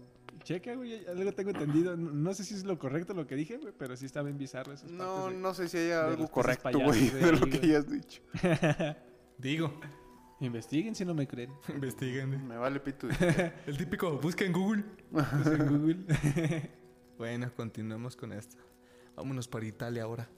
checa, 0.44 0.74
güey. 0.76 1.06
Algo 1.08 1.32
tengo 1.32 1.52
entendido. 1.52 1.96
No, 1.96 2.12
no 2.12 2.34
sé 2.34 2.44
si 2.44 2.54
es 2.56 2.64
lo 2.66 2.78
correcto 2.80 3.14
lo 3.14 3.28
que 3.28 3.36
dije, 3.36 3.58
güey, 3.58 3.74
pero 3.78 3.96
sí 3.96 4.06
está 4.08 4.22
bien 4.24 4.38
bizarro 4.38 4.74
esos 4.74 4.92
No, 4.92 5.06
partes 5.06 5.34
de- 5.36 5.42
no 5.42 5.54
sé 5.54 5.70
si 5.70 5.78
hay 5.78 5.86
de 5.86 5.94
algo 5.94 6.28
correcto, 6.28 6.70
güey, 6.74 7.10
güey, 7.12 7.24
de 7.24 7.32
lo 7.34 7.40
que 7.46 7.58
güey. 7.60 7.70
hayas 7.70 7.90
dicho. 7.90 8.22
Digo, 9.38 9.72
Investiguen 10.42 10.96
si 10.96 11.04
no 11.06 11.14
me 11.14 11.28
creen. 11.28 11.52
investiguen. 11.70 12.28
güey. 12.30 12.40
Me 12.42 12.58
vale 12.58 12.80
pito. 12.80 13.08
El 13.68 13.78
típico, 13.78 14.18
busca 14.20 14.46
en 14.46 14.54
Google. 14.54 14.84
Pues 15.12 15.26
en 15.48 15.68
Google. 15.68 16.70
Bueno, 17.20 17.52
continuemos 17.54 18.16
con 18.16 18.32
esto. 18.32 18.56
Vámonos 19.18 19.46
para 19.50 19.66
Italia 19.66 20.04
ahora. 20.04 20.30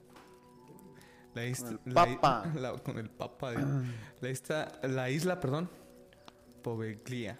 La 1.32 1.46
isla, 1.46 1.68
Con 1.68 1.80
el 1.86 1.94
la 1.94 2.08
i- 2.08 2.16
papa. 2.16 2.52
la- 2.56 2.72
con 2.78 2.98
el 2.98 3.08
papa. 3.08 3.52
digo. 3.52 3.68
la, 4.20 4.28
isla, 4.30 4.80
la 4.82 5.08
isla, 5.08 5.38
perdón. 5.38 5.70
Poveglia. 6.62 7.38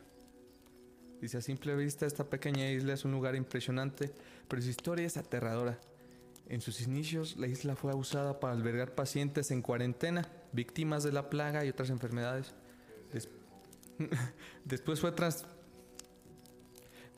Dice, 1.20 1.38
a 1.38 1.40
simple 1.40 1.75
vista, 1.75 2.07
esta 2.07 2.31
pequeña 2.31 2.70
isla 2.70 2.92
es 2.94 3.05
un 3.05 3.11
lugar 3.11 3.35
impresionante, 3.35 4.12
pero 4.46 4.62
su 4.62 4.68
historia 4.70 5.07
es 5.07 5.16
aterradora. 5.16 5.81
En 6.48 6.61
sus 6.61 6.81
inicios, 6.81 7.37
la 7.37 7.48
isla 7.48 7.75
fue 7.75 7.94
usada 7.94 8.38
para 8.38 8.53
albergar 8.55 8.94
pacientes 8.94 9.51
en 9.51 9.61
cuarentena, 9.62 10.29
víctimas 10.53 11.03
de 11.03 11.12
la 11.12 11.29
plaga 11.31 11.65
y 11.65 11.69
otras 11.69 11.91
enfermedades. 11.91 12.55
Des- 13.12 13.29
Después 14.65 15.01
fue 15.01 15.12
trans- 15.12 15.45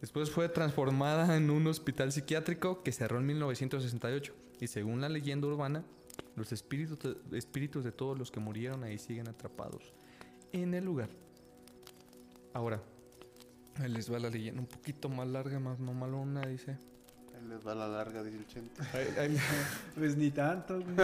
Después 0.01 0.31
fue 0.31 0.49
transformada 0.49 1.37
en 1.37 1.51
un 1.51 1.67
hospital 1.67 2.13
psiquiátrico 2.13 2.83
que 2.83 2.93
cerró 2.93 3.19
en 3.19 3.27
1968. 3.27 4.35
Y 4.61 4.67
según 4.67 5.01
la 5.01 5.09
leyenda 5.09 5.47
urbana, 5.47 5.85
los 6.37 6.53
espíritus 6.53 6.99
de, 7.01 7.39
espíritus 7.39 7.85
de 7.85 7.93
todos 7.93 8.19
los 8.19 8.31
que 8.31 8.39
murieron 8.41 8.85
ahí 8.85 8.99
siguen 8.99 9.29
atrapados 9.29 9.95
en 10.53 10.75
el 10.75 10.85
lugar. 10.85 11.09
Ahora, 12.53 12.83
ahí 13.77 13.91
les 13.91 14.13
va 14.13 14.19
la 14.19 14.31
leyenda 14.31 14.61
un 14.61 14.67
poquito 14.67 15.09
más 15.09 15.27
larga, 15.27 15.59
más 15.59 15.79
mamalona, 15.81 16.43
dice. 16.47 16.77
Ahí 17.45 17.51
les 17.51 17.67
va 17.67 17.75
la 17.75 17.87
larga, 17.89 18.23
dice 18.23 18.39
el 18.39 18.47
chente. 18.47 18.83
Pues 19.95 20.17
ni 20.17 20.31
tanto, 20.31 20.81
güey. 20.81 20.97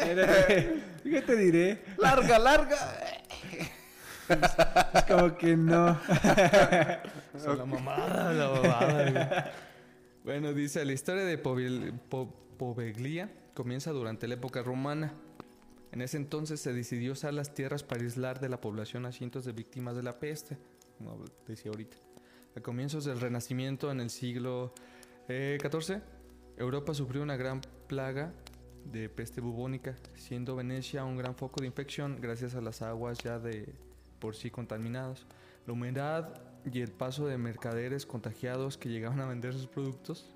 Espérate, 0.00 0.82
¿Qué 1.04 1.22
te 1.22 1.36
diré? 1.36 1.84
¡Larga, 1.98 2.38
larga! 2.40 2.76
Es 4.94 5.04
como 5.04 5.36
que 5.36 5.56
no. 5.56 5.98
O 7.34 7.38
sea, 7.40 7.54
la 7.54 7.64
mamada, 7.66 8.32
la 8.32 8.48
mamada, 8.50 9.10
güey. 9.10 9.24
Bueno, 10.24 10.52
dice, 10.52 10.84
la 10.84 10.92
historia 10.92 11.22
de 11.24 11.40
Povil- 11.40 11.96
Po- 12.08 12.34
Poveglia 12.58 13.30
comienza 13.54 13.92
durante 13.92 14.26
la 14.26 14.34
época 14.34 14.62
romana. 14.64 15.12
En 15.92 16.02
ese 16.02 16.16
entonces 16.16 16.60
se 16.60 16.72
decidió 16.72 17.12
usar 17.12 17.32
las 17.32 17.54
tierras 17.54 17.84
para 17.84 18.02
aislar 18.02 18.40
de 18.40 18.48
la 18.48 18.60
población 18.60 19.06
a 19.06 19.12
cientos 19.12 19.44
de 19.44 19.52
víctimas 19.52 19.94
de 19.94 20.02
la 20.02 20.18
peste, 20.18 20.58
como 20.98 21.24
decía 21.46 21.70
ahorita. 21.70 21.96
A 22.58 22.60
comienzos 22.60 23.04
del 23.04 23.20
Renacimiento 23.20 23.92
en 23.92 24.00
el 24.00 24.10
siglo 24.10 24.74
eh, 25.28 25.58
XIV, 25.60 26.02
Europa 26.56 26.92
sufrió 26.92 27.22
una 27.22 27.36
gran 27.36 27.60
plaga 27.86 28.32
de 28.84 29.08
peste 29.08 29.40
bubónica, 29.40 29.94
siendo 30.14 30.56
Venecia 30.56 31.04
un 31.04 31.16
gran 31.16 31.36
foco 31.36 31.60
de 31.60 31.68
infección 31.68 32.18
gracias 32.20 32.56
a 32.56 32.60
las 32.60 32.82
aguas 32.82 33.18
ya 33.18 33.38
de 33.38 33.76
por 34.18 34.34
sí 34.34 34.50
contaminadas. 34.50 35.24
La 35.68 35.74
humedad 35.74 36.34
y 36.64 36.80
el 36.80 36.90
paso 36.90 37.28
de 37.28 37.38
mercaderes 37.38 38.06
contagiados 38.06 38.76
que 38.76 38.88
llegaban 38.88 39.20
a 39.20 39.26
vender 39.26 39.52
sus 39.52 39.68
productos. 39.68 40.34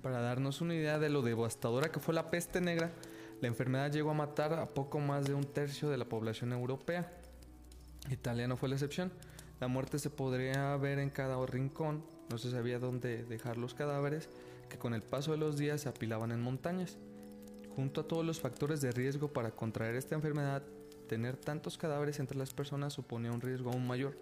Para 0.00 0.22
darnos 0.22 0.62
una 0.62 0.76
idea 0.76 0.98
de 0.98 1.10
lo 1.10 1.20
devastadora 1.20 1.92
que 1.92 2.00
fue 2.00 2.14
la 2.14 2.30
peste 2.30 2.62
negra, 2.62 2.90
la 3.42 3.48
enfermedad 3.48 3.92
llegó 3.92 4.12
a 4.12 4.14
matar 4.14 4.54
a 4.54 4.70
poco 4.72 4.98
más 4.98 5.26
de 5.26 5.34
un 5.34 5.44
tercio 5.44 5.90
de 5.90 5.98
la 5.98 6.06
población 6.06 6.54
europea. 6.54 7.12
Italia 8.08 8.48
no 8.48 8.56
fue 8.56 8.70
la 8.70 8.76
excepción. 8.76 9.12
La 9.60 9.68
muerte 9.68 9.98
se 9.98 10.10
podría 10.10 10.76
ver 10.76 10.98
en 10.98 11.10
cada 11.10 11.44
rincón, 11.46 12.04
no 12.30 12.38
se 12.38 12.50
sabía 12.50 12.78
dónde 12.78 13.24
dejar 13.24 13.56
los 13.56 13.74
cadáveres, 13.74 14.28
que 14.68 14.78
con 14.78 14.94
el 14.94 15.02
paso 15.02 15.32
de 15.32 15.38
los 15.38 15.56
días 15.58 15.80
se 15.80 15.88
apilaban 15.88 16.30
en 16.30 16.40
montañas. 16.40 16.98
Junto 17.74 18.02
a 18.02 18.08
todos 18.08 18.24
los 18.24 18.40
factores 18.40 18.80
de 18.80 18.92
riesgo 18.92 19.32
para 19.32 19.50
contraer 19.50 19.94
esta 19.96 20.14
enfermedad, 20.14 20.62
tener 21.08 21.36
tantos 21.36 21.78
cadáveres 21.78 22.20
entre 22.20 22.36
las 22.38 22.52
personas 22.52 22.92
suponía 22.92 23.32
un 23.32 23.40
riesgo 23.40 23.70
aún 23.70 23.86
mayor, 23.86 24.16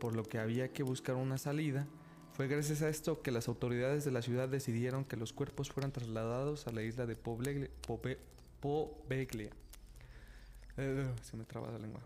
por 0.00 0.16
lo 0.16 0.22
que 0.24 0.38
había 0.38 0.72
que 0.72 0.82
buscar 0.82 1.14
una 1.16 1.36
salida. 1.38 1.86
Fue 2.32 2.48
gracias 2.48 2.82
a 2.82 2.88
esto 2.88 3.22
que 3.22 3.30
las 3.30 3.48
autoridades 3.48 4.04
de 4.04 4.10
la 4.10 4.22
ciudad 4.22 4.48
decidieron 4.48 5.04
que 5.04 5.16
los 5.16 5.32
cuerpos 5.32 5.70
fueran 5.70 5.92
trasladados 5.92 6.66
a 6.66 6.72
la 6.72 6.82
isla 6.82 7.06
de 7.06 7.16
Poblegle- 7.16 7.70
Pobe- 7.86 8.18
Poveglia. 8.60 9.50
Eh, 10.76 11.10
se 11.22 11.36
me 11.36 11.44
traba 11.44 11.70
la 11.70 11.78
lengua. 11.78 12.00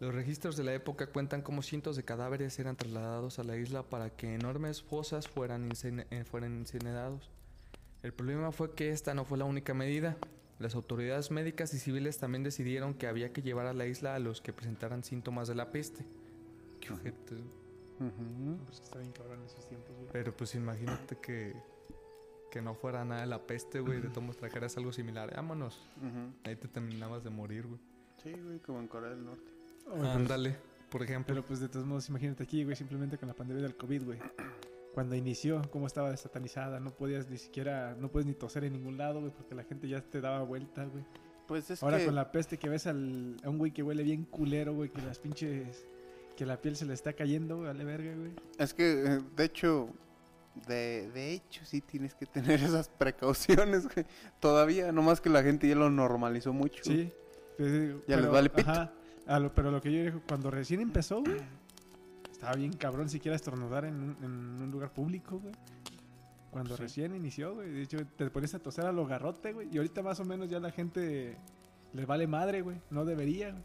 Los 0.00 0.14
registros 0.14 0.56
de 0.56 0.64
la 0.64 0.72
época 0.72 1.06
cuentan 1.08 1.42
cómo 1.42 1.60
cientos 1.62 1.94
de 1.94 2.04
cadáveres 2.04 2.58
eran 2.58 2.74
trasladados 2.76 3.38
a 3.38 3.44
la 3.44 3.56
isla 3.56 3.82
para 3.82 4.10
que 4.10 4.34
enormes 4.34 4.82
fosas 4.82 5.28
fueran, 5.28 5.68
incine- 5.70 6.06
eh, 6.10 6.24
fueran 6.24 6.56
incinerados. 6.58 7.30
El 8.02 8.12
problema 8.14 8.50
fue 8.50 8.74
que 8.74 8.90
esta 8.90 9.12
no 9.12 9.26
fue 9.26 9.36
la 9.36 9.44
única 9.44 9.74
medida. 9.74 10.16
Las 10.58 10.74
autoridades 10.74 11.30
médicas 11.30 11.74
y 11.74 11.78
civiles 11.78 12.16
también 12.18 12.42
decidieron 12.42 12.94
que 12.94 13.06
había 13.08 13.32
que 13.32 13.42
llevar 13.42 13.66
a 13.66 13.74
la 13.74 13.86
isla 13.86 14.14
a 14.14 14.18
los 14.18 14.40
que 14.40 14.54
presentaran 14.54 15.04
síntomas 15.04 15.48
de 15.48 15.54
la 15.54 15.70
peste. 15.70 16.04
Qué 16.80 16.92
ojete. 16.94 17.34
Ujú. 18.00 18.56
Pues 18.66 18.78
que 18.80 18.84
está 18.86 18.98
bien 18.98 19.12
cabrón 19.12 19.40
en 19.40 19.46
esos 19.46 19.68
tiempos, 19.68 19.94
güey. 19.96 20.08
Pero 20.12 20.34
pues 20.34 20.54
imagínate 20.54 21.16
que, 21.18 21.54
que 22.50 22.62
no 22.62 22.74
fuera 22.74 23.04
nada 23.04 23.20
de 23.20 23.26
la 23.26 23.46
peste, 23.46 23.80
güey, 23.80 24.00
de 24.00 24.08
todos 24.08 24.34
trajeras 24.38 24.74
algo 24.78 24.92
similar. 24.94 25.34
Vámonos. 25.36 25.78
Ujú. 25.98 26.32
Ahí 26.44 26.56
te 26.56 26.68
terminabas 26.68 27.22
de 27.22 27.28
morir, 27.28 27.66
güey. 27.66 27.80
Sí, 28.22 28.32
güey, 28.32 28.58
como 28.60 28.80
en 28.80 28.88
Corea 28.88 29.10
del 29.10 29.24
Norte. 29.24 29.50
Pues, 29.84 30.02
Ándale, 30.04 30.56
por 30.90 31.02
ejemplo. 31.02 31.34
Pero 31.34 31.46
pues 31.46 31.60
de 31.60 31.68
todos 31.68 31.86
modos, 31.86 32.08
imagínate 32.08 32.42
aquí, 32.42 32.64
güey, 32.64 32.76
simplemente 32.76 33.18
con 33.18 33.28
la 33.28 33.34
pandemia 33.34 33.62
del 33.62 33.76
COVID, 33.76 34.04
güey. 34.04 34.18
Cuando 34.94 35.14
inició, 35.14 35.62
cómo 35.70 35.86
estaba 35.86 36.10
desatanizada, 36.10 36.80
no 36.80 36.90
podías 36.90 37.28
ni 37.28 37.38
siquiera, 37.38 37.96
no 37.98 38.10
puedes 38.10 38.26
ni 38.26 38.34
toser 38.34 38.64
en 38.64 38.72
ningún 38.72 38.98
lado, 38.98 39.20
güey, 39.20 39.32
porque 39.32 39.54
la 39.54 39.62
gente 39.64 39.88
ya 39.88 40.00
te 40.00 40.20
daba 40.20 40.42
vuelta, 40.42 40.84
güey. 40.84 41.04
Pues 41.46 41.70
es 41.70 41.82
Ahora 41.82 41.98
que... 41.98 42.06
con 42.06 42.14
la 42.14 42.30
peste 42.32 42.58
que 42.58 42.68
ves 42.68 42.86
al, 42.86 43.36
a 43.44 43.48
un 43.48 43.58
güey 43.58 43.72
que 43.72 43.82
huele 43.82 44.02
bien 44.02 44.24
culero, 44.24 44.74
güey, 44.74 44.90
que 44.90 45.00
las 45.02 45.18
pinches, 45.18 45.86
que 46.36 46.44
la 46.44 46.60
piel 46.60 46.76
se 46.76 46.86
le 46.86 46.94
está 46.94 47.12
cayendo, 47.12 47.56
güey, 47.56 47.68
vale 47.68 47.84
verga, 47.84 48.14
güey. 48.16 48.32
Es 48.58 48.74
que, 48.74 49.04
eh, 49.04 49.20
de 49.36 49.44
hecho, 49.44 49.88
de, 50.66 51.10
de 51.12 51.34
hecho 51.34 51.64
sí 51.64 51.80
tienes 51.80 52.14
que 52.14 52.26
tener 52.26 52.60
esas 52.62 52.88
precauciones, 52.88 53.92
güey. 53.92 54.06
Todavía, 54.40 54.90
nomás 54.92 55.20
que 55.20 55.30
la 55.30 55.42
gente 55.42 55.68
ya 55.68 55.76
lo 55.76 55.90
normalizó 55.90 56.52
mucho. 56.52 56.82
Sí. 56.82 57.12
Pues, 57.56 57.94
Ya 58.08 58.16
les 58.16 58.28
vale 58.28 58.50
pito. 58.50 58.70
Ajá. 58.70 58.92
Lo- 59.38 59.54
pero 59.54 59.70
lo 59.70 59.80
que 59.80 59.92
yo 59.92 60.02
digo, 60.02 60.20
cuando 60.26 60.50
recién 60.50 60.80
empezó, 60.80 61.20
güey, 61.22 61.36
estaba 62.32 62.54
bien 62.54 62.72
cabrón 62.72 63.08
siquiera 63.08 63.36
estornudar 63.36 63.84
en 63.84 63.94
un, 63.94 64.16
en 64.22 64.62
un 64.62 64.70
lugar 64.70 64.92
público, 64.92 65.38
güey. 65.38 65.54
Cuando 66.50 66.76
Sí. 66.76 66.82
recién 66.82 67.14
inició, 67.14 67.54
güey. 67.54 67.70
De 67.70 67.82
hecho, 67.82 67.98
te 68.16 68.28
pones 68.30 68.54
a 68.54 68.58
toser 68.58 68.86
a 68.86 68.92
lo 68.92 69.06
garrote, 69.06 69.52
güey. 69.52 69.68
Y 69.72 69.76
ahorita 69.76 70.02
más 70.02 70.18
o 70.18 70.24
menos 70.24 70.48
ya 70.48 70.58
la 70.58 70.72
gente 70.72 71.36
le 71.92 72.06
vale 72.06 72.26
madre, 72.26 72.62
güey. 72.62 72.80
No 72.90 73.04
debería, 73.04 73.50
güey. 73.50 73.62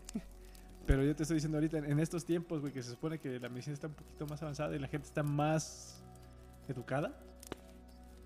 Pero 0.85 1.03
yo 1.03 1.15
te 1.15 1.23
estoy 1.23 1.35
diciendo 1.37 1.57
ahorita, 1.57 1.79
en 1.79 1.99
estos 1.99 2.25
tiempos, 2.25 2.61
güey, 2.61 2.71
que 2.71 2.83
se 2.83 2.91
supone 2.91 3.17
que 3.17 3.39
la 3.39 3.49
medicina 3.49 3.73
está 3.73 3.87
un 3.87 3.95
poquito 3.95 4.27
más 4.27 4.39
avanzada 4.43 4.75
y 4.75 4.79
la 4.79 4.87
gente 4.87 5.07
está 5.07 5.23
más 5.23 6.03
educada. 6.67 7.11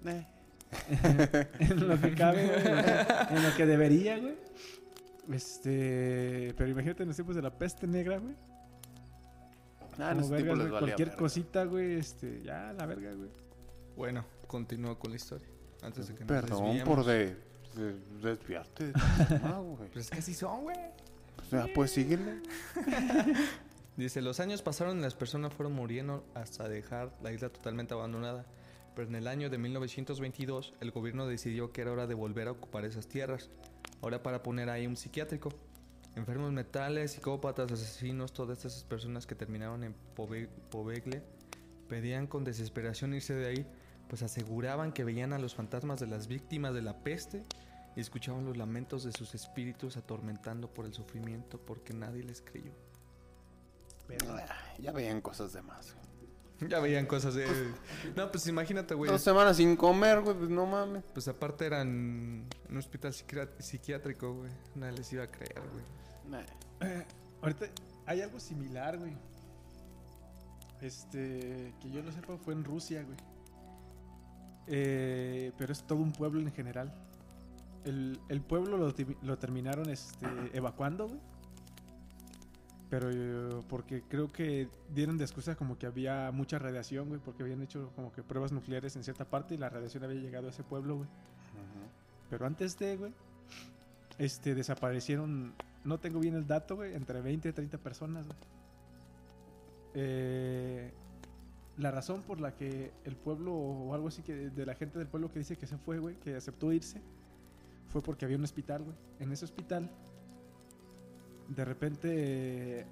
Eh, 0.06 0.26
en 1.60 1.88
lo 1.88 2.00
que 2.02 2.14
cabe, 2.16 2.46
güey, 2.48 2.68
en 2.68 2.76
lo 2.76 2.84
que- 2.84 3.36
en 3.36 3.44
lo 3.44 3.56
que 3.56 3.66
debería, 3.66 4.18
güey. 4.20 4.36
Este, 5.32 6.54
pero 6.58 6.70
imagínate 6.70 7.04
en 7.04 7.08
los 7.10 7.16
tiempos 7.16 7.36
de 7.36 7.42
la 7.42 7.56
peste 7.58 7.86
negra, 7.88 8.18
güey. 8.18 8.34
Ah, 10.00 10.14
tiempo 10.14 10.30
vergas, 10.30 10.58
güey, 10.58 10.70
cualquier 10.70 11.08
verga. 11.10 11.16
cosita, 11.18 11.64
güey, 11.66 11.94
este, 11.96 12.42
ya 12.44 12.74
la 12.74 12.86
verga, 12.86 13.14
güey. 13.14 13.30
Bueno, 13.96 14.26
continúa 14.48 14.98
con 14.98 15.12
la 15.12 15.18
historia. 15.18 15.48
Antes 15.82 16.08
de 16.08 16.14
que 16.16 16.22
nos 16.22 16.28
Perdón 16.28 16.64
desviemos. 16.66 16.96
por 16.96 17.06
de, 17.06 17.36
de- 17.76 18.00
desviarte 18.22 18.88
de 18.88 18.94
tema, 19.28 19.60
güey. 19.60 19.88
Pero 19.90 20.00
es 20.00 20.10
que 20.10 20.18
así 20.20 20.34
son, 20.34 20.64
güey. 20.64 20.78
O 20.78 21.50
sea, 21.50 21.68
pues 21.76 21.92
síguele. 21.92 22.42
Dice, 23.98 24.22
los 24.22 24.40
años 24.40 24.62
pasaron 24.62 25.00
y 25.00 25.02
las 25.02 25.16
personas 25.16 25.54
fueron 25.54 25.74
muriendo 25.74 26.24
hasta 26.34 26.68
dejar 26.70 27.12
la 27.22 27.34
isla 27.34 27.50
totalmente 27.50 27.94
abandonada. 27.94 28.46
Pero 28.96 29.08
en 29.10 29.16
el 29.16 29.28
año 29.28 29.50
de 29.50 29.58
1922 29.58 30.74
el 30.80 30.92
gobierno 30.92 31.28
decidió 31.28 31.72
que 31.72 31.82
era 31.82 31.92
hora 31.92 32.08
de 32.08 32.14
volver 32.14 32.48
a 32.48 32.52
ocupar 32.52 32.86
esas 32.86 33.08
tierras. 33.08 33.50
Ahora 34.02 34.24
para 34.24 34.44
poner 34.44 34.70
ahí 34.70 34.88
un 34.88 34.96
psiquiátrico. 34.96 35.50
Enfermos 36.16 36.52
mentales, 36.52 37.12
psicópatas, 37.12 37.72
asesinos, 37.72 38.34
todas 38.34 38.58
estas 38.58 38.84
personas 38.84 39.26
que 39.26 39.36
terminaron 39.36 39.84
en 39.84 39.94
Povegle 40.16 41.22
pedían 41.88 42.28
con 42.28 42.44
desesperación 42.44 43.14
irse 43.14 43.34
de 43.34 43.48
ahí, 43.48 43.66
pues 44.08 44.22
aseguraban 44.22 44.92
que 44.92 45.04
veían 45.04 45.34
a 45.34 45.40
los 45.40 45.56
fantasmas 45.56 46.00
de 46.00 46.08
las 46.08 46.28
víctimas 46.28 46.74
de 46.74 46.82
la 46.82 47.00
peste 47.04 47.44
y 47.96 48.00
escuchaban 48.00 48.46
los 48.46 48.58
lamentos 48.58 49.04
de 49.04 49.12
sus 49.12 49.34
espíritus 49.36 49.98
atormentando 49.98 50.72
por 50.72 50.86
el 50.86 50.94
sufrimiento 50.94 51.60
porque 51.60 51.94
nadie 51.94 52.24
les 52.24 52.42
creyó. 52.42 52.72
Ah, 54.28 54.54
Ya 54.80 54.92
veían 54.92 55.22
cosas 55.22 55.54
de 55.54 55.62
más. 55.62 55.96
Ya 56.68 56.80
veían 56.80 57.06
cosas 57.06 57.36
de... 57.36 57.46
No, 58.16 58.32
pues 58.32 58.48
imagínate, 58.48 58.94
güey. 58.94 59.12
Dos 59.12 59.22
semanas 59.22 59.58
sin 59.58 59.76
comer, 59.76 60.22
güey, 60.22 60.36
pues 60.36 60.50
no 60.50 60.66
mames. 60.66 61.04
Pues 61.14 61.28
aparte 61.28 61.66
eran 61.66 61.88
en 61.88 62.48
un 62.70 62.78
hospital 62.78 63.14
psiquiátrico, 63.14 64.34
güey. 64.34 64.52
Nadie 64.76 64.98
les 64.98 65.14
iba 65.14 65.24
a 65.24 65.32
creer, 65.32 65.62
güey. 65.72 65.84
Nah. 66.30 66.46
Eh, 66.82 67.06
ahorita 67.42 67.66
hay 68.06 68.22
algo 68.22 68.40
similar, 68.40 68.98
güey. 68.98 69.14
Este, 70.82 71.74
que 71.82 71.90
yo 71.92 72.02
lo 72.02 72.12
sepa, 72.12 72.38
fue 72.38 72.54
en 72.54 72.64
Rusia, 72.64 73.04
güey. 73.04 73.18
Eh, 74.68 75.52
pero 75.58 75.74
es 75.74 75.84
todo 75.84 76.00
un 76.00 76.12
pueblo 76.12 76.42
en 76.42 76.52
general. 76.52 76.94
El, 77.86 78.20
el 78.30 78.42
pueblo 78.42 78.78
lo, 78.78 78.94
lo 79.22 79.38
terminaron 79.38 79.90
este, 79.90 80.28
evacuando, 80.54 81.08
güey. 81.08 81.20
Pero 82.90 83.10
eh, 83.12 83.64
porque 83.70 84.02
creo 84.02 84.28
que 84.30 84.68
dieron 84.94 85.18
de 85.18 85.24
excusa 85.24 85.56
como 85.56 85.78
que 85.78 85.86
había 85.86 86.32
mucha 86.32 86.58
radiación, 86.58 87.08
güey, 87.08 87.22
porque 87.24 87.44
habían 87.44 87.62
hecho 87.62 87.92
como 87.96 88.12
que 88.12 88.24
pruebas 88.24 88.52
nucleares 88.52 88.96
en 88.96 89.04
cierta 89.04 89.26
parte 89.26 89.54
y 89.54 89.58
la 89.58 89.70
radiación 89.70 90.04
había 90.04 90.20
llegado 90.20 90.48
a 90.48 90.50
ese 90.50 90.64
pueblo, 90.64 90.98
güey. 90.98 91.10
Pero 92.30 92.46
antes 92.46 92.78
de, 92.78 92.98
güey, 92.98 93.14
este, 94.18 94.56
desaparecieron, 94.56 95.54
no 95.84 96.00
tengo 96.00 96.20
bien 96.20 96.36
el 96.36 96.48
dato, 96.48 96.78
güey, 96.78 96.96
entre 96.96 97.22
20 97.22 97.50
y 97.50 97.52
30 97.52 97.78
personas, 97.78 98.26
güey. 98.26 98.38
Eh, 99.96 100.92
la 101.78 101.92
razón 101.92 102.22
por 102.24 102.42
la 102.42 102.56
que 102.56 102.92
el 103.06 103.16
pueblo 103.16 103.54
o 103.54 103.94
algo 103.94 104.10
así 104.10 104.22
que 104.22 104.34
de 104.34 104.66
la 104.66 104.76
gente 104.76 105.00
del 105.00 105.08
pueblo 105.08 105.32
que 105.32 105.40
dice 105.40 105.56
que 105.56 105.66
se 105.66 105.78
fue, 105.78 106.00
güey, 106.00 106.16
que 106.16 106.36
aceptó 106.36 106.72
irse, 106.74 107.02
fue 107.88 108.02
porque 108.02 108.26
había 108.26 108.38
un 108.38 108.44
hospital, 108.44 108.84
güey. 108.84 108.96
En 109.20 109.32
ese 109.32 109.46
hospital, 109.46 109.90
de 111.50 111.66
repente, 111.66 112.88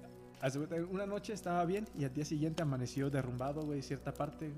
una 0.90 1.06
noche 1.06 1.32
estaba 1.32 1.64
bien 1.64 1.86
y 1.96 2.04
al 2.04 2.12
día 2.12 2.24
siguiente 2.24 2.62
amaneció 2.62 3.10
derrumbado, 3.10 3.62
güey, 3.62 3.82
cierta 3.82 4.12
parte. 4.12 4.52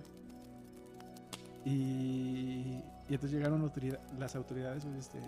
Y, 1.64 2.82
entonces 3.08 3.32
llegaron 3.32 3.70
las 4.18 4.36
autoridades 4.36 4.84
este, 4.84 5.20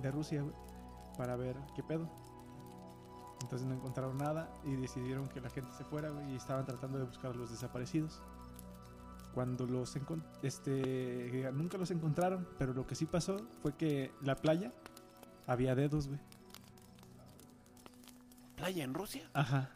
de 0.00 0.10
Rusia, 0.10 0.44
para 1.16 1.36
ver 1.36 1.56
qué 1.74 1.82
pedo. 1.82 2.08
Entonces 3.42 3.66
no 3.66 3.74
encontraron 3.74 4.18
nada 4.18 4.52
y 4.64 4.76
decidieron 4.76 5.28
que 5.28 5.40
la 5.40 5.48
gente 5.48 5.72
se 5.72 5.84
fuera, 5.84 6.10
güey, 6.10 6.32
y 6.32 6.36
estaban 6.36 6.66
tratando 6.66 6.98
de 6.98 7.04
buscar 7.04 7.30
a 7.30 7.34
los 7.34 7.50
desaparecidos. 7.50 8.22
Cuando 9.32 9.64
los 9.66 9.96
este 10.42 11.50
nunca 11.52 11.78
los 11.78 11.90
encontraron, 11.90 12.46
pero 12.58 12.74
lo 12.74 12.86
que 12.86 12.94
sí 12.94 13.06
pasó 13.06 13.36
fue 13.62 13.76
que 13.76 14.12
la 14.22 14.34
playa 14.34 14.72
había 15.46 15.74
dedos, 15.74 16.08
güey. 16.08 16.20
¿Playa 18.60 18.84
en 18.84 18.94
Rusia? 18.94 19.28
Ajá. 19.32 19.70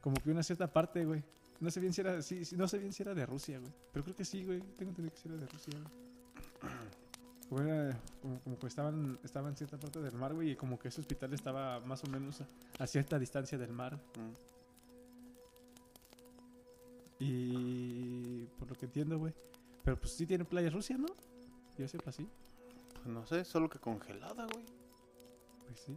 Como 0.00 0.16
que 0.22 0.30
una 0.30 0.42
cierta 0.42 0.72
parte, 0.72 1.04
güey. 1.04 1.22
No 1.60 1.70
sé 1.70 1.80
bien 1.80 1.92
si 1.92 2.00
era, 2.00 2.20
sí, 2.22 2.44
sí, 2.44 2.56
no 2.56 2.68
sé 2.68 2.78
bien 2.78 2.92
si 2.92 3.02
era 3.02 3.14
de 3.14 3.24
Rusia, 3.26 3.58
güey. 3.58 3.72
Pero 3.92 4.04
creo 4.04 4.16
que 4.16 4.24
sí, 4.24 4.44
güey. 4.44 4.60
Tengo 4.76 4.90
entendido 4.90 5.14
que 5.14 5.20
sí 5.20 5.28
era 5.28 5.36
de 5.36 5.46
Rusia, 5.46 5.74
güey. 5.80 6.72
Como, 7.48 7.60
era- 7.62 7.96
como, 8.20 8.40
como 8.40 8.58
que 8.58 8.66
estaban, 8.66 9.20
estaban 9.22 9.50
en 9.50 9.56
cierta 9.56 9.78
parte 9.78 10.00
del 10.00 10.16
mar, 10.16 10.34
güey, 10.34 10.50
y 10.50 10.56
como 10.56 10.80
que 10.80 10.88
ese 10.88 11.00
hospital 11.00 11.32
estaba 11.32 11.78
más 11.78 12.02
o 12.02 12.08
menos 12.08 12.40
a, 12.40 12.48
a 12.82 12.86
cierta 12.88 13.20
distancia 13.20 13.56
del 13.56 13.70
mar. 13.72 13.94
Mm. 14.18 14.32
Y 17.18 18.44
por 18.58 18.68
lo 18.68 18.74
que 18.74 18.86
entiendo, 18.86 19.18
güey. 19.18 19.32
Pero 19.84 19.98
pues 19.98 20.12
sí 20.12 20.26
tiene 20.26 20.44
playa 20.44 20.70
Rusia, 20.70 20.98
¿no? 20.98 21.06
Yo 21.78 21.86
sepa, 21.88 22.10
sí. 22.12 22.28
Pues 22.94 23.06
no 23.06 23.24
sé, 23.26 23.44
solo 23.44 23.68
que 23.68 23.78
congelada, 23.78 24.46
güey. 24.52 24.64
Pues 25.66 25.80
sí. 25.80 25.96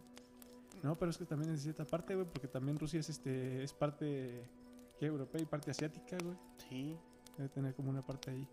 No, 0.83 0.97
pero 0.97 1.11
es 1.11 1.17
que 1.17 1.25
también 1.25 1.53
es 1.53 1.61
cierta 1.61 1.85
parte, 1.85 2.15
güey, 2.15 2.25
porque 2.27 2.47
también 2.47 2.77
Rusia 2.79 2.99
es 2.99 3.09
este 3.09 3.63
es 3.63 3.73
parte 3.73 4.43
¿qué? 4.99 5.05
europea 5.07 5.41
y 5.41 5.45
parte 5.45 5.71
asiática, 5.71 6.17
güey. 6.23 6.35
Sí. 6.69 6.97
Debe 7.37 7.49
tener 7.49 7.73
como 7.75 7.89
una 7.89 8.05
parte 8.05 8.31
ahí. 8.31 8.47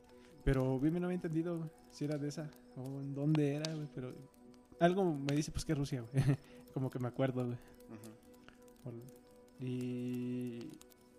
Pero 0.45 0.79
bien 0.79 0.95
me 0.95 1.01
no 1.01 1.07
había 1.07 1.17
entendido 1.17 1.71
si 1.91 2.05
era 2.05 2.19
de 2.19 2.29
esa 2.29 2.51
o 2.77 3.01
en 3.01 3.15
dónde 3.15 3.55
era, 3.57 3.73
güey, 3.75 3.89
pero 3.95 4.13
algo 4.81 5.05
me 5.05 5.35
dice 5.35 5.51
pues 5.51 5.65
que 5.65 5.73
es 5.73 5.79
Rusia, 5.79 6.03
güey. 6.03 6.25
como 6.75 6.91
que 6.91 6.99
me 6.99 7.09
acuerdo, 7.09 7.45
güey. 7.47 7.59
Por- 8.85 8.95
Y, 9.59 10.71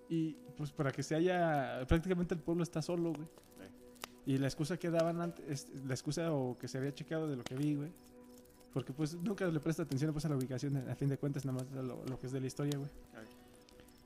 y 0.10 0.34
pues 0.56 0.72
para 0.72 0.92
que 0.92 1.04
se 1.04 1.16
haya, 1.16 1.86
prácticamente 1.88 2.34
el 2.36 2.42
pueblo 2.42 2.64
está 2.64 2.82
solo, 2.82 3.14
güey. 3.14 3.28
Y 4.26 4.38
la 4.38 4.48
excusa 4.48 4.78
que 4.78 4.90
daban 4.90 5.22
antes, 5.22 5.46
es- 5.48 5.84
la 5.86 5.94
excusa 5.94 6.34
o 6.34 6.58
que 6.58 6.68
se 6.68 6.78
había 6.78 6.94
checado 6.94 7.28
de 7.28 7.38
lo 7.38 7.44
que 7.44 7.56
vi, 7.56 7.76
güey. 7.76 7.92
Porque 8.78 8.94
pues 8.94 9.16
nunca 9.16 9.48
le 9.48 9.60
presta 9.60 9.82
atención 9.82 10.14
pues, 10.14 10.24
a 10.26 10.30
la 10.30 10.36
ubicación, 10.38 10.78
a 10.88 10.94
fin 10.94 11.10
de 11.10 11.18
cuentas, 11.18 11.44
nada 11.46 11.64
más 11.64 11.72
lo, 11.72 12.06
lo 12.06 12.20
que 12.20 12.28
es 12.28 12.32
de 12.32 12.40
la 12.40 12.46
historia, 12.46 12.78
güey. 12.78 12.92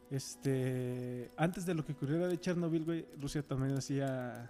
Este, 0.10 1.30
antes 1.36 1.66
de 1.66 1.74
lo 1.74 1.84
que 1.84 1.92
ocurriera 1.92 2.26
de 2.30 2.40
Chernobyl, 2.40 2.86
güey, 2.86 3.06
Rusia 3.20 3.46
también 3.46 3.78
hacía 3.78 4.50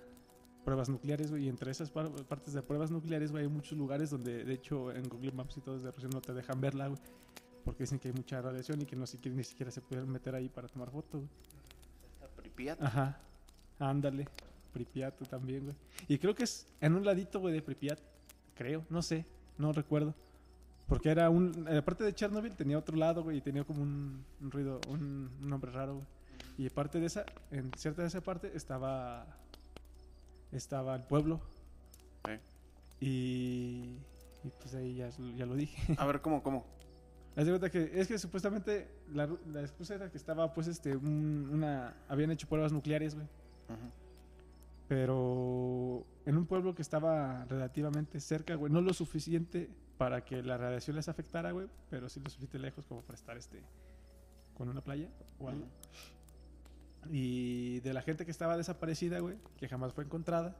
pruebas 0.64 0.90
nucleares, 0.90 1.32
güey, 1.32 1.46
y 1.46 1.50
entre 1.50 1.72
esas 1.72 1.90
par- 1.90 2.12
partes 2.28 2.54
de 2.54 2.62
pruebas 2.62 2.92
nucleares, 2.92 3.32
güey, 3.32 3.46
hay 3.46 3.50
muchos 3.50 3.76
lugares 3.76 4.12
donde, 4.12 4.44
de 4.44 4.54
hecho, 4.54 4.92
en 4.92 5.10
Google 5.10 5.32
Maps 5.32 5.58
y 5.58 5.62
todo 5.62 5.80
de 5.80 5.90
Rusia 5.90 6.10
no 6.14 6.22
te 6.22 6.36
dejan 6.36 6.62
verla, 6.62 6.88
güey, 6.88 7.00
porque 7.66 7.86
dicen 7.86 7.98
que 7.98 8.10
hay 8.10 8.14
mucha 8.14 8.40
radiación 8.44 8.80
y 8.80 8.86
que 8.86 8.96
no 8.96 9.08
siquiera, 9.08 9.36
ni 9.36 9.44
siquiera 9.44 9.72
se 9.72 9.82
pueden 9.82 10.08
meter 10.08 10.36
ahí 10.36 10.50
para 10.50 10.68
tomar 10.68 10.92
fotos, 10.92 11.22
güey. 11.22 11.30
La 12.22 12.28
Pripyat. 12.28 12.80
Ajá, 12.80 13.20
ándale, 13.80 14.28
Pripyat 14.72 15.18
también, 15.28 15.64
güey. 15.64 15.76
Y 16.08 16.20
creo 16.20 16.36
que 16.36 16.44
es 16.44 16.68
en 16.80 16.94
un 16.94 17.04
ladito, 17.04 17.40
güey, 17.40 17.56
de 17.56 17.64
Pripyat, 17.64 18.00
creo, 18.54 18.86
no 18.92 19.02
sé, 19.02 19.26
no 19.58 19.72
recuerdo. 19.74 20.14
Porque 20.88 21.10
era 21.10 21.30
un, 21.30 21.68
aparte 21.70 22.04
de 22.04 22.14
Chernobyl 22.14 22.56
tenía 22.56 22.78
otro 22.78 22.98
lado, 22.98 23.24
güey, 23.24 23.38
y 23.38 23.42
tenía 23.42 23.64
como 23.64 23.82
un, 23.82 24.26
un 24.42 24.52
ruido, 24.52 24.82
un, 24.90 25.30
un 25.42 25.50
nombre 25.50 25.72
raro, 25.72 25.96
güey. 25.96 26.06
Y 26.58 26.68
aparte 26.68 27.00
de 27.00 27.06
esa, 27.06 27.26
en 27.50 27.72
cierta 27.78 28.02
de 28.02 28.10
esa 28.10 28.22
parte 28.22 28.52
estaba, 28.56 29.26
estaba 30.52 30.96
el 30.96 31.04
pueblo. 31.04 31.40
Eh. 32.28 32.40
Y, 33.00 33.96
y 34.44 34.50
pues 34.60 34.74
ahí 34.76 34.96
ya, 34.96 35.10
ya 35.38 35.46
lo 35.46 35.56
dije. 35.56 35.96
A 35.98 36.06
ver, 36.06 36.22
¿cómo, 36.22 36.44
cómo? 36.44 36.66
Cuenta 37.34 37.70
que 37.70 37.90
es 37.94 38.08
que 38.10 38.20
supuestamente 38.20 38.90
la, 39.14 39.30
la 39.54 39.62
excusa 39.62 39.96
era 39.96 40.12
que 40.12 40.18
estaba 40.18 40.54
pues 40.54 40.68
este 40.68 40.96
un- 40.98 41.50
una 41.52 41.96
habían 42.10 42.30
hecho 42.32 42.48
pruebas 42.48 42.74
nucleares, 42.74 43.16
güey, 43.16 43.26
Ujú. 43.70 43.90
pero 44.90 45.31
un 46.42 46.48
pueblo 46.48 46.76
que 46.76 46.82
estaba 46.82 47.46
relativamente 47.46 48.20
cerca, 48.20 48.56
güey, 48.56 48.72
no 48.72 48.82
lo 48.82 48.94
suficiente 48.94 49.70
para 49.98 50.24
que 50.26 50.42
la 50.44 50.58
radiación 50.58 50.96
les 50.96 51.08
afectara, 51.08 51.52
güey, 51.52 51.68
pero 51.90 52.10
sí 52.10 52.20
lo 52.20 52.30
suficiente 52.30 52.60
lejos 52.60 52.86
como 52.88 53.02
para 53.02 53.16
estar 53.18 53.38
este 53.38 53.62
con 54.56 54.68
una 54.70 54.82
playa 54.82 55.10
o 55.40 55.48
algo. 55.50 55.66
Y 57.10 57.80
de 57.80 57.94
la 57.94 58.02
gente 58.02 58.26
que 58.26 58.32
estaba 58.32 58.58
desaparecida, 58.58 59.20
güey, 59.20 59.38
que 59.58 59.68
jamás 59.68 59.94
fue 59.94 60.04
encontrada, 60.04 60.56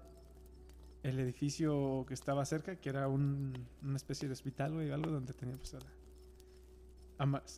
el 1.04 1.20
edificio 1.20 2.06
que 2.08 2.14
estaba 2.14 2.46
cerca, 2.46 2.76
que 2.76 2.90
era 2.90 3.08
un- 3.08 3.54
una 3.82 3.96
especie 3.98 4.28
de 4.28 4.34
hospital, 4.34 4.74
güey, 4.74 4.92
algo 4.92 5.12
donde 5.12 5.34
tenía 5.34 5.56
pues 5.58 5.74
a 5.76 5.80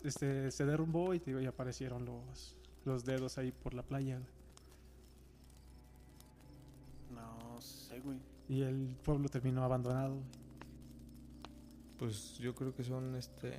este, 0.03 0.51
se 0.51 0.65
derrumbó 0.65 1.13
y, 1.13 1.19
te 1.19 1.31
digo, 1.31 1.39
y 1.39 1.45
aparecieron 1.45 2.03
los, 2.05 2.57
los 2.83 3.05
dedos 3.05 3.37
ahí 3.37 3.51
por 3.53 3.73
la 3.73 3.83
playa, 3.83 4.17
güey. 4.17 4.29
Güey. 8.03 8.17
Y 8.49 8.61
el 8.61 8.95
pueblo 9.03 9.29
terminó 9.29 9.63
abandonado, 9.63 10.15
güey. 10.15 10.25
Pues 11.97 12.37
yo 12.39 12.53
creo 12.53 12.73
que 12.75 12.83
son 12.83 13.15
este 13.15 13.53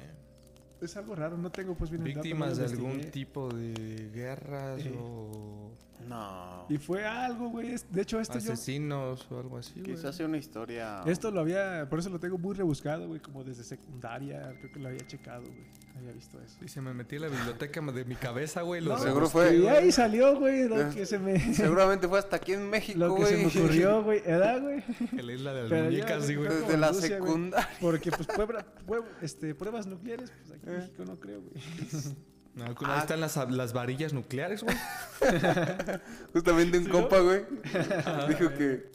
Es 0.81 0.97
algo 0.97 1.15
raro, 1.15 1.39
no 1.39 1.51
tengo 1.51 1.75
pues 1.75 1.91
bien 1.91 2.03
el 2.07 2.09
dato, 2.15 2.19
no 2.19 2.23
víctimas 2.25 2.57
de 2.59 2.65
algún 2.67 3.01
tipo 3.11 3.49
de 3.49 4.11
guerras 4.13 4.85
Eh. 4.85 4.95
o 4.99 5.71
No. 6.09 6.67
Y 6.69 6.77
fue 6.79 7.05
algo, 7.07 7.49
güey. 7.49 7.75
De 7.91 8.03
hecho, 8.03 8.21
esto 8.21 8.39
yo... 8.39 8.53
asesinos 8.53 9.27
o 9.31 9.39
algo 9.39 9.57
así, 9.59 9.81
güey. 9.81 9.95
Quizás 9.95 10.15
sea 10.17 10.27
una 10.27 10.37
historia. 10.37 11.01
Esto 11.07 11.31
lo 11.31 11.41
había... 11.41 11.89
Por 11.89 11.99
eso 11.99 12.11
lo 12.11 12.19
tengo 12.21 12.37
muy 12.37 12.55
rebuscado, 12.55 13.07
güey. 13.09 13.21
Como 13.21 13.43
desde 13.45 13.65
secundaria. 13.65 14.55
Creo 14.61 14.73
que 14.73 14.81
lo 14.81 14.89
había 14.89 15.07
checado, 15.07 15.43
güey. 15.43 15.85
Había 15.97 16.13
visto 16.13 16.39
eso. 16.41 16.57
Y 16.63 16.69
se 16.69 16.81
me 16.81 16.93
metí 16.93 17.17
en 17.17 17.23
la 17.23 17.29
biblioteca 17.29 17.81
de 17.81 18.05
mi 18.05 18.17
cabeza, 18.17 18.63
güey. 18.63 18.83
No, 18.83 18.99
seguro 18.99 19.27
rebusqué, 19.29 19.39
fue- 19.39 19.57
Y 19.59 19.67
ahí 19.69 19.93
salió, 19.93 20.37
güey, 20.39 20.69
lo 20.69 20.91
que 20.91 21.07
se 21.07 21.19
me... 21.19 21.39
Seguramente 21.55 22.09
fue 22.09 22.19
hasta 22.19 22.37
aquí 22.37 22.53
en 22.53 22.69
México, 22.69 22.99
Lo 22.99 23.15
que 23.15 23.21
güey. 23.23 23.33
se 23.33 23.59
me 23.59 23.63
ocurrió, 23.65 24.03
güey. 24.05 24.23
Era, 24.27 24.59
güey. 24.59 24.83
En 25.13 25.27
la 25.27 25.33
isla 25.33 25.55
de 25.55 25.61
las 25.63 25.71
Pero 25.71 25.85
ya, 25.85 25.91
muñecas, 25.91 26.27
sí, 26.27 26.35
güey. 26.35 26.49
Desde 26.49 26.77
la 26.77 26.93
secundaria. 26.93 27.69
Porque, 27.81 28.11
pues, 28.11 28.27
prueba- 28.27 28.65
prueba- 28.87 29.07
este, 29.23 29.55
pruebas 29.55 29.87
nucleares, 29.87 30.31
pues 30.33 30.51
aquí 30.59 30.69
en 30.69 30.75
Eh. 30.75 30.79
México 30.79 31.05
no 31.07 31.19
creo, 31.21 31.41
güey. 31.41 31.55
No, 32.55 32.65
ahí 32.67 32.75
Ah. 32.85 32.99
están 33.01 33.21
las, 33.21 33.37
las 33.51 33.73
varillas 33.73 34.13
nucleares, 34.13 34.63
güey. 34.63 34.77
Justamente 36.33 36.79
un 36.79 36.85
compa, 36.89 37.19
güey. 37.21 37.43
Dijo 38.29 38.49
que, 38.55 38.91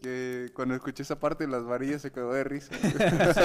que 0.00 0.50
cuando 0.54 0.74
escuché 0.76 1.02
esa 1.02 1.18
parte, 1.18 1.48
las 1.48 1.64
varillas 1.64 2.02
se 2.02 2.10
cagó 2.12 2.32
de 2.34 2.44
risa. 2.44 2.72
Sí, 2.82 2.88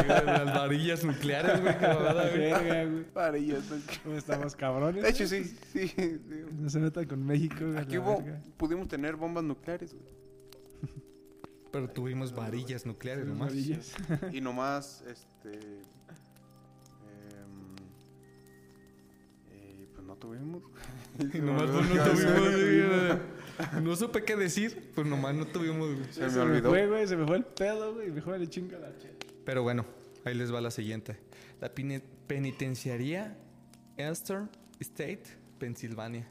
güey, 0.05 0.25
las 0.25 0.45
varillas 0.53 1.03
nucleares, 1.03 1.61
güey. 1.61 1.73
güey. 1.73 2.37
Verga, 2.37 2.85
güey. 2.85 3.05
varillas. 3.13 3.63
¿no? 3.71 3.77
¿Cómo 4.03 4.15
estamos 4.17 4.55
cabrones? 4.55 5.01
De 5.03 5.09
hecho, 5.09 5.27
sí, 5.27 5.43
sí. 5.73 5.87
sí. 5.87 6.19
No 6.59 6.69
se 6.69 6.79
metan 6.79 7.05
con 7.05 7.25
México, 7.25 7.55
güey. 7.61 7.77
Aquí 7.77 7.97
hubo, 7.97 8.23
pudimos 8.57 8.87
tener 8.87 9.15
bombas 9.15 9.43
nucleares, 9.43 9.93
güey. 9.95 10.19
Pero 11.71 11.87
tuvimos 11.87 12.33
varillas 12.33 12.85
nucleares 12.85 13.25
nomás. 13.27 13.53
Y 14.31 14.41
nomás, 14.41 15.03
este. 15.07 15.59
Tuvimos. 20.19 20.63
Y 21.33 21.39
nomás 21.39 21.69
pues, 21.69 21.89
no 21.89 22.03
tuvimos, 22.03 22.51
güey. 22.51 23.83
No 23.83 23.95
supe 23.95 24.23
qué 24.23 24.35
decir, 24.35 24.91
pues 24.95 25.05
nomás 25.05 25.35
no 25.35 25.45
tuvimos, 25.45 25.95
güey. 25.95 26.13
Se 26.13 26.21
me 26.21 26.29
Se 26.29 26.35
me 26.37 26.41
olvidó. 26.43 26.69
fue, 26.69 26.87
güey. 26.87 27.07
Se 27.07 27.17
me 27.17 27.25
fue 27.25 27.37
el 27.37 27.43
pedo, 27.43 27.93
güey. 27.93 28.11
Mejor 28.11 28.39
le 28.39 28.47
chinga 28.47 28.77
la 28.79 28.95
chela. 28.97 29.15
Pero 29.45 29.63
bueno, 29.63 29.85
ahí 30.23 30.33
les 30.33 30.53
va 30.53 30.61
la 30.61 30.71
siguiente. 30.71 31.17
La 31.59 31.71
penitenciaría 32.27 33.37
Elster 33.97 34.43
State, 34.79 35.23
Pensilvania. 35.57 36.27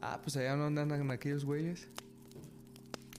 Ah, 0.00 0.18
pues 0.20 0.36
allá 0.36 0.56
no 0.56 0.66
andan 0.66 1.10
aquellos 1.10 1.44
güeyes. 1.44 1.88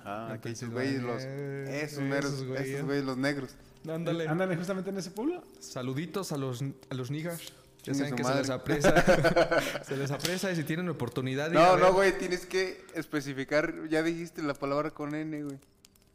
Ah, 0.04 0.38
esos 0.43 0.69
güeyes, 0.69 1.02
los. 1.02 1.24
Esos, 1.24 1.69
esos 1.69 2.04
meros, 2.04 2.43
güeyes. 2.43 2.67
esos 2.67 2.86
güeyes, 2.86 3.06
los 3.06 3.17
negros. 3.17 3.56
Ándale. 3.88 4.28
Ándale 4.28 4.58
justamente 4.58 4.89
en 4.89 4.98
ese 4.98 5.12
pueblo. 5.12 5.43
Saluditos 5.60 6.32
a 6.34 6.38
los, 6.38 6.62
a 6.89 6.93
los 6.93 7.10
niggas. 7.10 7.54
Ya 7.84 7.93
saben 7.93 8.15
que 8.15 8.24
se 8.24 8.36
les 8.36 8.50
aprecia. 8.50 8.93
se 9.84 9.98
les 9.98 10.10
aprecia 10.10 10.52
y 10.52 10.56
si 10.56 10.63
tienen 10.63 10.88
oportunidad. 10.88 11.52
No, 11.52 11.78
no, 11.78 11.91
güey, 11.93 12.17
tienes 12.17 12.46
que 12.46 12.86
especificar. 12.96 13.88
Ya 13.89 14.02
dijiste 14.02 14.41
la 14.41 14.54
palabra 14.54 14.91
con 14.91 15.13
N, 15.13 15.43
güey. 15.43 15.60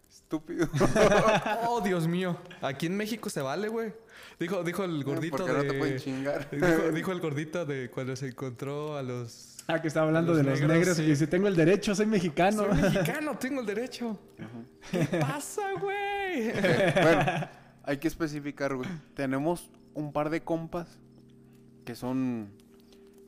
Estúpido. 0.09 0.69
Oh, 1.67 1.81
Dios 1.83 2.09
mío. 2.09 2.39
Aquí 2.63 2.87
en 2.87 2.97
México 2.97 3.29
se 3.29 3.43
vale, 3.43 3.69
güey. 3.69 3.93
Dijo, 4.41 4.63
dijo 4.65 4.85
el 4.85 5.05
gordito 5.05 5.45
de... 5.45 5.53
no 5.53 5.61
te 5.61 5.75
pueden 5.75 5.99
chingar. 5.99 6.51
Dijo, 6.51 6.93
dijo 6.93 7.13
el 7.13 7.21
gordito 7.21 7.67
de 7.67 7.91
cuando 7.91 8.17
se 8.17 8.29
encontró 8.29 8.97
a 8.97 9.03
los... 9.03 9.57
Ah, 9.67 9.83
que 9.83 9.89
estaba 9.89 10.07
hablando 10.07 10.33
Los 10.33 10.39
de 10.39 10.51
los 10.51 10.61
negros, 10.61 10.79
negros. 10.79 10.97
sí. 10.97 11.03
Y 11.03 11.07
dice, 11.07 11.27
tengo 11.27 11.49
el 11.49 11.55
derecho, 11.55 11.95
soy 11.95 12.07
mexicano. 12.07 12.65
Soy 12.65 12.81
mexicano, 12.81 13.37
tengo 13.37 13.61
el 13.61 13.67
derecho. 13.67 14.19
¿Qué 14.91 15.05
pasa, 15.21 15.63
güey? 15.79 16.53
bueno, 16.53 17.49
hay 17.83 17.99
que 17.99 18.09
especificar, 18.09 18.75
güey. 18.75 18.89
Tenemos 19.15 19.71
un 19.93 20.13
par 20.13 20.31
de 20.31 20.43
compas 20.43 20.99
que 21.89 21.95
son. 21.95 22.51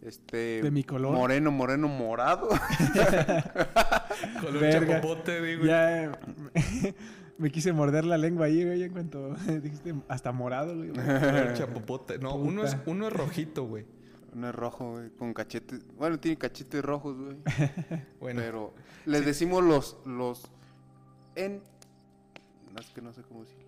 Este. 0.03 0.61
De 0.61 0.70
mi 0.70 0.85
color. 0.85 1.16
Moreno, 1.16 1.51
moreno, 1.51 1.88
morado. 1.88 2.49
Color 4.42 4.61
Verga. 4.61 4.96
chapopote, 5.01 5.38
güey. 5.57 5.66
Ya 5.66 6.12
me 7.38 7.51
quise 7.51 7.73
morder 7.73 8.05
la 8.05 8.18
lengua 8.18 8.46
ahí, 8.46 8.62
güey, 8.62 8.83
en 8.83 8.92
cuanto 8.92 9.35
dijiste 9.62 9.94
hasta 10.09 10.31
morado, 10.33 10.77
güey. 10.77 10.90
Color 10.90 11.55
chapopote. 11.55 12.18
No, 12.18 12.35
uno 12.35 12.64
es, 12.64 12.77
uno 12.85 13.09
es 13.09 13.14
rojito, 13.14 13.64
güey. 13.64 13.87
Uno 14.35 14.51
es 14.51 14.55
rojo, 14.55 14.92
güey. 14.92 15.09
Con 15.09 15.33
cachetes. 15.33 15.81
Bueno, 15.96 16.20
tiene 16.20 16.37
cachetes 16.37 16.85
rojos, 16.85 17.16
güey. 17.16 17.37
Bueno, 18.20 18.42
Pero 18.42 18.75
les 19.07 19.25
decimos 19.25 19.64
los. 19.64 19.96
Los. 20.05 20.51
En. 21.35 21.62
No, 22.75 22.79
es 22.79 22.90
que 22.90 23.01
no 23.01 23.14
sé 23.14 23.23
cómo 23.23 23.40
güey. 23.40 23.60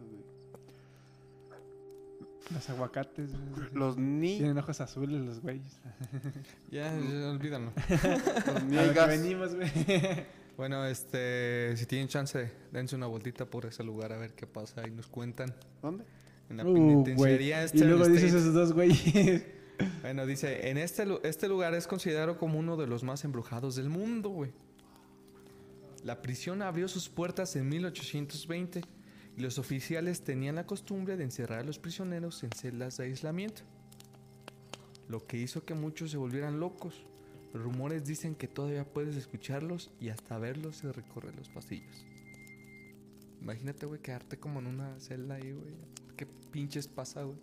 Los 2.53 2.69
aguacates, 2.71 3.31
güey. 3.33 3.69
Los 3.73 3.97
ni. 3.97 4.39
Tienen 4.39 4.59
ojos 4.59 4.81
azules 4.81 5.21
los 5.21 5.41
güeyes. 5.41 5.81
ya, 6.71 6.93
ya, 6.99 7.31
olvídalo. 7.31 7.73
Los 8.47 8.65
niegas. 8.65 9.09
venimos, 9.09 9.55
güey. 9.55 9.71
Bueno, 10.55 10.85
este, 10.85 11.75
si 11.79 11.87
tienen 11.87 12.09
chance, 12.09 12.53
dense 12.71 12.95
una 12.95 13.07
vueltita 13.07 13.47
por 13.47 13.65
ese 13.65 13.83
lugar 13.83 14.13
a 14.13 14.19
ver 14.19 14.35
qué 14.35 14.47
pasa 14.47 14.87
y 14.87 14.91
nos 14.91 15.07
cuentan. 15.07 15.55
¿Dónde? 15.81 16.05
En 16.51 16.59
la 16.59 16.65
Uh, 16.67 16.75
penitenciaría 16.75 17.65
Y 17.73 17.79
luego 17.79 18.07
dices 18.07 18.35
esos 18.35 18.53
dos 18.53 18.75
güeyes. 18.75 19.47
Bueno, 20.03 20.27
dice, 20.27 20.69
en 20.69 20.77
este, 20.77 21.07
este 21.23 21.49
lugar 21.49 21.75
es 21.75 21.87
considerado 21.87 22.37
como 22.37 22.59
uno 22.59 22.77
de 22.77 22.87
los 22.87 23.03
más 23.03 23.25
embrujados 23.25 23.77
del 23.77 23.89
mundo, 23.89 24.29
güey. 24.29 24.53
La 26.05 26.21
prisión 26.21 26.61
abrió 26.63 26.87
sus 26.87 27.09
puertas 27.09 27.57
en 27.57 27.69
1820 27.69 28.81
y 28.81 28.83
los 29.43 29.59
oficiales 29.59 30.23
tenían 30.25 30.55
la 30.55 30.65
costumbre 30.67 31.17
de 31.19 31.25
encerrar 31.25 31.59
a 31.59 31.65
los 31.65 31.79
prisioneros 31.79 32.43
en 32.45 32.51
celdas 32.53 32.97
de 32.97 33.05
aislamiento. 33.05 33.63
lo 35.09 35.27
que 35.27 35.37
hizo 35.37 35.65
que 35.67 35.75
muchos 35.75 36.11
se 36.11 36.17
volvieran 36.17 36.59
locos. 36.59 37.05
Los 37.53 37.63
rumores 37.63 38.07
dicen 38.07 38.35
que 38.35 38.49
todavía 38.49 38.85
puedes 38.85 39.15
escucharlos 39.17 39.91
y 40.01 40.09
hasta 40.09 40.39
verlos 40.39 40.77
se 40.77 40.91
recorren 40.91 41.37
los 41.37 41.51
pasillos. 41.51 42.07
Imagínate, 43.43 43.85
güey, 43.85 44.01
quedarte 44.01 44.39
como 44.39 44.61
en 44.61 44.69
una 44.69 44.99
celda 45.01 45.35
ahí, 45.35 45.53
güey. 45.53 45.75
¿Qué 46.17 46.25
pinches 46.25 46.89
pasa, 46.89 47.25
güey? 47.25 47.37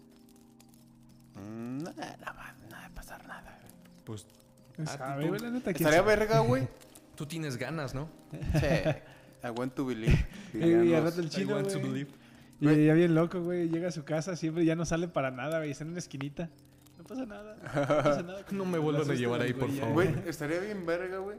Mm, 1.36 1.84
Nada, 1.84 2.18
nada, 2.18 2.56
nada 2.72 2.88
de 2.90 2.96
pasar 2.96 3.28
nada, 3.28 3.60
güey. 3.62 3.74
Pues 4.06 4.26
¿Quién 4.74 4.88
Ah, 4.88 4.98
sabe, 4.98 5.24
tú- 5.24 5.30
güey? 5.30 5.42
La 5.42 5.50
neta, 5.52 5.74
¿quién 5.74 5.88
Estaría 5.88 6.00
sabe? 6.00 6.16
verga, 6.16 6.40
güey. 6.40 6.68
tú 7.16 7.26
tienes 7.28 7.58
ganas, 7.58 7.94
¿no? 7.94 8.10
Sí. 8.32 8.68
I 9.44 9.50
want 9.50 9.74
to 9.76 9.86
believe. 9.86 10.26
Y 10.54 10.94
al 10.94 11.04
rato 11.04 11.20
el 11.22 11.28
I 11.28 11.30
chino, 11.30 11.56
want 11.56 11.68
to 11.70 11.80
güey. 11.80 11.92
believe. 11.92 12.10
Y 12.62 12.86
ya 12.88 12.94
bien 12.94 13.16
loco, 13.16 13.42
güey. 13.42 13.70
Llega 13.70 13.88
a 13.88 13.92
su 13.92 14.04
casa, 14.04 14.36
siempre 14.36 14.66
ya 14.66 14.76
no 14.76 14.86
sale 14.86 15.08
para 15.08 15.32
nada, 15.32 15.60
güey. 15.60 15.72
Está 15.72 15.84
en 15.86 15.92
una 15.92 16.00
esquinita. 16.00 16.50
No 16.98 17.04
pasa 17.06 17.26
nada. 17.26 17.56
No 17.56 17.88
pasa 18.04 18.24
nada. 18.24 18.46
No 18.52 18.66
me 18.66 18.78
vuelvan 18.80 19.10
a 19.10 19.14
llevar 19.14 19.42
ahí, 19.42 19.54
por 19.54 19.72
favor. 19.72 19.94
Güey, 19.94 20.14
estaría 20.28 20.60
bien 20.60 20.86
verga, 20.86 21.20
güey. 21.20 21.38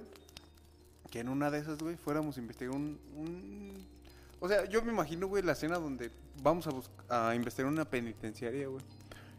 Que 1.10 1.20
en 1.20 1.28
una 1.28 1.50
de 1.50 1.58
esas, 1.58 1.78
güey, 1.78 1.96
fuéramos 1.96 2.36
a 2.36 2.40
investigar 2.40 2.74
un, 2.74 2.98
un- 3.16 3.84
O 4.38 4.48
sea, 4.48 4.64
yo 4.68 4.82
me 4.82 4.92
imagino, 4.92 5.26
güey, 5.26 5.42
la 5.42 5.52
escena 5.52 5.76
donde 5.78 6.10
vamos 6.42 6.66
a, 6.66 6.70
bus- 6.70 6.90
a 7.08 7.34
investigar 7.34 7.70
una 7.70 7.84
penitenciaria, 7.84 8.68
güey. 8.68 8.82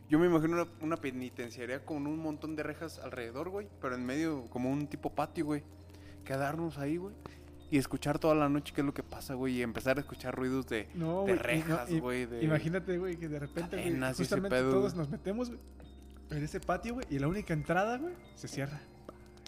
Yo 0.09 0.19
me 0.19 0.27
imagino 0.27 0.61
una, 0.61 0.67
una 0.81 0.97
penitenciaria 0.97 1.83
con 1.85 2.05
un 2.05 2.19
montón 2.19 2.55
de 2.57 2.63
rejas 2.63 2.99
alrededor, 2.99 3.49
güey. 3.49 3.67
Pero 3.81 3.95
en 3.95 4.05
medio, 4.05 4.45
como 4.49 4.69
un 4.69 4.85
tipo 4.87 5.09
patio, 5.15 5.45
güey. 5.45 5.63
Quedarnos 6.25 6.77
ahí, 6.77 6.97
güey. 6.97 7.15
Y 7.71 7.77
escuchar 7.77 8.19
toda 8.19 8.35
la 8.35 8.49
noche 8.49 8.73
qué 8.75 8.81
es 8.81 8.85
lo 8.85 8.93
que 8.93 9.01
pasa, 9.01 9.33
güey. 9.33 9.55
Y 9.57 9.61
empezar 9.63 9.97
a 9.97 10.01
escuchar 10.01 10.35
ruidos 10.35 10.67
de, 10.67 10.89
No, 10.93 11.25
rejas, 11.25 11.89
no, 11.89 12.01
güey. 12.01 12.25
de- 12.25 12.43
Imagínate, 12.43 12.97
güey, 12.97 13.15
que 13.17 13.29
de 13.29 13.39
repente, 13.39 13.77
cadenas 13.77 14.19
y 14.19 14.23
ese 14.23 14.35
justamente 14.35 14.49
pedo, 14.49 14.71
todos 14.71 14.93
nos 14.93 15.09
metemos, 15.09 15.49
güey, 15.49 15.59
en 16.31 16.43
ese 16.43 16.59
patio, 16.59 16.95
güey, 16.95 17.07
y 17.09 17.17
la 17.19 17.27
única 17.29 17.53
entrada, 17.53 17.97
güey, 17.97 18.13
se 18.35 18.47
cierra. 18.49 18.79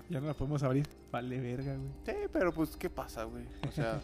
Ya 0.09 0.19
no 0.21 0.27
la 0.27 0.33
podemos 0.33 0.63
abrir. 0.63 0.87
Vale, 1.11 1.39
verga, 1.39 1.75
güey. 1.75 1.89
Sí, 2.05 2.13
pero 2.31 2.53
pues, 2.53 2.75
¿qué 2.77 2.89
pasa, 2.89 3.25
güey? 3.25 3.43
O 3.67 3.71
sea, 3.71 4.01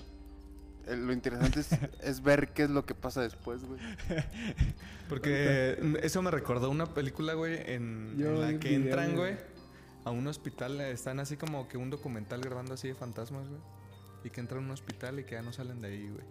lo 0.95 1.13
interesante 1.13 1.61
es, 1.61 1.69
es 2.01 2.21
ver 2.21 2.49
qué 2.53 2.63
es 2.63 2.69
lo 2.69 2.85
que 2.85 2.95
pasa 2.95 3.21
después, 3.21 3.63
güey. 3.63 3.79
Porque 5.07 5.79
eso 6.03 6.21
me 6.21 6.31
recordó 6.31 6.69
una 6.69 6.85
película, 6.93 7.33
güey, 7.33 7.57
en, 7.71 8.15
Yo 8.17 8.27
en 8.27 8.35
vi 8.35 8.41
la 8.53 8.59
que 8.59 8.69
video, 8.69 8.81
entran, 8.83 9.15
güey. 9.15 9.37
a 10.05 10.11
un 10.11 10.27
hospital. 10.27 10.79
Están 10.81 11.19
así 11.19 11.35
como 11.37 11.67
que 11.67 11.77
un 11.77 11.89
documental 11.89 12.41
grabando 12.41 12.73
así 12.73 12.87
de 12.89 12.95
fantasmas, 12.95 13.47
güey. 13.47 13.61
Y 14.23 14.29
que 14.29 14.41
entran 14.41 14.61
a 14.63 14.65
un 14.65 14.71
hospital 14.71 15.19
y 15.19 15.23
que 15.23 15.31
ya 15.35 15.41
no 15.41 15.53
salen 15.53 15.79
de 15.81 15.87
ahí, 15.87 16.09
güey. 16.09 16.25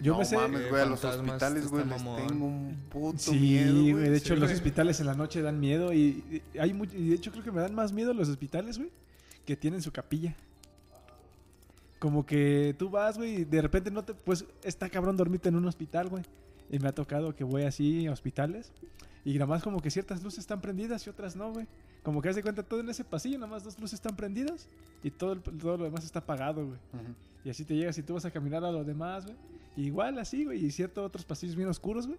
Yo 0.00 0.12
no 0.14 0.20
me 0.20 0.24
sé. 0.24 0.36
mames, 0.36 0.68
güey, 0.70 0.80
a 0.82 0.86
los 0.86 1.04
hospitales, 1.04 1.66
güey, 1.68 1.84
les 1.84 1.96
tengo 1.98 2.46
un 2.46 2.74
puto 2.88 3.18
Sí, 3.18 3.38
miedo, 3.38 3.74
güey. 3.82 4.08
De 4.08 4.16
hecho, 4.16 4.34
Sí, 4.34 4.40
los 4.40 4.48
güey. 4.48 4.54
hospitales 4.54 4.98
en 5.00 5.06
la 5.06 5.14
noche 5.14 5.42
dan 5.42 5.60
miedo. 5.60 5.92
Y, 5.92 6.42
y 6.54 6.58
hay 6.58 6.72
much- 6.72 6.94
y 6.94 7.10
de 7.10 7.14
hecho, 7.16 7.30
creo 7.32 7.44
que 7.44 7.52
me 7.52 7.60
dan 7.60 7.74
más 7.74 7.92
miedo 7.92 8.14
los 8.14 8.28
hospitales, 8.28 8.78
güey, 8.78 8.90
que 9.44 9.56
tienen 9.56 9.82
su 9.82 9.92
capilla. 9.92 10.34
Como 11.98 12.24
que 12.24 12.74
tú 12.78 12.88
vas, 12.88 13.18
güey, 13.18 13.42
y 13.42 13.44
de 13.44 13.60
repente 13.60 13.90
no 13.90 14.02
te. 14.02 14.14
Pues 14.14 14.46
está 14.62 14.88
cabrón 14.88 15.18
dormirte 15.18 15.50
en 15.50 15.56
un 15.56 15.66
hospital, 15.66 16.08
güey. 16.08 16.22
Y 16.70 16.78
me 16.78 16.88
ha 16.88 16.92
tocado 16.94 17.34
que 17.36 17.44
voy 17.44 17.64
así 17.64 18.06
a 18.06 18.12
hospitales. 18.12 18.72
Y 19.22 19.34
nada 19.34 19.46
más 19.46 19.62
como 19.62 19.80
que 19.82 19.90
ciertas 19.90 20.22
luces 20.22 20.38
están 20.40 20.62
prendidas 20.62 21.06
y 21.06 21.10
otras 21.10 21.36
no, 21.36 21.52
güey. 21.52 21.66
Como 22.02 22.22
que 22.22 22.28
haz 22.30 22.36
de 22.36 22.42
cuenta 22.42 22.62
todo 22.62 22.80
en 22.80 22.88
ese 22.88 23.04
pasillo, 23.04 23.38
nada 23.38 23.50
más 23.50 23.62
dos 23.64 23.78
luces 23.78 23.94
están 23.94 24.16
prendidas 24.16 24.68
y 25.02 25.10
todo, 25.10 25.32
el- 25.34 25.40
todo 25.42 25.76
lo 25.76 25.84
demás 25.84 26.04
está 26.04 26.20
apagado, 26.20 26.66
güey. 26.66 26.78
Y 27.44 27.50
así 27.50 27.64
te 27.64 27.74
llegas 27.76 27.96
y 27.98 28.02
tú 28.02 28.14
vas 28.14 28.24
a 28.24 28.30
caminar 28.30 28.64
a 28.64 28.70
lo 28.72 28.84
demás, 28.84 29.24
güey. 29.26 29.36
Igual 29.76 30.18
así, 30.18 30.44
güey. 30.44 30.64
Y 30.64 30.70
ciertos 30.70 31.04
otros 31.06 31.24
pasillos 31.24 31.56
bien 31.56 31.68
oscuros, 31.68 32.06
güey. 32.06 32.18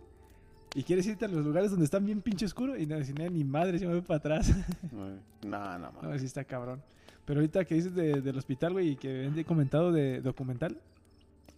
Y 0.75 0.83
quieres 0.83 1.05
irte 1.07 1.25
a 1.25 1.27
los 1.27 1.43
lugares 1.45 1.69
donde 1.71 1.83
están 1.85 2.05
bien 2.05 2.21
pinche 2.21 2.45
oscuro 2.45 2.77
y 2.77 2.85
no, 2.85 2.97
no, 2.97 3.29
ni 3.29 3.43
madre, 3.43 3.77
yo 3.79 3.87
me 3.89 3.95
voy 3.95 4.01
para 4.03 4.17
atrás. 4.19 4.51
No, 4.91 5.09
no, 5.49 5.79
no, 5.79 5.91
mames. 5.91 6.15
así 6.17 6.25
está 6.27 6.43
cabrón. 6.43 6.81
Pero 7.25 7.39
ahorita 7.39 7.65
que 7.65 7.75
dices 7.75 7.93
de- 7.95 8.21
del 8.21 8.37
hospital, 8.37 8.73
güey, 8.73 8.89
y 8.91 8.95
que 8.95 9.25
he 9.35 9.45
comentado 9.45 9.91
de 9.91 10.21
documental, 10.21 10.79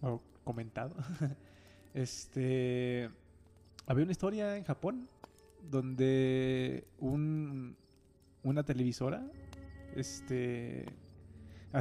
o 0.00 0.20
comentado, 0.44 0.94
este. 1.94 3.10
Había 3.86 4.02
una 4.04 4.12
historia 4.12 4.56
en 4.56 4.64
Japón 4.64 5.08
donde 5.70 6.84
un, 6.98 7.76
una 8.44 8.62
televisora, 8.62 9.26
este. 9.96 10.86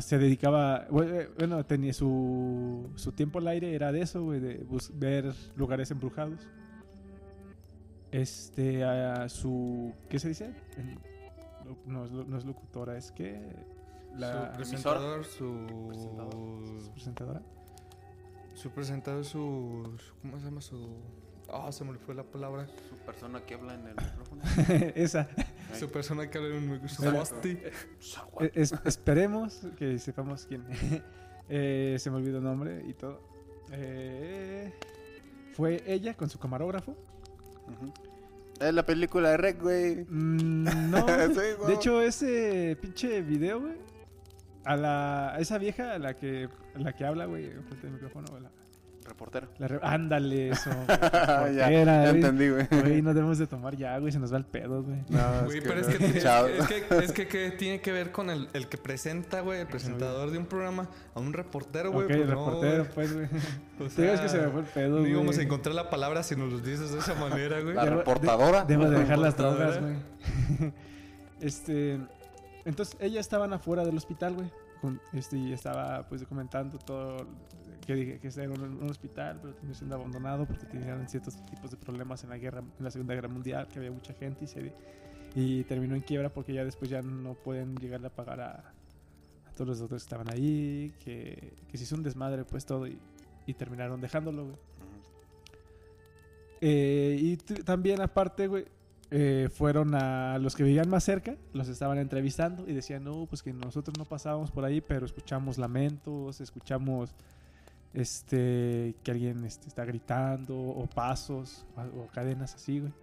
Se 0.02 0.18
dedicaba, 0.18 0.88
bue- 0.90 1.30
bueno, 1.38 1.64
tenía 1.68 1.94
su, 1.94 2.90
su 2.96 3.12
tiempo 3.12 3.38
al 3.38 3.48
aire, 3.48 3.76
era 3.76 3.92
de 3.92 4.02
eso, 4.02 4.24
güey, 4.24 4.40
de 4.40 4.64
bus- 4.64 4.92
ver 4.98 5.32
lugares 5.56 5.92
embrujados. 5.92 6.40
Este, 8.12 8.84
a 8.84 9.28
su, 9.30 9.94
¿qué 10.10 10.18
se 10.20 10.30
dice? 10.30 10.54
No, 11.86 12.06
es 12.06 12.12
lo- 12.12 12.24
no 12.26 12.38
es 12.38 12.46
locutora, 12.46 12.98
es 12.98 13.12
que 13.12 13.40
la 14.16 14.50
su 14.52 14.58
presentador, 14.58 15.26
su... 15.26 15.68
¿su 16.84 16.92
presentadora. 16.92 17.42
Su 18.56 18.70
presentador, 18.72 19.26
su... 19.26 19.96
su- 19.98 20.16
¿Cómo 20.22 20.40
se 20.40 20.46
llama 20.46 20.62
su...? 20.62 20.98
Ah, 21.52 21.72
se 21.72 21.84
me 21.84 21.94
fue 22.00 22.16
la 22.16 22.24
palabra. 22.24 22.68
Su 22.90 22.96
persona 22.98 23.42
que 23.46 23.54
habla 23.56 23.74
en 23.76 23.88
el 23.88 23.96
micrófono. 23.96 24.42
Esa. 24.96 25.28
Su 25.80 25.90
persona 25.92 26.30
que 26.30 26.38
habla 26.38 26.56
en 26.56 26.70
un... 26.70 26.82
E- 28.40 28.52
es- 28.56 28.74
esperemos 28.86 29.62
que 29.78 29.98
sepamos 30.00 30.46
quién. 30.46 30.64
Eh, 31.50 31.98
se 32.00 32.10
me 32.10 32.16
olvidó 32.16 32.38
el 32.38 32.44
nombre 32.46 32.82
y 32.88 32.94
todo. 32.94 33.20
Eh, 33.74 34.72
fue 35.54 35.84
ella 35.86 36.14
con 36.14 36.30
su 36.30 36.40
camarógrafo. 36.40 36.96
Es 38.62 38.74
la 38.74 38.86
película 38.86 39.32
de 39.32 39.38
Rec, 39.38 39.62
güey. 39.62 40.06
Mm, 40.08 40.64
no. 40.92 41.06
Sí, 41.06 41.66
de 41.68 41.74
hecho, 41.74 42.02
ese 42.02 42.78
pinche 42.82 43.22
video, 43.22 43.60
güey. 43.60 43.74
A 44.64 44.78
la 44.78 45.36
a 45.36 45.40
esa 45.40 45.58
vieja 45.58 45.92
a 45.96 46.00
la 46.00 46.16
que 46.16 46.48
a 46.76 46.80
la 46.80 46.94
que 46.94 47.06
habla, 47.06 47.26
güey, 47.26 47.46
enfrente 47.52 47.88
del 47.88 47.92
micrófono, 47.96 48.40
la, 48.40 48.50
Reportero. 49.06 49.48
la 49.58 49.68
re- 49.68 49.80
ándale 49.82 50.50
eso. 50.50 50.70
ya, 50.88 51.70
Era, 51.72 52.04
ya 52.06 52.10
entendí, 52.12 52.50
güey. 52.50 52.68
Güey, 52.70 53.02
no 53.02 53.14
debemos 53.14 53.38
de 53.38 53.48
tomar 53.48 53.76
ya, 53.76 53.98
güey, 54.00 54.12
se 54.12 54.20
nos 54.20 54.32
va 54.34 54.38
el 54.38 54.46
pedo, 54.46 54.84
güey. 54.84 54.98
No, 55.10 55.44
Güey, 55.46 55.58
es 55.60 55.64
pero 55.64 55.80
es 55.80 55.88
no 55.88 55.98
que, 55.98 56.06
he 56.06 56.18
es, 56.18 56.68
que, 56.68 56.96
es 57.06 57.12
que, 57.12 57.28
¿qué 57.28 57.52
tiene 57.52 57.82
que 57.82 57.92
ver 57.92 58.12
con 58.12 58.30
el, 58.30 58.48
el 58.54 58.68
que 58.68 58.78
presenta, 58.78 59.42
güey, 59.42 59.60
el 59.62 59.68
presentador 59.68 60.32
de 60.32 60.38
un 60.38 60.46
programa, 60.46 60.88
a 61.16 61.20
un 61.20 61.34
reportero, 61.34 61.92
güey. 61.92 62.06
ok, 62.06 62.12
pues 62.12 62.22
el 62.22 62.28
no, 62.30 62.46
reportero, 62.46 62.84
güey. 62.84 62.94
pues, 62.96 63.14
güey. 63.14 63.28
O 63.80 63.84
digo, 63.90 64.14
es 64.14 64.22
que 64.22 64.30
sea, 64.30 64.30
se 64.30 64.38
me 64.46 64.52
fue 64.52 64.62
el 64.62 64.68
pedo, 64.68 65.00
No 65.00 65.08
íbamos 65.08 65.32
a 65.32 65.38
güey. 65.38 65.46
encontrar 65.46 65.76
la 65.76 65.90
palabra 65.90 66.24
si 66.24 66.36
nos 66.36 66.52
lo 66.54 66.60
dices 66.60 66.92
de 66.94 67.00
esa 67.00 67.16
manera, 67.16 67.60
güey. 67.62 67.74
La 67.76 67.86
reportadora. 67.86 68.64
de- 68.64 68.78
debo 68.78 68.90
de 68.90 69.00
dejar 69.00 69.18
las 69.18 69.36
drogas, 69.36 69.80
güey. 69.82 69.96
este. 71.42 72.00
Entonces, 72.66 72.96
ellas 73.02 73.22
estaban 73.22 73.52
afuera 73.54 73.84
del 73.84 73.98
hospital, 73.98 74.36
güey. 74.36 74.50
con- 74.82 75.02
Este, 75.14 75.38
y 75.38 75.52
estaba, 75.54 76.08
pues, 76.08 76.24
comentando 76.24 76.78
todo. 76.78 77.28
Que 77.86 77.96
dije 77.96 78.20
que 78.20 78.28
era 78.28 78.52
un, 78.52 78.62
un 78.62 78.90
hospital, 78.90 79.40
pero 79.42 79.54
terminó 79.54 79.76
siendo 79.76 79.96
abandonado 79.96 80.46
porque 80.46 80.66
tenían 80.66 81.08
ciertos 81.10 81.36
tipos 81.46 81.72
de 81.72 81.78
problemas 81.78 82.24
en 82.24 82.30
la 82.30 82.38
guerra, 82.38 82.60
en 82.60 82.84
la 82.84 82.92
Segunda 82.92 83.14
Guerra 83.14 83.28
Mundial, 83.28 83.68
que 83.68 83.80
había 83.80 83.92
mucha 83.92 84.14
gente 84.14 84.46
y 84.46 84.48
se. 84.48 84.74
Y 85.36 85.64
terminó 85.64 85.96
en 85.96 86.02
quiebra 86.02 86.30
porque 86.30 86.54
ya 86.54 86.64
después 86.64 86.90
ya 86.90 87.02
no 87.02 87.34
pueden 87.34 87.76
llegarle 87.78 88.08
a 88.08 88.12
pagar 88.12 88.40
a, 88.40 88.52
a 88.52 89.52
todos 89.56 89.68
los 89.68 89.80
doctores 89.80 90.04
que 90.04 90.06
estaban 90.06 90.30
ahí. 90.32 90.94
Que, 91.04 91.54
que 91.68 91.78
se 91.78 91.84
hizo 91.84 91.96
un 91.96 92.04
desmadre, 92.04 92.46
pues, 92.46 92.66
todo. 92.66 92.88
Y, 92.88 92.98
y 93.46 93.54
terminaron 93.54 94.00
dejándolo, 94.00 94.46
güey. 94.46 94.58
Eh, 96.62 97.18
y 97.20 97.38
también 97.38 98.00
aparte, 98.00 98.48
güey, 98.48 98.66
eh, 99.12 99.50
fueron 99.54 99.94
a 99.96 100.38
los 100.40 100.56
que 100.56 100.64
vivían 100.64 100.90
más 100.90 101.04
cerca, 101.04 101.36
los 101.52 101.68
estaban 101.68 101.98
entrevistando 101.98 102.68
y 102.68 102.74
decían, 102.74 103.04
no, 103.04 103.26
pues 103.26 103.44
que 103.44 103.52
nosotros 103.52 103.98
no 103.98 104.06
pasábamos 104.06 104.50
por 104.50 104.64
ahí, 104.64 104.80
pero 104.80 105.06
escuchamos 105.06 105.58
lamentos, 105.58 106.40
escuchamos 106.40 107.14
este 107.94 108.96
que 109.04 109.12
alguien 109.12 109.44
este, 109.46 109.68
está 109.68 109.86
gritando, 109.86 110.58
o 110.58 110.88
pasos, 110.88 111.66
o, 111.76 112.08
cadenas 112.08 112.56
así, 112.56 112.80
güey. 112.80 112.94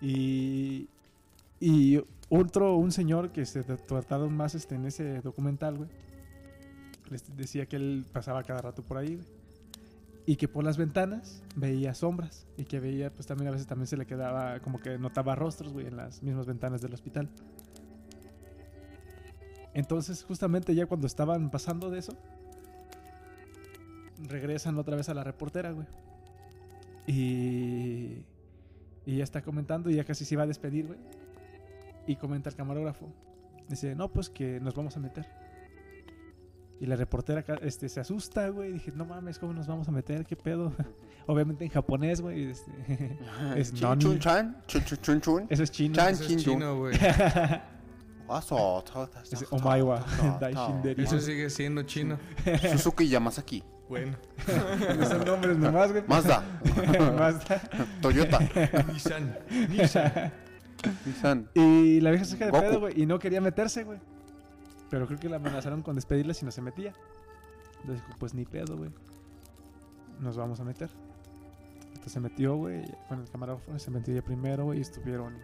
Y, 0.00 0.88
y 1.60 2.02
otro, 2.28 2.76
un 2.76 2.92
señor 2.92 3.30
que 3.30 3.46
se 3.46 3.64
tra- 3.64 3.80
trataron 3.84 4.36
más 4.36 4.54
este, 4.54 4.74
en 4.74 4.86
ese 4.86 5.20
documental, 5.22 5.76
güey, 5.78 5.88
les 7.10 7.36
decía 7.36 7.66
que 7.66 7.76
él 7.76 8.04
pasaba 8.12 8.42
cada 8.42 8.60
rato 8.62 8.82
por 8.82 8.98
ahí, 8.98 9.16
güey 9.16 9.26
y 10.28 10.34
que 10.34 10.48
por 10.48 10.64
las 10.64 10.76
ventanas 10.76 11.40
veía 11.54 11.94
sombras 11.94 12.48
y 12.56 12.64
que 12.64 12.80
veía 12.80 13.12
pues 13.12 13.28
también 13.28 13.46
a 13.46 13.52
veces 13.52 13.68
también 13.68 13.86
se 13.86 13.96
le 13.96 14.06
quedaba 14.06 14.58
como 14.58 14.80
que 14.80 14.98
notaba 14.98 15.36
rostros 15.36 15.72
güey 15.72 15.86
en 15.86 15.96
las 15.96 16.20
mismas 16.20 16.46
ventanas 16.46 16.82
del 16.82 16.92
hospital 16.92 17.28
entonces 19.72 20.24
justamente 20.24 20.74
ya 20.74 20.86
cuando 20.86 21.06
estaban 21.06 21.48
pasando 21.48 21.90
de 21.90 22.00
eso 22.00 22.12
regresan 24.28 24.78
otra 24.78 24.96
vez 24.96 25.08
a 25.08 25.14
la 25.14 25.24
reportera 25.24 25.70
güey 25.72 25.86
y 27.06 28.24
y 29.04 29.16
ya 29.18 29.24
está 29.24 29.42
comentando 29.42 29.90
y 29.90 29.94
ya 29.94 30.04
casi 30.04 30.24
se 30.24 30.34
iba 30.34 30.42
a 30.42 30.46
despedir 30.46 30.86
güey 30.86 30.98
y 32.06 32.16
comenta 32.16 32.50
el 32.50 32.56
camarógrafo 32.56 33.08
dice 33.68 33.94
no 33.94 34.12
pues 34.12 34.28
que 34.30 34.60
nos 34.60 34.74
vamos 34.74 34.96
a 34.96 35.00
meter 35.00 35.26
Y 36.78 36.84
la 36.86 36.96
reportera 36.96 37.42
este, 37.62 37.88
se 37.88 38.00
asusta, 38.00 38.50
güey. 38.50 38.72
Dije, 38.74 38.92
no 38.94 39.06
mames, 39.06 39.38
¿cómo 39.38 39.54
nos 39.54 39.66
vamos 39.66 39.88
a 39.88 39.92
meter? 39.92 40.26
¿Qué 40.26 40.36
pedo? 40.36 40.74
Obviamente 41.26 41.64
en 41.64 41.70
japonés, 41.70 42.20
güey. 42.20 42.50
Este, 42.50 42.70
es 43.56 43.72
Chin, 43.72 43.88
nani. 43.88 44.02
chun, 44.04 44.18
chan, 44.18 44.62
chun, 44.66 44.84
chun, 44.84 44.98
chun, 45.00 45.20
chun. 45.22 45.46
Eso 45.48 45.62
es 45.62 45.70
chino. 45.70 45.94
Chan, 45.94 46.12
Eso 46.12 46.22
es 46.22 46.28
chin, 46.28 46.38
chun. 46.38 46.52
chino, 46.54 46.78
güey. 46.78 46.94
Eso 50.98 51.18
sigue 51.20 51.48
siendo 51.48 51.82
chino. 51.84 52.18
Suzuki 52.72 53.08
Yamasaki. 53.08 53.62
Bueno. 53.88 54.16
Son 55.08 55.24
nombres 55.24 55.56
nomás, 55.58 55.92
güey. 55.92 56.04
Mazda. 56.06 56.42
Mazda. 57.18 57.60
Toyota. 58.02 58.40
Nissan. 58.92 59.38
Nissan. 61.04 61.48
Y 61.54 62.00
la 62.00 62.10
vieja 62.10 62.24
se 62.24 62.36
de 62.36 62.50
Goku. 62.50 62.60
pedo, 62.62 62.80
güey. 62.80 63.00
Y 63.00 63.06
no 63.06 63.18
quería 63.18 63.40
meterse, 63.40 63.84
güey. 63.84 63.98
Pero 64.90 65.06
creo 65.06 65.18
que 65.18 65.28
la 65.28 65.36
amenazaron 65.36 65.82
con 65.82 65.94
despedirla 65.94 66.34
si 66.34 66.44
no 66.44 66.50
se 66.50 66.62
metía. 66.62 66.92
Entonces 67.80 68.04
dijo, 68.04 68.18
pues 68.18 68.34
ni 68.34 68.44
pedo, 68.44 68.76
güey. 68.76 68.90
Nos 70.20 70.36
vamos 70.36 70.60
a 70.60 70.64
meter. 70.64 70.90
Entonces 71.88 72.12
se 72.12 72.20
metió, 72.20 72.56
güey. 72.56 72.82
Bueno, 73.08 73.24
el 73.24 73.30
camarógrafo 73.30 73.78
se 73.78 73.90
metió 73.90 74.14
ella 74.14 74.22
primero, 74.22 74.64
güey. 74.64 74.78
Y 74.78 74.82
estuvieron 74.82 75.34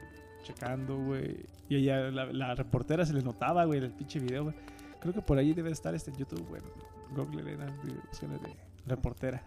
checando, 0.42 0.96
güey. 0.96 1.46
Y 1.68 1.76
ella, 1.76 2.10
la, 2.10 2.26
la 2.26 2.54
reportera 2.54 3.06
se 3.06 3.12
le 3.12 3.22
notaba, 3.22 3.64
güey, 3.64 3.78
en 3.78 3.84
el 3.84 3.92
pinche 3.92 4.18
video, 4.18 4.44
güey. 4.44 4.56
Creo 5.00 5.14
que 5.14 5.22
por 5.22 5.38
ahí 5.38 5.52
debe 5.52 5.70
estar 5.70 5.94
este 5.94 6.12
YouTube, 6.12 6.46
güey. 6.48 6.62
Google 7.14 7.42
Elena, 7.42 7.66
de, 7.66 8.56
reportera. 8.86 9.42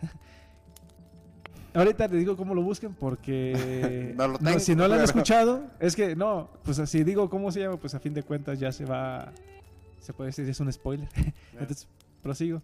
Ahorita 1.74 2.08
te 2.08 2.16
digo 2.16 2.38
cómo 2.38 2.56
lo 2.56 2.62
busquen 2.64 2.94
porque 2.94 4.14
No 4.18 4.28
lo 4.28 4.34
no, 4.34 4.40
tengo, 4.40 4.60
si 4.60 4.76
no 4.76 4.88
lo 4.88 4.94
han 4.94 5.00
pero- 5.02 5.04
escuchado, 5.04 5.68
es 5.80 5.96
que 5.96 6.16
no, 6.16 6.50
pues 6.64 6.80
así 6.80 7.04
digo 7.04 7.30
cómo 7.30 7.52
se 7.52 7.60
llama, 7.62 7.78
pues 7.78 7.94
a 7.96 8.00
fin 8.00 8.14
de 8.14 8.24
cuentas 8.24 8.60
ya 8.60 8.72
se 8.72 8.86
va, 8.86 9.32
se 10.00 10.14
puede 10.14 10.30
decir, 10.30 10.48
es 10.48 10.60
un 10.62 10.72
spoiler. 10.72 11.10
Entonces, 11.54 11.88
prosigo. 12.24 12.62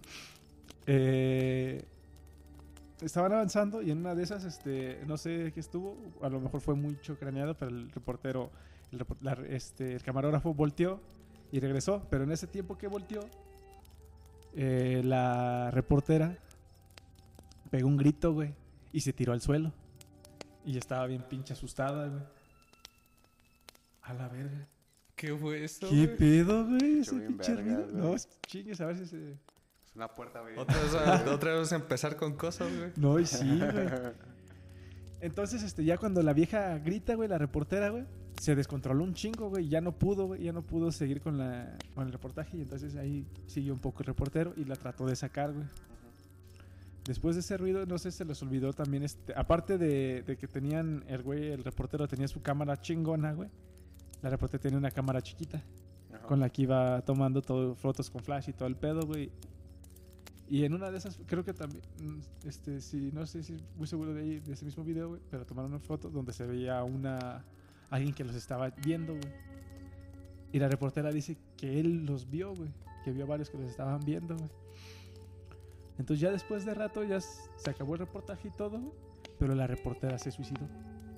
Eh, 0.88 1.84
estaban 3.02 3.34
avanzando 3.34 3.82
y 3.82 3.92
en 3.92 3.98
una 3.98 4.16
de 4.16 4.24
esas, 4.24 4.46
este, 4.46 5.00
no 5.08 5.18
sé 5.18 5.52
qué 5.54 5.60
estuvo, 5.60 5.98
a 6.22 6.30
lo 6.30 6.40
mejor 6.40 6.62
fue 6.62 6.76
mucho 6.76 7.18
craneado, 7.18 7.54
pero 7.56 7.70
el 7.72 7.92
reportero, 7.92 8.50
el, 8.94 9.06
la- 9.22 9.34
este, 9.50 9.94
el 9.94 10.04
camarógrafo 10.04 10.54
volteó 10.54 11.02
y 11.52 11.60
regresó, 11.60 12.08
pero 12.10 12.24
en 12.24 12.32
ese 12.32 12.48
tiempo 12.48 12.78
que 12.78 12.88
volteó, 12.88 13.20
eh, 14.54 15.02
la 15.04 15.72
reportera 15.72 16.38
pegó 17.70 17.88
un 17.88 17.98
grito, 17.98 18.34
güey, 18.34 18.54
y 18.92 19.02
se 19.02 19.14
tiró 19.14 19.34
al 19.34 19.42
suelo. 19.42 19.74
Y 20.66 20.78
estaba 20.78 21.08
bien 21.08 21.24
pinche 21.24 21.54
asustada, 21.54 22.08
güey. 22.08 22.22
A 24.02 24.14
la 24.14 24.28
verga. 24.28 24.68
¿Qué 25.16 25.36
fue 25.36 25.64
eso? 25.64 25.90
¿Qué 25.90 26.06
güey? 26.06 26.18
pedo, 26.18 26.66
güey? 26.66 27.00
Ese 27.00 27.16
pinche 27.16 27.56
ruido. 27.56 27.88
No, 27.92 28.16
chingues, 28.46 28.82
a 28.82 28.86
ver 28.88 28.98
si 28.98 29.06
se... 29.06 29.32
Es 29.32 29.96
una 29.96 30.08
puerta, 30.08 30.42
güey. 30.42 30.58
Otra 30.58 30.76
vez, 30.82 30.94
otra 31.28 31.54
vez 31.56 31.72
empezar 31.72 32.16
con 32.16 32.36
cosas, 32.36 32.76
güey. 32.76 32.92
No, 32.98 33.20
y 33.20 33.26
sí, 33.26 33.60
güey. 33.60 33.88
Entonces, 35.22 35.64
este, 35.64 35.86
ya 35.86 35.98
cuando 35.98 36.22
la 36.24 36.34
vieja 36.34 36.78
grita, 36.80 37.16
güey, 37.16 37.30
la 37.30 37.38
reportera, 37.38 37.90
güey, 37.90 38.06
se 38.42 38.56
descontroló 38.56 39.04
un 39.04 39.14
chingo, 39.14 39.50
güey. 39.50 39.70
Ya 39.70 39.82
no 39.82 39.92
pudo, 39.92 40.26
güey. 40.26 40.42
Ya 40.42 40.52
no 40.52 40.64
pudo 40.64 40.92
seguir 40.92 41.22
con, 41.22 41.38
la, 41.38 41.78
con 41.94 42.08
el 42.08 42.12
reportaje. 42.12 42.58
Y 42.58 42.62
entonces 42.62 42.96
ahí 42.96 43.24
siguió 43.46 43.72
un 43.72 43.80
poco 43.80 44.00
el 44.00 44.08
reportero 44.08 44.52
y 44.58 44.66
la 44.66 44.76
trató 44.76 45.06
de 45.06 45.16
sacar, 45.16 45.54
güey. 45.54 45.68
Después 47.06 47.36
de 47.36 47.42
ese 47.42 47.56
ruido, 47.58 47.86
no 47.86 48.00
sé, 48.00 48.10
se 48.10 48.26
les 48.26 48.42
olvidó 48.42 48.74
también, 48.74 49.04
este, 49.04 49.34
aparte 49.36 49.78
de, 49.78 50.24
de 50.24 50.38
que 50.38 50.48
tenían, 50.48 51.04
el 51.08 51.22
güey, 51.22 51.52
el 51.52 51.64
reportero 51.64 52.08
tenía 52.08 52.28
su 52.28 52.42
cámara 52.42 52.82
chingona, 52.82 53.34
güey. 53.34 53.50
La 54.24 54.32
reportera 54.32 54.60
tenía 54.60 54.80
una 54.80 54.90
cámara 54.90 55.22
chiquita 55.22 55.62
con 56.28 56.40
la 56.40 56.50
que 56.50 56.64
iba 56.64 57.00
tomando 57.02 57.44
todo, 57.44 57.76
fotos 57.76 58.10
con 58.10 58.24
flash 58.24 58.50
y 58.50 58.54
todo 58.54 58.68
el 58.68 58.76
pedo, 58.76 59.02
güey. 59.06 59.30
Y 60.50 60.66
en 60.66 60.74
una 60.74 60.90
de 60.90 60.98
esas, 60.98 61.20
creo 61.28 61.46
que 61.46 61.54
también, 61.54 61.84
mm, 62.00 62.48
este, 62.48 62.82
sí, 62.82 63.12
no 63.14 63.28
sé 63.28 63.44
si 63.44 63.56
muy 63.78 63.86
seguro 63.86 64.16
de 64.16 64.22
ahí, 64.22 64.40
de 64.40 64.54
ese 64.54 64.66
mismo 64.66 64.84
video, 64.84 65.10
güey, 65.10 65.22
pero 65.30 65.46
tomaron 65.46 65.72
una 65.72 65.80
foto 65.80 66.10
donde 66.10 66.34
se 66.34 66.48
veía 66.48 66.84
una, 66.84 67.46
alguien 67.92 68.14
que 68.14 68.24
los 68.24 68.36
estaba 68.36 68.70
viendo, 68.70 69.14
güey. 69.14 69.34
Y 70.54 70.60
la 70.60 70.68
reportera 70.68 71.12
dice 71.12 71.38
que 71.58 71.80
él 71.80 72.06
los 72.06 72.30
vio, 72.30 72.56
güey, 72.56 72.70
que 73.06 73.12
vio 73.12 73.26
a 73.26 73.28
varios 73.28 73.50
que 73.50 73.58
los 73.58 73.70
estaban 73.70 74.00
viendo, 74.04 74.36
güey. 74.36 74.50
Entonces 76.00 76.20
ya 76.20 76.32
después 76.32 76.66
de 76.66 76.74
rato 76.74 77.04
ya 77.04 77.22
se 77.22 77.70
acabó 77.70 77.94
el 77.94 78.00
reportaje 78.00 78.48
y 78.48 78.52
todo, 78.52 78.80
güey, 78.80 78.94
pero 79.38 79.54
la 79.54 79.68
reportera 79.68 80.18
se 80.18 80.32
suicidó 80.32 80.68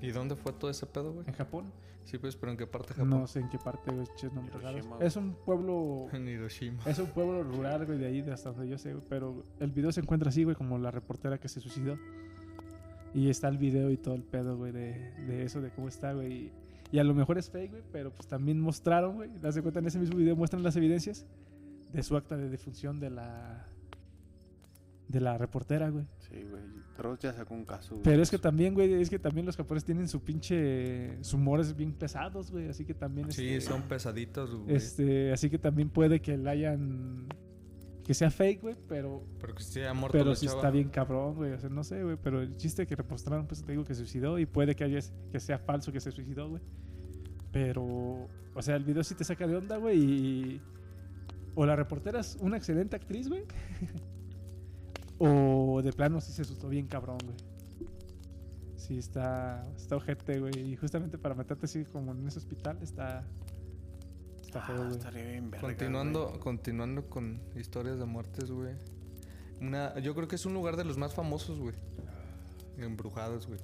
¿Y 0.01 0.11
dónde 0.11 0.35
fue 0.35 0.51
todo 0.51 0.69
ese 0.69 0.85
pedo, 0.85 1.13
güey? 1.13 1.25
en 1.27 1.33
Japón. 1.33 1.71
Sí, 2.03 2.17
pues, 2.17 2.35
pero 2.35 2.51
¿en 2.51 2.57
qué 2.57 2.67
parte 2.67 2.89
de 2.89 2.95
Japón? 2.95 3.09
No 3.09 3.27
sé 3.27 3.39
en 3.39 3.47
qué 3.49 3.57
parte, 3.57 3.91
güey, 3.93 4.05
ches 4.17 4.33
nombres 4.33 4.55
raros. 4.55 4.71
Hiroshima, 4.73 4.95
güey. 4.97 5.07
Es 5.07 5.15
un 5.15 5.33
pueblo 5.45 6.07
En 6.11 6.27
Hiroshima. 6.27 6.79
Es 6.85 6.99
un 6.99 7.07
pueblo 7.07 7.43
rural, 7.43 7.85
güey, 7.85 7.97
de 7.97 8.07
ahí, 8.07 8.21
de 8.21 8.33
hasta 8.33 8.51
donde 8.51 8.67
yo 8.67 8.77
sé, 8.77 8.93
güey, 8.93 9.05
Pero 9.07 9.45
el 9.61 9.71
video 9.71 9.93
se 9.93 10.01
encuentra 10.01 10.27
así, 10.29 10.43
güey, 10.43 10.57
como 10.57 10.77
la 10.77 10.91
reportera 10.91 11.37
que 11.39 11.47
se 11.47 11.61
suicidó. 11.61 11.97
Y 13.13 13.29
está 13.29 13.47
el 13.47 13.57
video 13.57 13.89
y 13.91 13.97
todo 13.97 14.15
el 14.15 14.23
pedo, 14.23 14.57
güey, 14.57 14.73
de, 14.73 15.11
de 15.27 15.43
eso, 15.43 15.61
de 15.61 15.69
cómo 15.71 15.87
está, 15.87 16.11
güey. 16.11 16.51
Y, 16.93 16.99
a 16.99 17.03
lo 17.03 17.15
mejor 17.15 17.39
es 17.39 17.49
fake, 17.49 17.71
güey, 17.71 17.83
pero 17.91 18.11
pues 18.11 18.27
también 18.27 18.59
mostraron, 18.59 19.15
güey. 19.15 19.29
Das 19.41 19.55
de 19.55 19.63
cuenta 19.63 19.79
en 19.79 19.87
ese 19.87 19.97
mismo 19.97 20.15
video 20.15 20.35
muestran 20.35 20.61
las 20.61 20.75
evidencias 20.75 21.25
de 21.91 22.03
su 22.03 22.15
acta 22.15 22.37
de 22.37 22.49
defunción 22.49 22.99
de 22.99 23.09
la. 23.09 23.65
de 25.07 25.19
la 25.19 25.37
reportera, 25.37 25.89
güey. 25.89 26.05
Sí, 26.19 26.43
güey. 26.49 26.61
Dross 26.95 27.19
ya 27.19 27.33
sacó 27.33 27.55
un 27.55 27.65
caso. 27.65 27.95
güey. 27.95 28.03
Pero 28.03 28.21
es 28.21 28.29
que 28.29 28.37
también, 28.37 28.75
güey, 28.75 28.93
es 28.93 29.09
que 29.09 29.17
también 29.17 29.47
los 29.47 29.57
japoneses 29.57 29.85
tienen 29.85 30.07
su 30.07 30.21
pinche. 30.21 31.17
sus 31.23 31.33
humores 31.33 31.75
bien 31.75 31.93
pesados, 31.93 32.51
güey. 32.51 32.69
Así 32.69 32.85
que 32.85 32.93
también. 32.93 33.31
Sí, 33.31 33.49
este, 33.49 33.71
son 33.71 33.81
pesaditos, 33.83 34.55
güey. 34.55 34.75
Este, 34.75 35.33
así 35.33 35.49
que 35.49 35.57
también 35.57 35.89
puede 35.89 36.21
que 36.21 36.37
la 36.37 36.51
hayan. 36.51 37.27
Que 38.03 38.13
sea 38.13 38.29
fake, 38.29 38.61
güey, 38.61 38.75
pero 38.87 39.23
Pero 39.39 39.55
que 39.55 39.63
sí 39.63 39.81
ha 39.81 39.93
muerto 39.93 40.17
pero 40.17 40.31
la 40.31 40.35
sí 40.35 40.45
está 40.45 40.69
bien 40.69 40.89
cabrón, 40.89 41.35
güey. 41.35 41.53
O 41.53 41.59
sea, 41.59 41.69
no 41.69 41.83
sé, 41.83 42.03
güey. 42.03 42.17
Pero 42.21 42.41
el 42.41 42.57
chiste 42.57 42.85
que 42.85 42.95
repostraron, 42.95 43.47
pues 43.47 43.63
te 43.63 43.71
digo 43.71 43.85
que 43.85 43.95
se 43.95 44.01
suicidó. 44.01 44.37
Y 44.39 44.45
puede 44.45 44.75
que, 44.75 44.83
haya, 44.83 44.99
que 45.31 45.39
sea 45.39 45.57
falso 45.57 45.91
que 45.91 46.01
se 46.01 46.11
suicidó, 46.11 46.49
güey. 46.49 46.61
Pero, 47.51 47.83
o 47.83 48.61
sea, 48.61 48.75
el 48.75 48.83
video 48.83 49.03
sí 49.03 49.15
te 49.15 49.23
saca 49.23 49.47
de 49.47 49.55
onda, 49.55 49.77
güey. 49.77 49.99
Y. 49.99 50.61
O 51.55 51.65
la 51.65 51.75
reportera 51.75 52.19
es 52.19 52.37
una 52.41 52.57
excelente 52.57 52.95
actriz, 52.95 53.29
güey. 53.29 53.45
o 55.19 55.81
de 55.81 55.93
plano 55.93 56.19
sí 56.19 56.33
se 56.33 56.41
asustó 56.41 56.67
bien 56.67 56.87
cabrón, 56.87 57.19
güey. 57.23 57.37
Sí, 58.75 58.97
está, 58.97 59.65
está 59.77 59.95
ojete, 59.95 60.39
güey. 60.39 60.59
Y 60.59 60.75
justamente 60.75 61.17
para 61.17 61.35
meterte 61.35 61.67
así 61.67 61.85
como 61.85 62.11
en 62.11 62.27
ese 62.27 62.39
hospital 62.39 62.79
está. 62.81 63.23
Está 64.53 64.65
Ah, 64.65 64.67
feo, 64.67 64.87
estaría 64.89 65.23
bien 65.23 65.49
verga, 65.49 65.65
Continuando, 65.67 66.27
güey. 66.27 66.39
continuando 66.39 67.09
con 67.09 67.41
historias 67.55 67.97
de 67.97 68.05
muertes, 68.05 68.51
güey. 68.51 68.75
Una, 69.61 69.97
yo 69.99 70.13
creo 70.13 70.27
que 70.27 70.35
es 70.35 70.45
un 70.45 70.53
lugar 70.53 70.75
de 70.77 70.83
los 70.85 70.95
más 70.97 71.13
famosos, 71.15 71.57
güey. 71.59 71.73
Embrujados, 72.77 73.47
güey. 73.47 73.59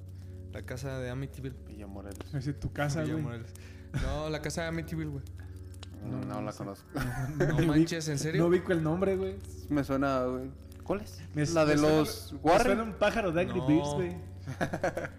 La 0.52 0.62
casa 0.62 0.98
de 0.98 1.10
Amityville. 1.10 1.54
Villa 1.68 1.86
Morelos. 1.86 2.34
Es 2.34 2.58
tu 2.58 2.72
casa, 2.72 3.02
Villa 3.02 3.12
güey. 3.12 3.24
Morelos. 3.24 3.50
No, 4.02 4.28
la 4.30 4.42
casa 4.42 4.62
de 4.62 4.68
Amityville, 4.68 5.10
güey. 5.10 5.24
No, 6.04 6.18
no, 6.22 6.34
no 6.34 6.42
la 6.42 6.50
sé. 6.52 6.58
conozco. 6.58 6.86
No 7.38 7.58
manches, 7.66 8.08
¿en 8.08 8.18
serio? 8.18 8.42
No 8.42 8.48
ubico 8.48 8.72
el 8.72 8.82
nombre, 8.82 9.16
güey. 9.16 9.36
Me 9.68 9.84
suena, 9.84 10.24
güey. 10.24 10.50
¿Cuál 10.82 11.02
es? 11.02 11.20
Me- 11.34 11.46
la 11.46 11.64
de 11.66 11.74
me 11.74 11.80
suena- 11.80 11.96
los 11.98 12.08
Me 12.08 12.28
suena 12.40 12.42
Warren. 12.42 12.80
un 12.80 12.92
pájaro 12.94 13.30
de 13.30 13.40
Angry 13.42 13.60
No. 13.60 13.66
Birds, 13.68 13.88
güey. 13.94 14.16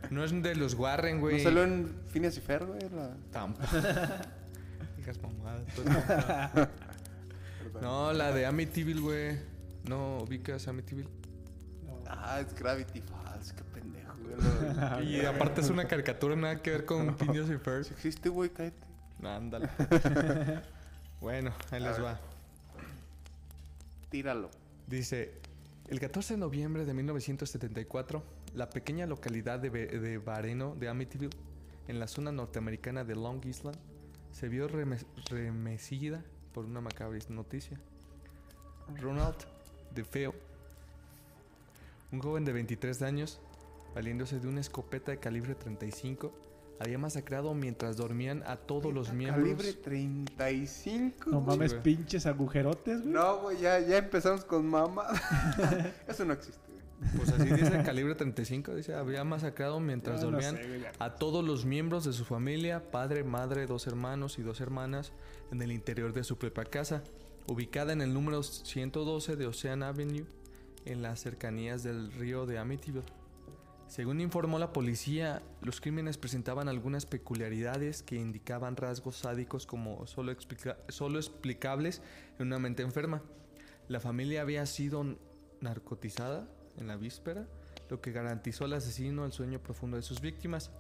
No 0.10 0.24
es 0.26 0.44
de 0.44 0.56
los 0.56 0.74
Warren, 0.74 1.16
¿No 1.16 1.22
güey. 1.22 1.42
salió 1.42 1.64
en 1.64 1.96
Phineas 2.10 2.36
y 2.36 2.42
Fer, 2.42 2.66
güey? 2.66 2.80
La... 2.94 3.16
Tampoco. 3.32 3.66
Digas 5.02 5.20
mamadas. 5.22 5.66
tú 5.76 5.82
no. 7.82 8.14
La 8.14 8.32
de 8.32 8.46
Amityville, 8.46 9.02
güey. 9.02 9.38
No 9.90 10.20
ubicas 10.20 10.68
Amityville. 10.68 11.10
Ah, 12.08 12.40
es 12.40 12.54
Gravity 12.54 13.02
Falls. 13.02 13.54
Qué 13.54 13.64
pendejo, 13.64 14.14
güey. 14.24 15.16
Y 15.16 15.26
aparte 15.26 15.62
es 15.62 15.70
una 15.70 15.86
caricatura, 15.86 16.36
nada 16.36 16.62
que 16.62 16.70
ver 16.72 16.86
con 16.86 17.16
y 17.20 17.58
Ferb. 17.58 17.84
Si 17.86 17.94
existe, 17.94 18.30
güey, 18.30 18.50
cállate. 18.52 18.78
Ándale. 19.24 19.70
bueno, 21.22 21.52
ahí 21.72 21.82
les 21.82 22.00
va. 22.02 22.20
Tíralo. 24.10 24.50
Dice, 24.88 25.34
el 25.88 26.00
14 26.00 26.34
de 26.36 26.40
noviembre 26.40 26.86
de 26.86 26.94
1974, 26.94 28.24
la 28.56 28.70
pequeña 28.70 29.06
localidad 29.08 29.60
de, 29.60 29.70
Be- 29.70 29.88
de 29.88 30.18
Bareno 30.18 30.76
de 30.76 30.90
Amityville, 30.90 31.36
en 31.88 32.00
la 32.00 32.08
zona 32.08 32.32
norteamericana 32.32 33.04
de 33.04 33.16
Long 33.16 33.44
Island, 33.46 33.78
se 34.32 34.48
vio 34.50 34.68
reme- 34.70 35.06
remecida 35.30 36.24
por 36.54 36.66
una 36.66 36.82
macabra 36.82 37.20
noticia. 37.30 37.80
Ronald 39.00 39.36
DeFeo, 39.96 40.34
un 42.12 42.20
joven 42.20 42.44
de 42.46 42.52
23 42.54 43.02
años, 43.04 43.40
valiéndose 43.96 44.40
de 44.40 44.48
una 44.48 44.60
escopeta 44.60 45.12
de 45.12 45.18
calibre 45.20 45.56
35, 45.56 46.32
había 46.80 46.98
masacrado 46.98 47.54
mientras 47.54 47.96
dormían 47.98 48.44
a 48.48 48.56
todos 48.58 48.92
los 48.94 49.14
miembros. 49.14 49.44
Calibre 49.48 49.74
35. 49.74 51.30
No 51.30 51.42
mames, 51.42 51.74
güey. 51.74 51.84
pinches 51.84 52.26
agujerotes, 52.26 53.02
güey. 53.02 53.14
No, 53.14 53.38
güey, 53.42 53.60
ya, 53.60 53.80
ya 53.80 53.98
empezamos 53.98 54.44
con 54.44 54.66
mamá. 54.66 55.06
Eso 56.08 56.26
no 56.26 56.34
existe. 56.34 56.60
Pues 57.18 57.30
así 57.30 57.50
dice 57.50 57.76
el 57.78 57.84
calibre 57.84 58.14
35, 58.16 58.76
dice, 58.76 58.94
había 58.94 59.24
masacrado 59.24 59.80
mientras 59.80 60.22
Ah, 60.22 60.26
no 60.26 60.32
dormían 60.32 60.56
sé, 60.58 60.92
a 61.00 61.16
todos 61.16 61.44
los 61.44 61.66
miembros 61.66 62.06
de 62.06 62.14
su 62.14 62.26
familia, 62.26 62.92
padre, 62.92 63.24
madre, 63.24 63.66
dos 63.66 63.88
hermanos 63.88 64.38
y 64.38 64.44
dos 64.44 64.62
hermanas, 64.62 65.12
en 65.52 65.62
el 65.64 65.72
interior 65.72 66.14
de 66.14 66.24
su 66.24 66.38
propia 66.38 66.64
casa, 66.66 67.04
ubicada 67.48 67.92
en 67.94 68.02
el 68.02 68.14
número 68.14 68.44
112 68.44 69.36
de 69.36 69.48
Ocean 69.48 69.82
Avenue, 69.84 70.26
en 70.86 71.02
las 71.02 71.20
cercanías 71.22 71.82
del 71.84 72.12
río 72.12 72.46
de 72.46 72.60
Amityville. 72.60 73.06
Según 73.88 74.22
informó 74.22 74.58
la 74.58 74.72
policía, 74.72 75.42
los 75.62 75.82
crímenes 75.82 76.18
presentaban 76.18 76.70
algunas 76.70 77.06
peculiaridades 77.06 78.04
que 78.04 78.16
indicaban 78.16 78.78
rasgos 78.78 79.18
sádicos 79.18 79.66
como 79.66 80.06
solo, 80.08 80.32
explica- 80.32 80.78
solo 80.88 81.18
explicables 81.20 82.02
en 82.40 82.48
una 82.48 82.60
mente 82.60 82.84
enferma. 82.84 83.22
La 83.90 84.00
familia 84.00 84.44
había 84.44 84.66
sido 84.66 85.18
narcotizada 85.60 86.48
en 86.78 86.88
la 86.88 86.96
víspera, 86.98 87.48
lo 87.90 88.02
que 88.02 88.12
garantizó 88.12 88.66
al 88.66 88.74
asesino 88.74 89.26
el 89.26 89.32
sueño 89.32 89.60
profundo 89.62 89.98
de 89.98 90.04
sus 90.04 90.22
víctimas. 90.22 90.72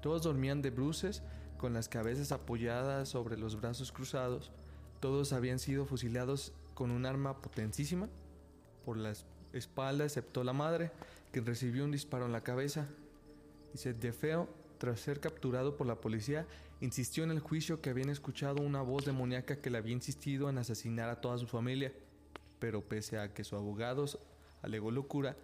Todos 0.00 0.22
dormían 0.22 0.62
de 0.62 0.70
bruces, 0.70 1.22
con 1.58 1.72
las 1.72 1.88
cabezas 1.88 2.32
apoyadas 2.32 3.08
sobre 3.08 3.38
los 3.38 3.58
brazos 3.60 3.92
cruzados. 3.92 4.50
Todos 5.00 5.32
habían 5.32 5.58
sido 5.58 5.86
fusilados 5.86 6.52
con 6.74 6.90
un 6.90 7.06
arma 7.06 7.40
potentísima 7.40 8.08
por 8.84 8.96
la 8.96 9.10
es- 9.12 9.24
espalda, 9.52 10.04
excepto 10.04 10.44
la 10.44 10.52
madre, 10.52 10.90
quien 11.32 11.46
recibió 11.46 11.84
un 11.84 11.92
disparo 11.92 12.26
en 12.26 12.32
la 12.32 12.42
cabeza. 12.42 12.86
Dice, 13.72 13.94
De 13.94 14.12
Feo, 14.12 14.48
tras 14.78 15.00
ser 15.00 15.20
capturado 15.20 15.76
por 15.76 15.86
la 15.86 16.00
policía, 16.00 16.46
insistió 16.80 17.24
en 17.24 17.30
el 17.30 17.40
juicio 17.40 17.80
que 17.80 17.90
habían 17.90 18.10
escuchado 18.10 18.60
una 18.62 18.82
voz 18.82 19.04
demoníaca 19.06 19.56
que 19.60 19.70
le 19.70 19.78
había 19.78 19.92
insistido 19.94 20.50
en 20.50 20.58
asesinar 20.58 21.08
a 21.08 21.20
toda 21.20 21.38
su 21.38 21.46
familia. 21.46 21.92
Pero 22.58 22.82
pese 22.82 23.18
a 23.18 23.32
que 23.32 23.44
su 23.44 23.56
abogado 23.56 24.04
alegó 24.64 24.90
locura, 24.90 25.36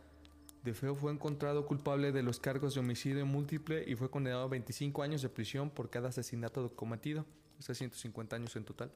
De 0.65 0.75
Feo 0.75 0.95
fue 0.95 1.11
encontrado 1.13 1.65
culpable 1.67 2.13
de 2.13 2.23
los 2.23 2.39
cargos 2.41 2.75
de 2.75 2.81
homicidio 2.81 3.25
múltiple 3.25 3.85
y 3.87 3.95
fue 3.95 4.11
condenado 4.11 4.43
a 4.43 4.49
25 4.49 5.03
años 5.03 5.23
de 5.23 5.29
prisión 5.29 5.71
por 5.71 5.89
cada 5.89 6.09
asesinato 6.11 6.75
cometido. 6.77 7.25
O 7.59 7.63
sea, 7.63 7.75
150 7.75 8.37
años 8.37 8.55
en 8.57 8.65
total. 8.65 8.91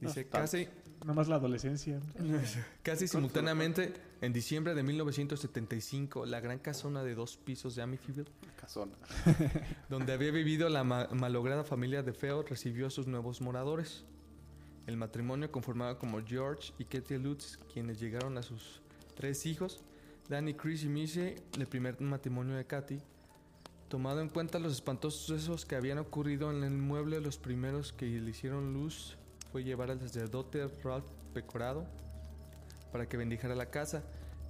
Dice, 0.00 0.26
casi, 0.28 0.66
Nomás 1.04 1.28
la 1.28 1.36
adolescencia. 1.36 2.00
Casi 2.82 3.06
simultáneamente, 3.06 3.92
en 4.20 4.32
diciembre 4.32 4.74
de 4.74 4.82
1975, 4.82 6.26
la 6.26 6.40
gran 6.40 6.58
casona 6.58 7.04
de 7.04 7.14
dos 7.14 7.36
pisos 7.36 7.76
de 7.76 7.82
Amityville, 7.82 8.28
Casona. 8.56 8.94
donde 9.88 10.12
había 10.12 10.30
vivido 10.32 10.68
la 10.68 10.82
ma- 10.82 11.08
malograda 11.12 11.62
familia 11.62 12.02
de 12.02 12.12
Feo, 12.12 12.42
recibió 12.42 12.88
a 12.88 12.90
sus 12.90 13.06
nuevos 13.06 13.40
moradores. 13.40 14.04
El 14.86 14.96
matrimonio 14.96 15.50
conformado 15.52 15.98
como 15.98 16.20
George 16.24 16.72
y 16.78 16.84
Katie 16.84 17.18
Lutz, 17.18 17.56
quienes 17.72 18.00
llegaron 18.00 18.36
a 18.36 18.42
sus 18.42 18.80
tres 19.14 19.46
hijos, 19.46 19.80
Danny, 20.28 20.54
Chris 20.54 20.82
y 20.84 20.88
Missy, 20.88 21.34
el 21.58 21.66
primer 21.66 22.00
matrimonio 22.00 22.56
de 22.56 22.64
Katy. 22.66 22.98
Tomado 23.88 24.20
en 24.20 24.28
cuenta 24.28 24.58
los 24.58 24.72
espantosos 24.72 25.20
sucesos 25.22 25.66
que 25.66 25.76
habían 25.76 25.98
ocurrido 25.98 26.50
en 26.50 26.62
el 26.64 26.72
inmueble, 26.72 27.20
los 27.20 27.36
primeros 27.38 27.92
que 27.92 28.06
le 28.06 28.30
hicieron 28.30 28.72
luz 28.72 29.16
fue 29.52 29.62
llevar 29.64 29.90
al 29.90 30.00
sacerdote 30.00 30.66
Ralph 30.82 31.04
Pecorado 31.34 31.86
para 32.90 33.08
que 33.08 33.16
bendijera 33.16 33.54
la 33.54 33.66
casa. 33.70 34.02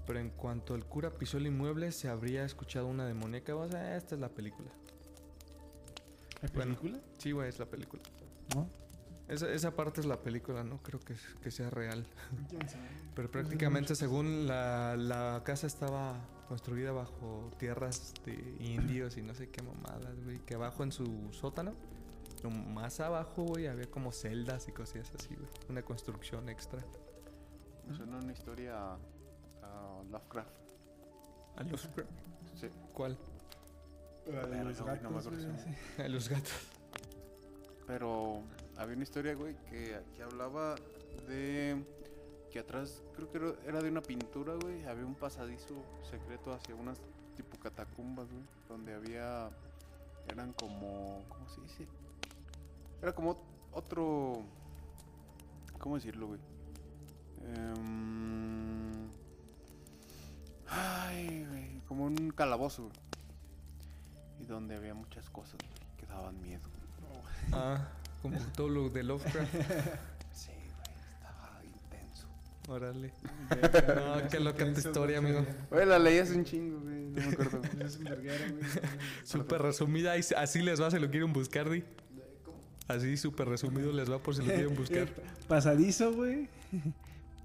Pero 0.07 0.18
en 0.18 0.30
cuanto 0.30 0.74
el 0.74 0.85
cura 0.85 1.11
pisó 1.11 1.39
el 1.39 1.47
inmueble, 1.47 1.93
se 1.93 2.09
habría 2.09 2.45
escuchado 2.45 2.87
una 2.87 3.07
demoníaca 3.07 3.55
voz. 3.55 3.72
"Ah, 3.74 3.97
esta 3.97 4.14
es 4.16 4.20
la 4.20 4.28
película. 4.28 4.68
¿Hay 6.41 6.49
Bueno. 6.55 6.76
película? 6.76 7.01
Sí, 7.18 7.30
güey, 7.33 7.49
es 7.49 7.59
la 7.59 7.66
película. 7.66 8.03
¿No? 8.55 8.68
Esa, 9.28 9.50
esa 9.52 9.74
parte 9.74 10.00
es 10.00 10.06
la 10.06 10.20
película, 10.20 10.62
no 10.64 10.82
creo 10.82 11.00
que, 11.00 11.14
que 11.42 11.50
sea 11.50 11.70
real. 11.70 12.06
¿Quién 12.48 12.68
sabe? 12.68 12.88
Pero 13.14 13.30
prácticamente 13.30 13.94
según 13.94 14.46
la, 14.46 14.96
la 14.96 15.42
casa 15.44 15.66
estaba 15.66 16.16
construida 16.48 16.92
bajo 16.92 17.50
tierras 17.58 18.12
de 18.26 18.34
indios 18.60 19.16
y 19.16 19.22
no 19.22 19.34
sé 19.34 19.48
qué 19.48 19.62
mamadas, 19.62 20.22
güey. 20.24 20.38
Que 20.40 20.54
abajo 20.54 20.82
en 20.82 20.92
su 20.92 21.28
sótano, 21.32 21.72
lo 22.42 22.50
más 22.50 23.00
abajo, 23.00 23.44
güey, 23.44 23.68
había 23.68 23.90
como 23.90 24.12
celdas 24.12 24.68
y 24.68 24.72
cosillas 24.72 25.12
así, 25.18 25.34
güey. 25.34 25.48
Una 25.68 25.82
construcción 25.82 26.48
extra. 26.48 26.80
Me 27.86 27.94
suena 27.94 28.18
una 28.18 28.32
historia 28.32 28.76
a, 28.76 28.94
a 29.62 30.02
Lovecraft. 30.10 30.50
¿A 31.56 31.62
los, 31.64 31.88
Sí. 32.54 32.68
¿Cuál? 32.92 33.18
Verga, 34.26 34.62
los 34.62 34.80
güey, 34.80 35.00
no 35.02 35.10
me 35.10 35.16
gatos. 35.16 35.34
A 35.98 36.08
los 36.08 36.28
gatos. 36.28 36.52
Pero 37.86 38.42
había 38.76 38.94
una 38.94 39.02
historia, 39.02 39.34
güey, 39.34 39.54
que, 39.70 40.00
que 40.16 40.22
hablaba 40.22 40.74
de 41.28 41.82
que 42.50 42.58
atrás, 42.58 43.02
creo 43.14 43.30
que 43.30 43.68
era- 43.68 43.80
de 43.82 43.88
una 43.88 44.02
pintura, 44.02 44.54
güey. 44.54 44.84
Había 44.84 45.06
un 45.06 45.14
pasadizo 45.14 45.74
secreto 46.10 46.52
hacia 46.52 46.74
unas 46.74 46.98
tipo 47.36 47.58
catacumbas, 47.58 48.28
güey. 48.30 48.44
Donde 48.68 48.94
había. 48.94 49.48
Eran 50.28 50.52
como. 50.52 51.22
¿Cómo 51.28 51.48
se 51.48 51.60
dice? 51.62 51.86
Era 53.00 53.14
como 53.14 53.38
otro. 53.72 54.42
¿Cómo 55.78 55.96
decirlo, 55.96 56.26
güey? 56.28 56.40
Em, 57.56 59.08
ay, 60.68 61.44
güey. 61.48 61.80
Como 61.88 62.04
un 62.04 62.30
calabozo, 62.30 62.82
güey. 62.84 62.94
Y 64.40 64.44
donde 64.46 64.76
había 64.76 64.94
muchas 64.94 65.28
cosas, 65.30 65.56
güey, 65.58 65.96
que 65.98 66.06
daban 66.06 66.40
miedo. 66.42 66.62
Ah, 67.52 67.88
como 68.22 68.38
todo 68.56 68.68
lo 68.68 68.88
de 68.88 69.02
Lovecraft. 69.02 69.54
Sí, 70.32 70.50
güey, 70.50 70.96
estaba 71.14 71.60
intenso. 71.64 72.26
Órale. 72.68 73.12
No, 73.50 74.28
qué 74.30 74.40
loca 74.40 74.72
tu 74.72 74.80
historia, 74.80 75.18
amigo. 75.18 75.44
Güey, 75.70 75.84
la 75.86 75.98
leí 75.98 76.18
hace 76.18 76.34
un 76.34 76.44
chingo, 76.44 76.80
güey, 76.80 77.06
no 77.06 77.20
me 77.20 77.32
acuerdo. 77.32 77.60
Es 77.84 77.96
un 77.96 78.04
verguero, 78.04 78.44
güey. 78.56 78.64
Súper 79.24 79.60
resumida, 79.60 80.16
y 80.16 80.22
así 80.36 80.62
les 80.62 80.80
va 80.80 80.90
si 80.90 80.98
lo 80.98 81.10
quieren 81.10 81.32
buscar, 81.32 81.68
Di. 81.68 81.84
Así 82.88 83.16
súper 83.16 83.48
resumido 83.48 83.92
les 83.92 84.10
va 84.10 84.18
por 84.18 84.34
si 84.34 84.42
lo 84.42 84.48
quieren 84.48 84.74
buscar. 84.74 85.08
Pasadizo, 85.48 86.12
güey. 86.12 86.48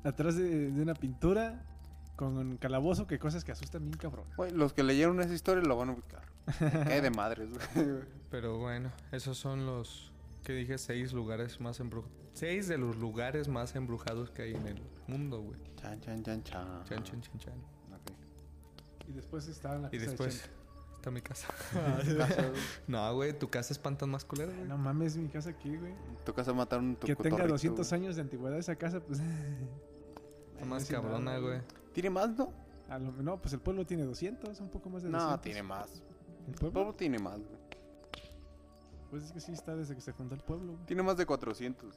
Atrás 0.04 0.36
de, 0.36 0.72
de 0.72 0.82
una 0.82 0.94
pintura. 0.94 1.64
Con 2.16 2.36
un 2.36 2.58
calabozo, 2.58 3.06
que 3.06 3.20
cosas 3.20 3.44
que 3.44 3.52
asustan 3.52 3.84
bien 3.84 3.98
cabrón. 3.98 4.26
Güey, 4.38 4.52
los 4.52 4.74
que 4.74 4.82
leyeron 4.82 5.20
esa 5.22 5.36
historia 5.36 5.64
lo 5.64 5.78
van 5.78 5.90
a 5.90 5.92
ubicar. 5.92 6.24
Qué 6.88 7.00
de 7.02 7.12
madres, 7.12 7.50
güey. 7.52 8.00
Pero 8.32 8.58
bueno, 8.58 8.92
esos 9.12 9.38
son 9.38 9.68
los 9.68 10.12
que 10.48 10.54
dije 10.54 10.78
seis 10.78 11.12
lugares 11.12 11.60
más 11.60 11.78
embrujados. 11.82 12.16
Seis 12.32 12.70
de 12.70 12.78
los 12.78 12.96
lugares 12.96 13.50
más 13.50 13.76
embrujados 13.76 14.30
que 14.32 14.44
hay 14.44 14.54
en 14.56 14.66
el 14.66 14.82
mundo, 15.08 15.42
güey. 15.42 15.60
Chan, 15.76 16.00
chan, 16.00 16.24
chan, 16.24 16.42
chan. 16.42 16.84
Chan, 16.86 17.04
chan, 17.04 17.22
chan, 17.22 17.38
chan. 17.38 17.54
Ok. 17.92 19.10
Y 19.10 19.12
después 19.12 19.46
estaba 19.50 19.76
la 19.78 19.88
Y 19.90 19.98
casa 19.98 20.06
después 20.10 20.50
está 20.96 21.12
mi 21.12 21.20
casa. 21.22 21.48
Güey. 21.74 22.18
no, 22.88 23.14
güey, 23.16 23.38
tu 23.38 23.50
casa 23.50 23.74
espantan 23.74 24.10
más 24.10 24.24
culero, 24.24 24.54
güey. 24.54 24.66
No 24.70 24.78
mames, 24.78 25.18
mi 25.18 25.28
casa 25.28 25.50
aquí, 25.50 25.76
güey. 25.76 25.92
Tu 26.24 26.34
casa 26.34 26.54
mataron 26.54 26.96
tu 26.96 27.08
Que 27.08 27.16
tenga 27.18 27.32
cotorrito, 27.32 27.54
200 27.56 27.90
güey. 27.90 28.02
años 28.02 28.16
de 28.16 28.22
antigüedad 28.22 28.58
esa 28.58 28.76
casa, 28.78 29.02
pues. 29.02 29.20
Está 30.54 30.64
más 30.66 30.86
cabrona, 30.86 31.20
nada, 31.20 31.40
güey. 31.40 31.60
¿Tiene 31.92 32.10
más, 32.10 32.30
no? 32.38 32.54
a 32.88 32.98
lo- 32.98 33.12
no, 33.12 33.42
pues 33.42 33.54
el 33.54 33.60
pueblo 33.60 33.86
tiene 33.86 34.04
200, 34.04 34.62
un 34.62 34.70
poco 34.70 34.90
más 34.90 35.04
de 35.04 35.10
200. 35.10 35.30
No, 35.32 35.40
tiene 35.42 35.62
más. 35.62 35.90
¿El 36.46 36.54
El 36.54 36.56
pueblo? 36.56 36.72
pueblo 36.74 36.94
tiene 36.96 37.20
más, 37.20 37.38
güey. 37.38 37.57
Pues 39.10 39.24
es 39.24 39.32
que 39.32 39.40
sí 39.40 39.52
está 39.54 39.76
desde 39.76 39.96
que 39.96 40.02
se 40.02 40.14
fundó 40.14 40.36
el 40.36 40.42
pueblo, 40.42 40.74
güey. 40.74 40.86
Tiene 40.86 41.04
más 41.04 41.18
de 41.18 41.26
400. 41.26 41.96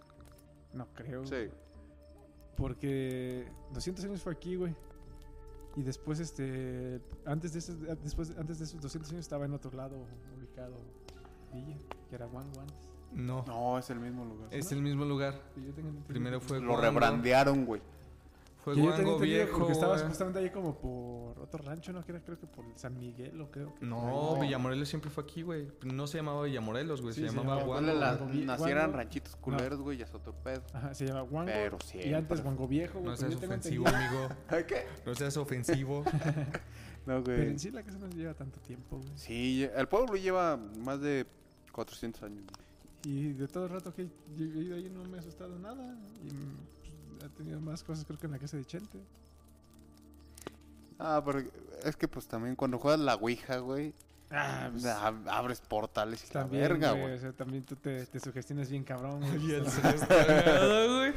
No 0.73 0.87
creo. 0.95 1.27
Sí. 1.27 1.49
Porque 2.57 3.49
200 3.73 4.05
años 4.05 4.23
fue 4.23 4.33
aquí, 4.33 4.57
güey. 4.57 4.75
Y 5.77 5.83
después, 5.83 6.21
este. 6.21 7.01
Antes 7.25 7.53
de, 7.53 7.61
esos, 7.61 7.81
después, 8.03 8.37
antes 8.39 8.59
de 8.59 8.65
esos 8.65 8.81
200 8.81 9.11
años 9.13 9.21
estaba 9.25 9.45
en 9.45 9.55
otro 9.55 9.71
lado 9.73 9.97
ubicado 10.37 10.77
Villa, 11.53 11.77
que 12.09 12.15
era 12.15 12.29
Juan 12.29 12.53
Juan. 12.55 12.67
No, 13.13 13.45
No, 13.47 13.79
es 13.79 13.91
el 13.91 13.99
mismo 13.99 14.25
lugar. 14.25 14.49
es 14.53 14.71
el 14.73 14.83
mismo 14.83 15.05
lugar. 15.05 15.35
Yo. 15.57 15.73
Primero 16.07 16.41
fue 16.41 16.61
Lo 16.61 16.77
rebrandearon, 16.77 17.65
güey. 17.65 17.83
Fue 18.65 18.75
Que 18.75 18.81
Guango 18.83 19.19
Viejo. 19.19 19.59
Porque 19.59 19.73
estaba 19.73 19.95
güey. 19.95 20.07
justamente 20.09 20.39
ahí 20.39 20.51
como 20.51 20.77
por 20.79 21.39
otro 21.41 21.63
rancho, 21.65 21.93
¿no? 21.93 22.05
Que 22.05 22.13
era 22.13 22.21
creo 22.23 22.39
que 22.39 22.47
por 22.47 22.65
San 22.77 22.99
Miguel, 22.99 23.41
o 23.41 23.51
creo. 23.51 23.75
que 23.75 23.87
No, 23.87 24.35
ahí. 24.37 24.43
Villamorelos 24.43 24.89
siempre 24.89 25.11
fue 25.11 25.25
aquí, 25.25 25.43
güey. 25.43 25.69
No 25.85 26.07
se 26.07 26.19
llamaba 26.19 26.43
Villamorelos, 26.45 27.01
güey. 27.01 27.15
Sí, 27.15 27.23
se, 27.23 27.29
se 27.31 27.35
llamaba 27.37 27.63
Guango. 27.63 27.93
Guango 27.99 28.27
nacieran 28.45 28.91
Guango- 28.91 28.97
ranchitos 28.97 29.37
culeros, 29.37 29.81
güey, 29.81 29.97
ya 29.99 30.05
es 30.05 30.15
otro 30.15 30.35
pedo. 30.35 30.63
Ajá, 30.75 30.93
se 30.95 31.07
llama 31.07 31.23
Wango. 31.23 31.47
Pero 31.53 31.79
Y 31.83 31.87
siempre 31.87 32.15
antes 32.17 32.41
fue- 32.41 32.49
Wango 32.51 32.69
Viejo, 32.69 32.99
güey. 33.01 33.11
No 33.11 33.17
pero 33.17 33.31
seas 33.31 33.43
ofensivo, 33.45 33.89
amigo. 33.89 34.29
¿Qué? 34.69 34.87
No 35.07 35.15
seas 35.15 35.37
ofensivo. 35.37 36.05
No, 37.07 37.25
Pero 37.25 37.39
güey. 37.39 37.49
en 37.53 37.59
sí 37.59 37.71
la 37.71 37.83
casa 37.83 37.99
no 37.99 38.09
lleva 38.11 38.35
tanto 38.35 38.61
tiempo, 38.61 38.99
güey. 38.99 39.09
Sí, 39.17 39.67
el 39.75 39.89
pueblo 39.89 40.17
lleva 40.17 40.59
más 40.59 41.01
de 41.01 41.27
400 41.73 42.23
años. 42.25 42.45
güey. 42.45 42.61
Y 43.17 43.33
de 43.33 43.49
todo 43.49 43.65
el 43.65 43.71
rato 43.71 43.95
que 43.95 44.03
he 44.03 44.09
vivido 44.37 44.77
ahí 44.77 44.91
no 44.91 45.03
me 45.05 45.17
ha 45.17 45.21
asustado 45.21 45.59
nada. 45.59 45.97
Y 46.23 46.29
ha 47.25 47.29
tenido 47.29 47.61
más 47.61 47.83
cosas 47.85 48.05
creo 48.05 48.19
que 48.19 48.27
en 48.27 48.33
la 48.33 48.39
casa 48.39 48.57
de 48.57 48.65
Chente. 48.65 48.99
Ah, 50.99 51.23
pero 51.25 51.43
es 51.85 51.97
que 51.97 52.07
pues 52.09 52.27
también 52.27 52.55
cuando 52.57 52.79
juegas 52.79 53.01
la 53.01 53.15
Ouija, 53.15 53.59
güey, 53.59 53.93
Ah, 54.33 54.69
pues, 54.71 54.85
ab- 54.85 55.27
abres 55.29 55.61
portales 55.61 56.23
y 56.23 56.27
la 56.33 56.43
también, 56.43 56.63
verga, 56.63 56.93
güey. 56.93 57.15
O 57.15 57.19
sea, 57.19 57.33
también 57.33 57.65
tú 57.65 57.75
te, 57.75 58.07
te 58.07 58.21
sugestionas 58.21 58.71
bien 58.71 58.85
cabrón, 58.85 59.19
güey. 59.21 59.39
Y 59.47 59.53
el 59.55 59.65
güey. 60.89 61.13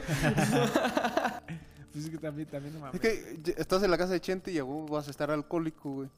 Pues 1.91 2.06
es 2.06 2.10
que 2.10 2.18
también, 2.18 2.47
también 2.49 2.74
no 2.74 2.80
mames. 2.80 2.95
Es 2.95 3.01
que 3.01 3.54
estás 3.58 3.84
en 3.84 3.91
la 3.91 3.97
casa 3.99 4.14
de 4.14 4.20
Chente 4.20 4.51
y 4.51 4.60
vas 4.62 5.08
a 5.08 5.12
estar 5.12 5.30
alcohólico, 5.30 5.91
güey. 5.91 6.10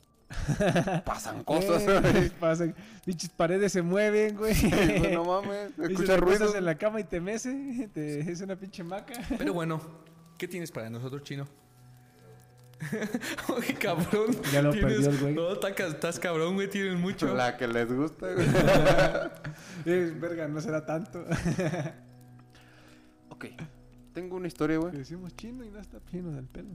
Pasan 1.05 1.43
cosas, 1.45 1.81
Eh, 1.83 1.99
güey. 2.01 2.29
pasan, 2.39 2.75
pinches 3.05 3.29
paredes 3.29 3.71
se 3.71 3.81
mueven, 3.81 4.36
güey. 4.38 4.53
Pues, 4.53 5.11
no 5.11 5.25
mames, 5.25 5.71
Y 5.77 5.86
si 5.88 5.93
escucha 5.93 6.13
te 6.15 6.17
ruido. 6.17 6.36
acuestas 6.36 6.55
en 6.55 6.65
la 6.65 6.75
cama 6.77 6.99
y 6.99 7.03
te 7.03 7.19
mece, 7.21 7.89
te 7.93 8.19
es 8.31 8.41
una 8.41 8.55
pinche 8.55 8.83
maca. 8.83 9.13
Pero 9.38 9.53
bueno, 9.53 9.81
¿qué 10.38 10.47
tienes 10.47 10.71
para 10.71 10.89
nosotros, 10.89 11.23
chino? 11.23 11.47
Oye, 13.55 13.73
cabrón. 13.75 14.36
Ya 14.51 14.61
lo 14.61 14.71
tienes- 14.71 14.93
perdió 14.95 15.09
el 15.09 15.17
güey. 15.19 15.33
No, 15.33 15.49
estás 15.53 16.19
cabrón, 16.19 16.55
güey. 16.55 16.69
Tienes 16.69 16.99
mucho. 16.99 17.33
La 17.33 17.55
que 17.57 17.67
les 17.67 17.91
gusta, 17.91 18.27
güey. 18.33 18.45
Eh, 19.86 20.13
verga, 20.19 20.47
no 20.49 20.59
será 20.59 20.86
tanto. 20.86 21.23
ok, 23.29 23.45
tengo 24.13 24.36
una 24.36 24.47
historia, 24.47 24.77
güey. 24.77 24.91
Le 24.91 24.99
decimos 24.99 25.36
chino 25.36 25.63
y 25.63 25.69
no 25.71 25.79
está 25.79 25.99
chino 26.11 26.31
del 26.31 26.45
pelo. 26.47 26.69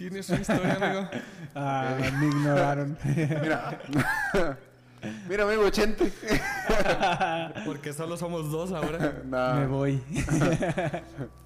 Tienes 0.00 0.30
una 0.30 0.40
historia, 0.40 0.74
amigo. 0.80 1.08
Ah, 1.54 1.94
me 2.18 2.28
ignoraron. 2.28 2.96
Mira. 3.04 3.78
Mira, 5.28 5.44
amigo, 5.44 5.64
80. 5.64 6.04
Porque 7.66 7.92
solo 7.92 8.16
somos 8.16 8.50
dos 8.50 8.72
ahora. 8.72 9.22
Me 9.24 9.66
voy. 9.66 10.00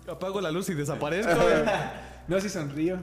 Apago 0.08 0.40
la 0.40 0.52
luz 0.52 0.68
y 0.68 0.74
desaparezco. 0.74 1.34
güey. 1.34 1.64
No, 2.28 2.38
si 2.38 2.48
sonrío. 2.48 2.98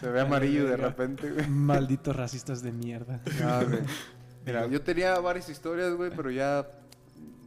Se 0.00 0.08
ve 0.08 0.20
amarillo 0.20 0.66
de 0.66 0.78
repente, 0.78 1.30
güey. 1.30 1.46
Malditos 1.46 2.16
racistas 2.16 2.60
de 2.62 2.72
mierda. 2.72 3.20
Güey. 3.68 3.82
Mira, 4.46 4.66
yo 4.66 4.80
tenía 4.80 5.16
varias 5.20 5.48
historias, 5.48 5.92
güey, 5.94 6.10
pero 6.10 6.32
ya 6.32 6.66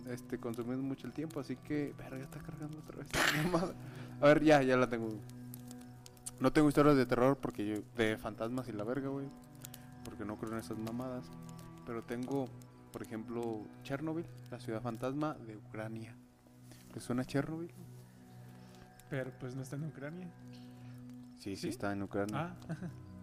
este, 0.09 0.37
consumimos 0.37 0.85
mucho 0.85 1.07
el 1.07 1.13
tiempo, 1.13 1.41
así 1.41 1.57
que. 1.57 1.93
Verga, 1.97 2.17
ya 2.17 2.23
está 2.23 2.39
cargando 2.39 2.77
otra 2.77 2.97
vez. 2.97 3.07
A 4.21 4.27
ver, 4.27 4.43
ya, 4.43 4.61
ya 4.61 4.77
la 4.77 4.87
tengo. 4.87 5.09
No 6.39 6.51
tengo 6.53 6.67
historias 6.69 6.95
de 6.95 7.05
terror 7.05 7.37
porque 7.37 7.65
yo. 7.65 7.75
de 7.95 8.17
fantasmas 8.17 8.67
y 8.67 8.71
la 8.71 8.83
verga, 8.83 9.09
güey. 9.09 9.27
Porque 10.05 10.25
no 10.25 10.37
creo 10.37 10.51
en 10.53 10.59
esas 10.59 10.77
mamadas. 10.77 11.25
Pero 11.85 12.03
tengo, 12.03 12.45
por 12.91 13.01
ejemplo, 13.01 13.61
Chernobyl, 13.83 14.25
la 14.49 14.59
ciudad 14.59 14.81
fantasma 14.81 15.35
de 15.35 15.57
Ucrania. 15.57 16.15
¿Te 16.93 16.99
suena 16.99 17.25
Chernobyl? 17.25 17.71
Pero 19.09 19.31
pues 19.39 19.55
no 19.55 19.63
está 19.63 19.75
en 19.75 19.85
Ucrania. 19.85 20.31
Sí, 21.37 21.55
sí, 21.55 21.63
¿Sí? 21.63 21.69
está 21.69 21.91
en 21.91 22.03
Ucrania. 22.03 22.55
Ah, 22.69 22.75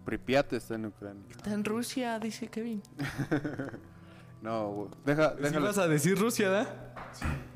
Pripyat 0.05 0.53
está 0.53 0.75
en 0.75 0.85
Ucrania. 0.87 1.23
Está 1.29 1.53
en 1.53 1.63
Rusia, 1.63 2.19
dice 2.19 2.47
Kevin. 2.47 2.81
No, 4.41 4.71
güey. 4.71 4.89
Deja, 5.05 5.35
¿Sí 5.35 5.43
déjale, 5.43 5.65
vas 5.67 5.77
a 5.77 5.87
decir 5.89 6.17
Rusia, 6.17 6.49
da? 6.49 6.88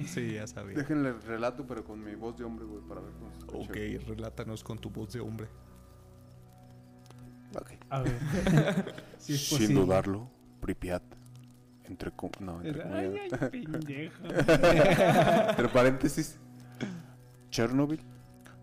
Sí, 0.06 0.34
ya 0.34 0.48
sabía. 0.48 0.76
déjenle 0.78 1.10
el 1.10 1.22
relato, 1.22 1.66
pero 1.68 1.84
con 1.84 2.04
mi 2.04 2.16
voz 2.16 2.38
de 2.38 2.44
hombre, 2.44 2.66
güey, 2.66 2.82
para 2.88 3.02
ver 3.02 3.12
cómo 3.14 3.32
se 3.32 3.40
escucha. 3.40 3.70
Ok, 3.70 4.08
relátanos 4.08 4.64
con 4.64 4.78
tu 4.80 4.90
voz 4.90 5.14
de 5.14 5.20
hombre. 5.22 5.48
Ok. 7.56 7.72
a 7.90 8.02
ver. 8.02 8.14
si 9.18 9.34
es 9.34 9.48
Sin 9.48 9.76
dudarlo, 9.76 10.30
Pripyat. 10.60 11.04
Entre, 11.86 12.12
com- 12.12 12.32
no, 12.40 12.62
entre, 12.64 12.82
Ay, 12.84 13.16
ay, 13.42 13.50
pendejo. 13.52 14.24
entre 14.26 15.70
paréntesis. 15.70 16.40
Chernobyl 17.52 18.00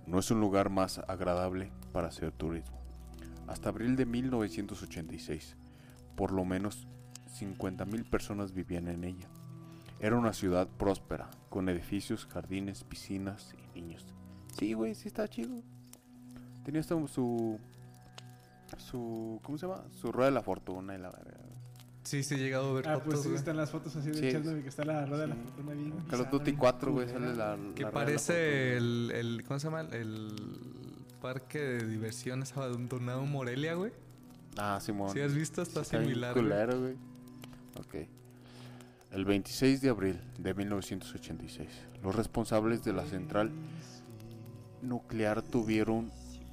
no 0.07 0.19
es 0.19 0.31
un 0.31 0.41
lugar 0.41 0.71
más 0.71 0.99
agradable 1.07 1.71
para 1.93 2.09
hacer 2.09 2.33
turismo. 2.33 2.81
Hasta 3.47 3.69
abril 3.69 3.95
de 3.97 4.07
1986, 4.07 5.57
por 6.17 6.33
lo 6.33 6.45
menos 6.45 6.89
50.000 7.39 8.09
personas 8.09 8.53
vivían 8.53 8.89
en 8.89 9.05
ella. 9.05 9.29
Era 10.01 10.17
una 10.17 10.33
ciudad 10.33 10.67
próspera, 10.67 11.29
con 11.51 11.69
edificios, 11.69 12.27
jardines, 12.27 12.85
piscinas 12.85 13.55
y 13.75 13.81
niños. 13.81 14.07
Sí, 14.59 14.73
güey, 14.73 14.95
sí 14.95 15.09
está 15.09 15.29
chido. 15.29 15.63
Tenía 16.65 16.81
hasta 16.81 16.95
su... 17.07 17.59
Su... 18.79 19.41
¿Cómo 19.43 19.59
se 19.59 19.67
llama? 19.67 19.83
Su 20.01 20.11
rueda 20.13 20.31
de 20.31 20.35
la 20.35 20.43
fortuna 20.43 20.95
y 20.95 20.99
la 20.99 21.11
verga. 21.11 21.39
Sí, 22.03 22.23
sí, 22.23 22.35
he 22.35 22.39
llegado 22.39 22.71
a 22.71 22.73
ver 22.75 22.89
Ah, 22.89 22.93
fotos, 22.95 23.05
pues 23.07 23.21
sí, 23.21 23.29
güey. 23.29 23.39
están 23.39 23.57
las 23.57 23.71
fotos 23.71 23.95
así 23.97 24.09
de 24.09 24.15
Sí. 24.15 24.31
Chernobyl, 24.31 24.63
que 24.63 24.69
está 24.71 24.85
la 24.85 25.05
rueda 25.05 25.23
de 25.23 25.29
la 25.29 25.35
fortuna 25.37 25.73
bien. 25.75 25.93
Call 26.09 26.21
of 26.23 26.31
Duty 26.31 26.45
bien 26.45 26.57
4, 26.57 26.93
güey, 26.93 27.07
culera. 27.13 27.35
sale 27.35 27.37
la... 27.37 27.57
Que 27.57 27.59
la 27.59 27.67
rueda 27.67 27.75
de 27.75 27.83
la 27.85 27.91
parece 27.93 28.77
el, 28.79 29.13
el... 29.15 29.45
¿Cómo 29.47 29.61
se 29.61 29.67
llama? 29.67 29.81
El 29.83 30.35
parque 31.21 31.59
de 31.59 31.87
diversiones 31.87 32.57
abandonado 32.57 33.23
en 33.23 33.31
Morelia, 33.31 33.75
güey. 33.75 33.93
Ah, 34.57 34.79
Simón. 34.81 35.11
Si 35.13 35.21
has 35.21 35.35
visto, 35.35 35.61
está 35.63 35.83
Está 35.83 35.99
bien 35.99 36.11
similar. 36.11 36.33
güey. 36.33 36.45
culero, 36.45 36.81
güey. 36.81 36.95
Ok. 37.79 38.09
El 39.11 39.25
26 39.25 39.81
de 39.81 39.89
abril 39.89 40.21
de 40.39 40.55
1986, 40.55 41.69
los 42.01 42.15
responsables 42.15 42.85
de 42.85 42.93
la 42.93 43.05
central 43.07 43.51
nuclear 44.83 45.43
tuvieron 45.43 46.13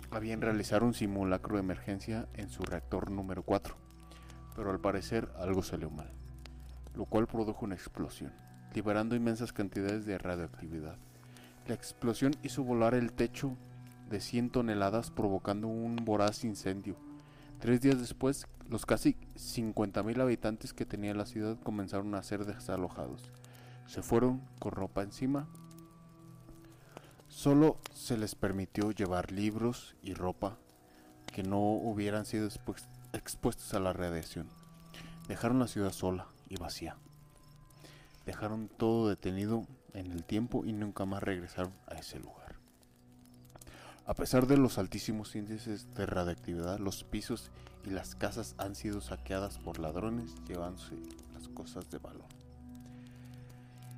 a 0.09 0.17
bien 0.17 0.41
realizar 0.41 0.83
un 0.83 0.95
simulacro 0.95 1.55
de 1.55 1.61
emergencia 1.61 2.27
en 2.33 2.49
su 2.49 2.63
reactor 2.63 3.11
número 3.11 3.43
4, 3.43 3.75
pero 4.55 4.71
al 4.71 4.79
parecer 4.79 5.29
algo 5.37 5.61
salió 5.61 5.91
mal, 5.91 6.09
lo 6.95 7.05
cual 7.05 7.27
produjo 7.27 7.63
una 7.63 7.75
explosión, 7.75 8.33
liberando 8.73 9.15
inmensas 9.15 9.53
cantidades 9.53 10.07
de 10.07 10.17
radioactividad. 10.17 10.97
La 11.67 11.75
explosión 11.75 12.33
hizo 12.41 12.63
volar 12.63 12.95
el 12.95 13.11
techo 13.11 13.55
de 14.09 14.19
100 14.19 14.49
toneladas 14.49 15.11
provocando 15.11 15.67
un 15.67 15.95
voraz 15.97 16.43
incendio. 16.43 16.95
Tres 17.59 17.81
días 17.81 17.99
después, 17.99 18.47
los 18.70 18.86
casi 18.86 19.15
50.000 19.36 20.22
habitantes 20.22 20.74
que 20.74 20.86
tenía 20.86 21.13
la 21.13 21.26
ciudad 21.26 21.57
comenzaron 21.61 22.13
a 22.15 22.24
ser 22.24 22.45
desalojados. 22.45 23.32
Se 23.88 24.01
fueron 24.01 24.41
con 24.59 24.72
ropa 24.72 25.01
encima. 25.01 25.47
Solo 27.30 27.78
se 27.93 28.18
les 28.18 28.36
permitió 28.36 28.91
llevar 28.91 29.32
libros 29.32 29.95
y 30.01 30.13
ropa 30.13 30.57
que 31.34 31.43
no 31.43 31.59
hubieran 31.59 32.26
sido 32.26 32.47
expues- 32.47 32.88
expuestos 33.13 33.74
a 33.74 33.80
la 33.80 33.93
radiación. 33.93 34.47
Dejaron 35.28 35.59
la 35.59 35.68
ciudad 35.68 35.91
sola 35.91 36.28
y 36.49 36.57
vacía. 36.57 36.97
Dejaron 38.26 38.70
todo 38.70 39.07
detenido 39.07 39.65
en 39.93 40.11
el 40.11 40.24
tiempo 40.24 40.65
y 40.65 40.74
nunca 40.74 41.05
más 41.05 41.24
regresaron 41.24 41.74
a 41.88 41.95
ese 41.95 42.20
lugar. 42.20 42.55
A 44.05 44.13
pesar 44.13 44.47
de 44.47 44.57
los 44.57 44.78
altísimos 44.78 45.36
índices 45.36 45.93
de 45.93 46.05
radiactividad, 46.05 46.80
los 46.80 47.03
pisos 47.03 47.51
y 47.88 47.91
las 47.91 48.15
casas 48.15 48.53
han 48.57 48.75
sido 48.75 48.99
saqueadas 48.99 49.57
por 49.59 49.79
ladrones 49.79 50.35
llevándose 50.45 50.95
las 51.33 51.47
cosas 51.47 51.89
de 51.89 51.99
valor. 51.99 52.25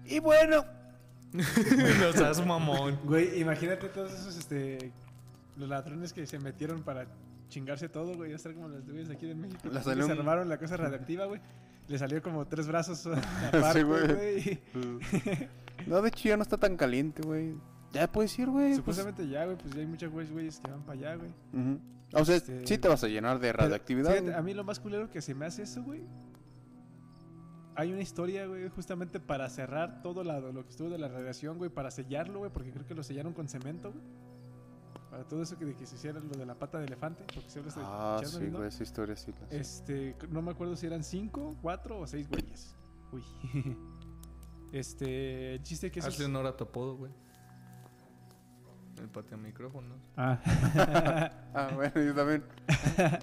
Y 0.06 0.20
bueno, 0.20 0.64
no 1.34 2.12
seas 2.14 2.46
mamón. 2.46 3.00
Güey, 3.04 3.40
imagínate 3.42 3.90
todos 3.90 4.12
esos, 4.14 4.38
este... 4.38 4.92
Los 5.58 5.68
ladrones 5.68 6.14
que 6.14 6.26
se 6.26 6.40
metieron 6.40 6.84
para 6.84 7.06
chingarse 7.50 7.90
todo, 7.90 8.16
güey. 8.16 8.30
Ya 8.30 8.38
estar 8.38 8.54
como 8.54 8.70
los 8.70 8.86
güeyes 8.86 9.10
de 9.10 9.16
aquí 9.16 9.26
de 9.26 9.36
México. 9.36 9.60
La 9.72 9.84
salió 9.84 10.06
un- 10.06 10.12
armaron 10.12 10.48
la 10.48 10.58
cosa 10.58 10.78
radiactiva, 10.78 11.26
güey. 11.26 11.42
Le 11.90 11.98
salió 11.98 12.22
como 12.22 12.46
tres 12.48 12.68
brazos 12.68 13.06
aparte, 13.08 13.84
güey. 13.84 14.08
güey. 14.08 14.60
no, 15.88 16.02
de 16.02 16.10
hecho 16.10 16.30
ya 16.30 16.38
no 16.38 16.44
está 16.44 16.58
tan 16.58 16.78
caliente, 16.78 17.22
güey. 17.24 17.56
Ya 17.92 18.10
puedes 18.10 18.38
ir, 18.40 18.48
güey. 18.50 18.68
pues. 18.68 18.78
Supuestamente 18.78 19.28
ya, 19.28 19.44
güey, 19.46 19.58
pues 19.58 19.74
ya 19.74 19.82
hay 19.82 19.88
muchos 19.88 20.12
güeyes, 20.12 20.32
güeyes 20.32 20.60
que 20.62 20.72
van 20.72 20.82
para 20.84 21.00
allá, 21.00 21.16
güey. 21.16 21.32
Ujú. 21.54 21.80
O 22.14 22.26
sea, 22.26 22.36
Este- 22.38 22.66
sí 22.66 22.78
te 22.78 22.88
vas 22.88 23.04
a 23.04 23.08
llenar 23.08 23.40
de 23.40 23.48
Pero, 23.52 23.64
radioactividad. 23.64 24.12
fíjate, 24.14 24.34
a 24.34 24.42
mí 24.42 24.54
lo 24.54 24.64
más 24.64 24.80
culero 24.80 25.10
que 25.12 25.22
se 25.22 25.36
me 25.36 25.46
hace 25.46 25.64
eso, 25.64 25.84
güey. 25.84 26.02
Hay 27.76 27.94
una 27.94 28.02
historia, 28.02 28.46
güey, 28.48 28.68
justamente 28.70 29.20
para 29.20 29.48
cerrar 29.50 30.02
todo 30.02 30.24
la- 30.24 30.40
lo 30.40 30.64
que 30.66 30.72
estuvo 30.72 30.90
de 30.90 30.98
la 30.98 31.08
radiación, 31.08 31.58
güey, 31.58 31.70
para 31.70 31.92
sellarlo, 31.92 32.40
güey, 32.40 32.52
porque 32.52 32.72
creo 32.72 32.86
que 32.86 32.94
lo 32.96 33.04
sellaron 33.04 33.34
con 33.34 33.48
cemento, 33.48 33.92
güey. 33.94 34.04
Para 35.10 35.24
todo 35.28 35.42
eso 35.42 35.58
que, 35.58 35.66
de 35.66 35.76
que 35.76 35.86
se 35.86 35.96
hiciera 35.96 36.20
lo 36.20 36.30
de 36.38 36.46
la 36.46 36.56
pata 36.56 36.78
de 36.80 36.86
elefante, 36.86 37.24
porque 37.34 37.50
se 37.50 37.60
habla 37.60 37.72
de 37.74 37.82
Ah, 37.84 38.22
sí, 38.24 38.40
¿no? 38.52 38.58
güey, 38.58 38.68
esa 38.70 38.84
historia 38.84 39.16
sí. 39.16 39.34
la. 39.40 39.58
Este, 39.58 40.16
no 40.30 40.42
me 40.42 40.52
acuerdo 40.52 40.76
si 40.76 40.86
eran 40.88 41.04
cinco, 41.04 41.56
cuatro 41.62 42.00
o 42.00 42.06
seis 42.08 42.28
güeyes. 42.30 42.76
Uy. 43.12 43.24
Este, 44.72 45.56
el 45.56 45.64
chiste 45.64 45.90
que 45.90 46.00
eso 46.00 46.10
Hazle 46.10 46.26
es- 46.26 46.30
honor 46.30 46.46
a 46.46 46.56
tu 46.56 46.64
apodo, 46.64 46.96
güey. 46.96 47.12
El 49.00 49.08
patea 49.10 49.38
micrófonos. 49.38 49.98
Ah. 50.18 50.38
Ah, 51.54 51.70
bueno, 51.74 51.94
yo 52.02 52.14
también. 52.14 52.44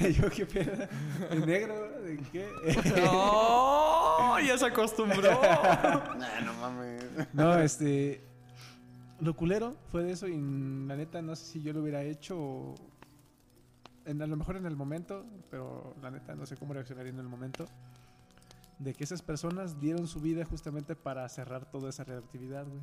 Yo 0.00 0.30
qué 0.30 0.46
pedo. 0.46 0.86
¿El 1.30 1.46
negro? 1.46 1.74
¿De 2.02 2.16
qué? 2.30 2.48
¡Oh! 3.10 4.36
Ya 4.46 4.56
se 4.58 4.66
acostumbró. 4.66 5.30
Nah, 5.42 6.40
no 6.44 6.54
mames. 6.54 7.04
No, 7.32 7.58
este. 7.58 8.22
Lo 9.20 9.34
culero 9.34 9.76
fue 9.90 10.02
de 10.04 10.12
eso 10.12 10.26
y 10.28 10.32
la 10.86 10.96
neta 10.96 11.22
no 11.22 11.36
sé 11.36 11.44
si 11.46 11.62
yo 11.62 11.72
lo 11.72 11.80
hubiera 11.82 12.02
hecho 12.02 12.36
o- 12.38 12.74
en, 14.04 14.20
a 14.20 14.26
lo 14.26 14.36
mejor 14.36 14.56
en 14.56 14.66
el 14.66 14.76
momento, 14.76 15.24
pero 15.50 15.94
la 16.02 16.10
neta 16.10 16.34
no 16.34 16.44
sé 16.44 16.56
cómo 16.56 16.74
reaccionaría 16.74 17.12
en 17.12 17.18
el 17.20 17.28
momento. 17.28 17.66
De 18.78 18.94
que 18.94 19.04
esas 19.04 19.22
personas 19.22 19.78
dieron 19.80 20.08
su 20.08 20.20
vida 20.20 20.44
justamente 20.44 20.96
para 20.96 21.28
cerrar 21.28 21.70
toda 21.70 21.90
esa 21.90 22.02
radioactividad, 22.04 22.66
güey. 22.66 22.80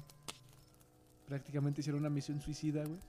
Prácticamente 1.29 1.81
hicieron 1.81 2.01
una 2.01 2.09
misión 2.09 2.41
suicida, 2.41 2.83
güey. 2.83 2.99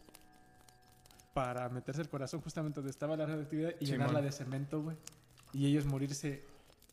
Para 1.34 1.68
meterse 1.68 2.02
el 2.02 2.08
corazón 2.08 2.40
justamente 2.40 2.76
donde 2.76 2.90
estaba 2.90 3.16
la 3.16 3.24
radioactividad 3.26 3.70
y 3.80 3.86
Simón. 3.86 3.98
llenarla 4.00 4.20
de 4.22 4.32
cemento, 4.32 4.82
güey. 4.82 4.96
Y 5.52 5.66
ellos 5.66 5.86
morirse 5.86 6.44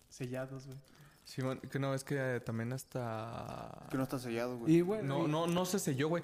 sellados, 0.10 0.66
güey. 0.68 0.78
Simón, 1.26 1.60
que 1.60 1.80
no, 1.80 1.94
es 1.94 2.04
que 2.04 2.36
eh, 2.38 2.40
también 2.40 2.72
hasta... 2.72 3.88
Que 3.92 3.98
no 3.98 4.04
está 4.04 4.18
sellado, 4.20 4.58
güey. 4.60 4.76
Y 4.76 4.82
bueno, 4.82 5.04
No, 5.20 5.28
y- 5.28 5.32
no, 5.32 5.48
no 5.48 5.66
se 5.66 5.80
selló, 5.80 6.08
güey. 6.08 6.24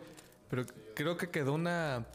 Pero 0.50 0.64
creo 0.96 1.18
que 1.18 1.30
quedó 1.30 1.54
una 1.56 2.06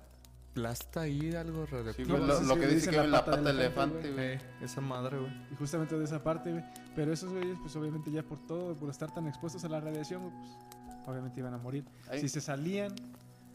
aplasta 0.52 1.02
ahí 1.02 1.34
algo 1.34 1.66
Sí, 1.66 1.72
radioactivo. 1.72 2.16
güey, 2.16 2.28
No, 2.28 2.40
lo, 2.40 2.54
que 2.56 2.66
dice 2.68 2.90
que 2.90 2.96
la 2.96 3.06
la 3.06 3.24
pata 3.24 3.42
del 3.42 3.58
elefante, 3.60 4.08
elefante, 4.08 4.12
güey. 4.12 4.32
Eh, 4.34 4.64
esa 4.64 4.80
madre, 4.80 5.18
güey. 5.18 5.30
Y 5.52 5.56
justamente 5.56 5.98
de 5.98 6.04
esa 6.04 6.22
parte, 6.22 6.52
güey. 6.52 6.64
Pero 6.96 7.12
esos 7.12 7.30
güeyes, 7.32 7.58
pues 7.60 7.76
obviamente 7.76 8.10
ya 8.10 8.22
por 8.22 8.38
todo, 8.46 8.74
por 8.76 8.88
estar 8.88 9.12
tan 9.12 9.26
expuestos 9.26 9.62
a 9.64 9.68
la 9.68 9.80
radiación, 9.80 10.22
güey, 10.22 10.32
pues 10.34 10.77
obviamente 11.08 11.40
iban 11.40 11.54
a 11.54 11.58
morir. 11.58 11.84
Si 12.20 12.28
se 12.28 12.40
salían 12.40 12.94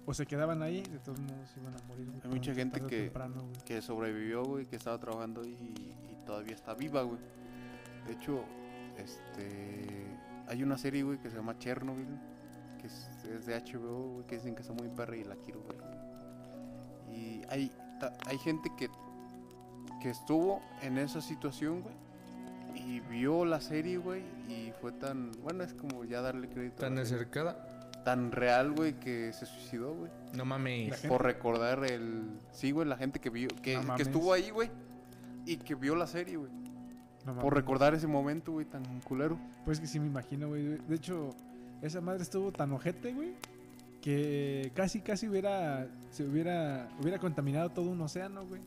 o 0.06 0.14
se 0.14 0.26
quedaban 0.26 0.62
ahí, 0.62 0.82
de 0.82 1.00
todos 1.00 1.20
modos 1.20 1.50
iban 1.58 1.74
a 1.76 1.88
morir. 1.88 2.08
Hay 2.24 2.30
mucha 2.30 2.54
gente 2.54 2.82
que- 2.82 3.04
temprano, 3.04 3.44
que 3.66 3.82
sobrevivió, 3.82 4.44
güey, 4.44 4.66
que 4.66 4.76
estaba 4.76 5.00
trabajando 5.00 5.46
y, 5.46 5.50
y 5.52 6.18
todavía 6.26 6.56
está 6.56 6.74
viva, 6.74 7.04
güey. 7.04 7.20
De 8.08 8.14
hecho, 8.14 8.44
este, 8.98 9.88
hay 10.48 10.64
una 10.64 10.78
serie, 10.78 11.04
güey, 11.04 11.20
que 11.20 11.30
se 11.30 11.36
llama 11.38 11.58
Chernobyl, 11.58 12.08
que 12.82 12.88
es, 12.88 13.08
es 13.24 13.46
de 13.46 13.56
HBO, 13.62 14.14
güey, 14.14 14.28
que 14.28 14.36
dicen 14.36 14.56
que 14.56 14.62
está 14.62 14.74
muy 14.74 14.90
perra 14.90 15.16
y 15.16 15.24
la 15.24 15.36
quiero 15.36 15.64
ver. 15.64 15.78
güey. 15.78 17.18
Y 17.18 17.42
hay, 17.50 17.72
ta- 18.00 18.14
hay 18.26 18.38
gente 18.40 18.70
que, 18.78 18.90
que 20.02 20.10
estuvo 20.10 20.62
en 20.82 20.98
esa 20.98 21.22
situación, 21.22 21.82
güey, 21.82 21.96
y 22.76 23.00
vio 23.02 23.46
la 23.46 23.62
serie, 23.62 23.98
güey, 23.98 24.22
y 24.50 24.72
fue 24.82 24.92
tan, 24.92 25.32
bueno, 25.42 25.64
es 25.64 25.74
como 25.74 26.04
ya 26.06 26.22
darle 26.22 26.50
crédito. 26.50 26.78
a 26.86 26.90
Tan 26.90 26.98
acercada. 27.00 27.92
tan 28.04 28.32
real, 28.32 28.72
güey, 28.74 29.00
que 29.00 29.32
se 29.34 29.46
suicidó, 29.46 29.94
güey. 29.96 30.12
No 30.36 30.46
mames. 30.46 31.00
Por 31.08 31.24
recordar 31.24 31.84
el. 31.86 32.24
Sí, 32.52 32.72
güey, 32.72 32.88
la 32.88 32.98
gente 32.98 33.20
que 33.20 33.30
vio. 33.30 33.48
Que, 33.62 33.76
No 33.76 33.82
que 33.82 33.88
mames. 33.88 34.08
estuvo 34.08 34.34
ahí, 34.34 34.50
güey. 34.50 34.70
Y 35.46 35.58
que 35.58 35.76
vio 35.76 35.96
la 35.96 36.08
serie, 36.08 36.38
güey. 36.38 36.52
No 37.26 37.40
Por 37.40 37.54
recordar 37.56 37.94
ese 37.94 38.08
momento, 38.08 38.52
güey, 38.52 38.66
tan 38.66 38.84
culero. 39.02 39.38
Pues 39.64 39.80
que 39.80 39.88
sí 39.88 40.00
me 40.00 40.08
imagino, 40.08 40.50
güey. 40.50 40.64
De 40.78 40.96
hecho, 40.96 41.34
esa 41.82 42.02
madre 42.02 42.24
estuvo 42.24 42.52
tan 42.52 42.72
ojete, 42.74 43.14
güey, 43.14 43.34
que 44.02 44.72
casi, 44.76 45.00
casi 45.02 45.30
hubiera, 45.30 45.88
se 46.12 46.26
hubiera, 46.26 46.90
hubiera 47.02 47.20
contaminado 47.20 47.70
todo 47.70 47.90
un 47.90 48.02
océano, 48.02 48.46
güey. 48.46 48.62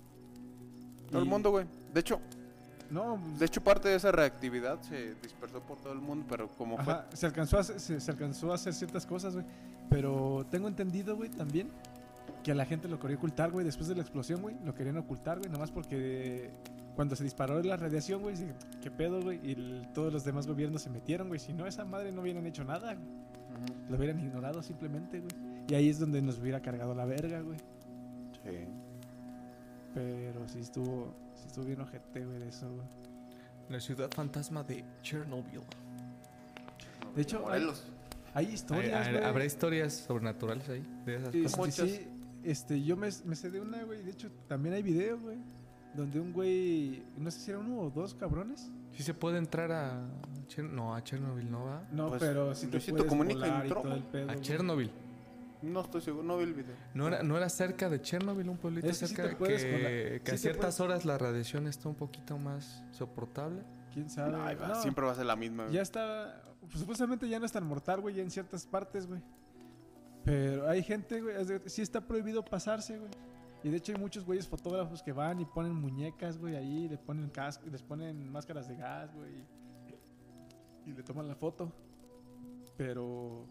Todo 1.11 1.23
el 1.23 1.29
mundo, 1.29 1.51
güey. 1.51 1.67
De 1.93 2.01
hecho, 2.01 2.21
No, 2.91 3.19
de 3.39 3.45
hecho, 3.47 3.61
parte 3.63 3.89
de 3.89 3.97
esa 3.97 4.13
reactividad 4.13 4.81
se 4.83 5.15
dispersó 5.23 5.61
por 5.61 5.79
todo 5.79 5.93
el 5.93 6.01
mundo, 6.01 6.25
pero 6.29 6.49
como 6.49 6.77
fue. 6.79 6.95
Se 7.13 7.27
alcanzó, 7.27 7.57
a 7.59 7.61
hacer, 7.61 7.81
se, 7.81 8.01
se 8.01 8.11
alcanzó 8.11 8.53
a 8.53 8.55
hacer 8.55 8.73
ciertas 8.75 9.05
cosas, 9.07 9.35
güey. 9.35 9.45
Pero 9.91 10.47
tengo 10.51 10.69
entendido, 10.69 11.17
güey, 11.17 11.31
también 11.31 11.69
que 12.43 12.53
a 12.53 12.55
la 12.55 12.65
gente 12.65 12.87
lo 12.89 12.99
quería 13.01 13.17
ocultar, 13.17 13.51
güey. 13.51 13.65
Después 13.65 13.89
de 13.89 13.95
la 13.97 14.03
explosión, 14.03 14.41
güey, 14.43 14.57
lo 14.65 14.75
querían 14.75 14.97
ocultar, 14.99 15.39
güey. 15.39 15.51
Nomás 15.51 15.71
porque 15.73 16.51
cuando 16.95 17.17
se 17.17 17.25
disparó 17.25 17.61
la 17.63 17.77
radiación, 17.77 18.23
güey, 18.23 18.37
¿qué 18.83 18.91
pedo, 18.91 19.21
güey? 19.21 19.41
Y 19.43 19.53
el- 19.53 19.89
todos 19.93 20.13
los 20.13 20.25
demás 20.25 20.47
gobiernos 20.47 20.83
se 20.83 20.91
metieron, 20.91 21.29
güey. 21.29 21.41
Si 21.41 21.53
no, 21.53 21.67
esa 21.67 21.85
madre 21.85 22.13
no 22.13 22.23
hubieran 22.23 22.47
hecho 22.47 22.65
nada. 22.65 22.97
Lo 23.89 23.97
hubieran 23.97 24.21
ignorado 24.21 24.63
simplemente, 24.63 25.21
güey. 25.21 25.33
Y 25.69 25.75
ahí 25.75 25.89
es 25.89 25.99
donde 25.99 26.23
nos 26.23 26.39
hubiera 26.39 26.61
cargado 26.61 26.95
la 26.95 27.05
verga, 27.05 27.41
güey. 27.41 27.59
Sí. 28.45 28.67
Pero 29.95 30.47
sí 30.49 30.61
estuvo, 30.61 31.15
sí 31.57 31.61
estuvo 31.61 31.65
bien 31.67 31.81
ojete, 31.81 32.25
güey, 32.25 32.39
de 32.39 32.49
eso, 32.49 32.71
güey. 32.71 32.87
La 33.71 33.81
ciudad 33.81 34.11
fantasma 34.15 34.63
de 34.63 34.85
Chernobyl. 35.03 35.61
De 37.15 37.23
hecho, 37.23 37.39
hay, 37.39 37.61
Morelos. 37.61 37.85
hay 38.35 38.47
Hay- 38.47 38.53
historias, 38.55 39.07
hay-. 39.09 39.17
¿Habrá 39.17 39.45
historias 39.45 39.93
sobrenaturales 39.95 40.69
ahí? 40.69 40.85
De 41.05 41.17
esas 41.17 41.33
Sí, 41.33 41.43
cosas. 41.45 41.75
sí, 41.75 41.89
sí, 41.97 42.09
este, 42.45 42.83
yo 42.83 42.97
me, 42.97 43.09
me 43.25 43.35
sé 43.35 43.51
de 43.51 43.61
una, 43.61 43.83
güey. 43.85 44.03
De 44.03 44.11
hecho, 44.11 44.31
también 44.49 44.75
hay 44.75 44.83
video, 44.83 45.19
güey. 45.19 45.39
Donde 45.95 46.21
un 46.21 46.33
güey, 46.35 47.03
no 47.17 47.31
sé 47.31 47.41
si 47.41 47.51
era 47.51 47.59
uno 47.59 47.81
o 47.81 47.91
dos 47.91 48.15
cabrones. 48.15 48.71
Sí 48.93 49.03
se 49.03 49.15
puede 49.15 49.39
entrar 49.39 49.73
a... 49.73 50.07
Cher- 50.47 50.69
No, 50.71 50.95
a 50.95 51.03
Chernobyl 51.03 51.51
no 51.51 51.65
va. 51.65 51.83
No, 51.91 52.09
Pues, 52.11 52.21
pero 52.21 52.55
si 52.55 52.67
te 52.67 52.73
Luisito 52.73 52.97
puedes 52.99 53.09
Comunica 53.11 53.41
volar 53.41 53.59
y 53.59 53.69
entró, 53.69 53.83
todo 53.83 53.95
el 53.95 54.03
pedo. 54.05 54.31
A 54.31 54.35
güey. 54.35 54.91
No 55.67 55.81
estoy 55.81 56.01
seguro, 56.01 56.23
no 56.25 56.37
vi 56.39 56.45
el 56.45 56.55
video. 56.55 56.75
¿No 56.95 57.09
era, 57.09 57.23
¿No 57.23 57.37
era 57.37 57.49
cerca 57.49 57.89
de 57.91 58.01
Chernobyl, 58.01 58.49
un 58.49 58.57
pueblito 58.59 58.87
Es 58.89 58.99
que 59.01 59.07
sí 59.07 59.15
cerca 59.15 59.37
puedes 59.37 59.65
que, 59.65 60.21
que 60.25 60.31
Sí 60.31 60.35
a 60.35 60.39
ciertas 60.39 60.77
puedes- 60.77 60.81
horas 60.81 61.05
la 61.05 61.19
radiación 61.19 61.67
está 61.67 61.89
un 61.89 61.95
poquito 61.97 62.39
más 62.39 62.83
soportable? 62.93 63.63
¿Quién 63.93 64.09
sabe? 64.11 64.37
Ay, 64.41 64.55
va, 64.57 64.69
No, 64.69 64.75
Siempre 64.83 65.05
va 65.07 65.13
a 65.13 65.15
ser 65.15 65.27
la 65.27 65.37
misma, 65.37 65.65
güey. 65.65 65.75
Ya 65.75 65.83
está, 65.83 66.43
pues, 66.61 66.79
supuestamente 66.81 67.29
ya 67.29 67.39
no 67.39 67.47
es 67.47 67.53
tan 67.53 67.67
mortal, 67.67 68.01
güey, 68.01 68.15
ya 68.17 68.23
en 68.23 68.31
ciertas 68.31 68.67
partes, 68.67 69.07
güey. 69.07 69.23
Pero 70.25 70.69
hay 70.69 70.83
gente, 70.83 71.21
güey, 71.21 71.37
es 71.41 71.49
de- 71.49 71.69
sí 71.69 71.83
está 71.83 72.01
prohibido 72.07 72.45
pasarse, 72.45 72.99
güey. 72.99 73.11
Y 73.63 73.71
de 73.71 73.79
hecho 73.79 73.93
hay 73.93 73.99
muchos 73.99 74.25
güeyes 74.25 74.47
fotógrafos 74.47 75.03
que 75.03 75.13
van 75.13 75.41
y 75.41 75.45
ponen 75.45 75.73
muñecas, 75.75 76.39
güey, 76.39 76.55
ahí, 76.57 76.89
le 76.89 76.99
ponen 76.99 77.31
casco, 77.31 77.67
les 77.71 77.83
ponen 77.83 78.31
máscaras 78.31 78.69
de 78.69 78.77
gas, 78.77 79.13
güey. 79.15 79.31
Y, 80.87 80.91
y 80.91 80.93
le 80.95 81.03
toman 81.03 81.27
la 81.27 81.35
foto. 81.35 81.73
Pero 82.77 83.47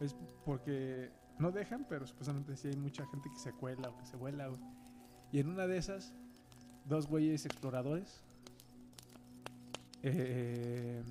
es 0.00 0.14
porque 0.44 1.10
no 1.38 1.52
dejan, 1.52 1.86
pero 1.88 2.06
supuestamente 2.06 2.56
sí 2.56 2.68
hay 2.68 2.76
mucha 2.76 3.06
gente 3.06 3.30
que 3.30 3.38
se 3.38 3.52
cuela 3.52 3.90
o 3.90 3.96
que 3.96 4.06
se 4.06 4.16
vuela, 4.16 4.48
güey. 4.48 4.60
Y 5.32 5.40
en 5.40 5.48
una 5.48 5.66
de 5.66 5.76
esas, 5.76 6.12
dos 6.86 7.06
güeyes 7.06 7.44
exploradores 7.44 8.22
eh, 10.02 11.02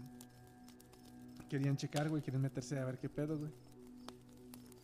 querían 1.49 1.77
checar, 1.77 2.09
güey, 2.09 2.21
querían 2.21 2.41
meterse 2.41 2.79
a 2.79 2.85
ver 2.85 2.97
qué 2.97 3.09
pedo, 3.09 3.37
güey. 3.37 3.51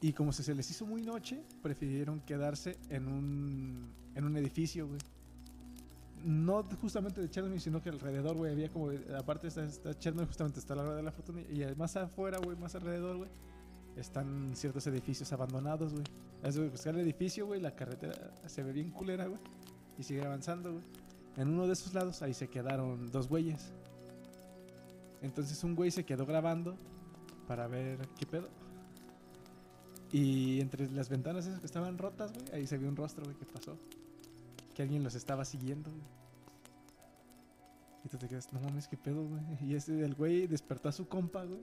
Y 0.01 0.13
como 0.13 0.31
se, 0.31 0.53
les 0.55 0.69
hizo 0.69 0.85
muy 0.85 1.01
noche, 1.01 1.43
prefirieron 1.61 2.21
quedarse 2.21 2.77
en 2.89 3.07
un, 3.07 3.93
en 4.15 4.23
un 4.23 4.35
edificio, 4.37 4.87
güey. 4.87 4.99
No 6.23 6.63
justamente 6.79 7.21
de 7.21 7.29
Chernobyl, 7.29 7.59
sino 7.61 7.81
que 7.81 7.89
alrededor, 7.89 8.35
güey, 8.35 8.51
había 8.51 8.69
como, 8.69 8.91
aparte 9.17 9.47
está, 9.47 9.63
está 9.63 9.97
Chernobyl, 9.97 10.27
justamente 10.27 10.59
está 10.59 10.75
la 10.75 10.83
hora 10.83 10.95
de 10.95 11.03
la 11.03 11.11
foto, 11.11 11.33
y 11.39 11.63
más 11.77 11.95
afuera, 11.95 12.37
güey, 12.39 12.57
más 12.57 12.75
alrededor, 12.75 13.17
güey, 13.17 13.29
están 13.97 14.55
ciertos 14.55 14.85
edificios 14.87 15.31
abandonados, 15.33 15.93
güey. 15.93 16.05
Es 16.43 16.57
buscar 16.57 16.95
el 16.95 17.01
edificio, 17.01 17.45
güey, 17.45 17.61
la 17.61 17.75
carretera 17.75 18.33
se 18.47 18.63
ve 18.63 18.71
bien 18.71 18.91
culera, 18.91 19.27
güey, 19.27 19.39
y 19.97 20.03
sigue 20.03 20.25
avanzando, 20.25 20.73
güey. 20.73 20.83
En 21.37 21.49
uno 21.49 21.67
de 21.67 21.73
esos 21.73 21.93
lados, 21.93 22.21
ahí 22.21 22.33
se 22.33 22.49
quedaron 22.49 23.11
dos 23.11 23.27
güeyes. 23.27 23.71
Entonces 25.21 25.63
un 25.63 25.75
güey 25.75 25.91
se 25.91 26.03
quedó 26.03 26.25
grabando 26.25 26.75
para 27.47 27.67
ver 27.67 27.99
qué 28.17 28.25
pedo. 28.25 28.49
Y 30.11 30.59
entre 30.59 30.89
las 30.91 31.09
ventanas 31.09 31.45
esas 31.45 31.59
que 31.59 31.65
estaban 31.65 31.97
rotas, 31.97 32.33
güey, 32.33 32.45
ahí 32.53 32.67
se 32.67 32.77
vio 32.77 32.89
un 32.89 32.95
rostro, 32.95 33.23
güey, 33.23 33.37
que 33.37 33.45
pasó. 33.45 33.77
Que 34.73 34.81
alguien 34.81 35.03
los 35.03 35.15
estaba 35.15 35.45
siguiendo, 35.45 35.89
güey. 35.89 36.03
Y 38.03 38.09
tú 38.09 38.17
te 38.17 38.27
quedas, 38.27 38.51
no 38.51 38.59
mames, 38.59 38.87
qué 38.87 38.97
pedo, 38.97 39.25
güey. 39.25 39.41
Y 39.61 39.75
ese, 39.75 40.03
el 40.03 40.15
güey 40.15 40.47
despertó 40.47 40.89
a 40.89 40.91
su 40.91 41.07
compa, 41.07 41.45
güey. 41.45 41.61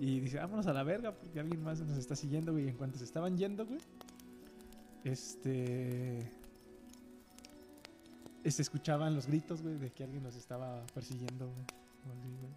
Y 0.00 0.18
dice, 0.20 0.38
vámonos 0.38 0.66
a 0.66 0.72
la 0.72 0.82
verga, 0.82 1.12
porque 1.12 1.40
alguien 1.40 1.62
más 1.62 1.78
nos 1.80 1.98
está 1.98 2.16
siguiendo, 2.16 2.52
güey. 2.52 2.64
Y 2.64 2.68
en 2.68 2.76
cuanto 2.76 2.96
se 2.96 3.04
estaban 3.04 3.36
yendo, 3.36 3.66
güey, 3.66 3.78
este. 5.04 6.32
Se 8.46 8.62
escuchaban 8.62 9.14
los 9.14 9.26
gritos, 9.26 9.60
güey, 9.60 9.76
de 9.76 9.90
que 9.90 10.02
alguien 10.02 10.22
los 10.22 10.34
estaba 10.36 10.86
persiguiendo, 10.94 11.48
güey. 11.48 11.66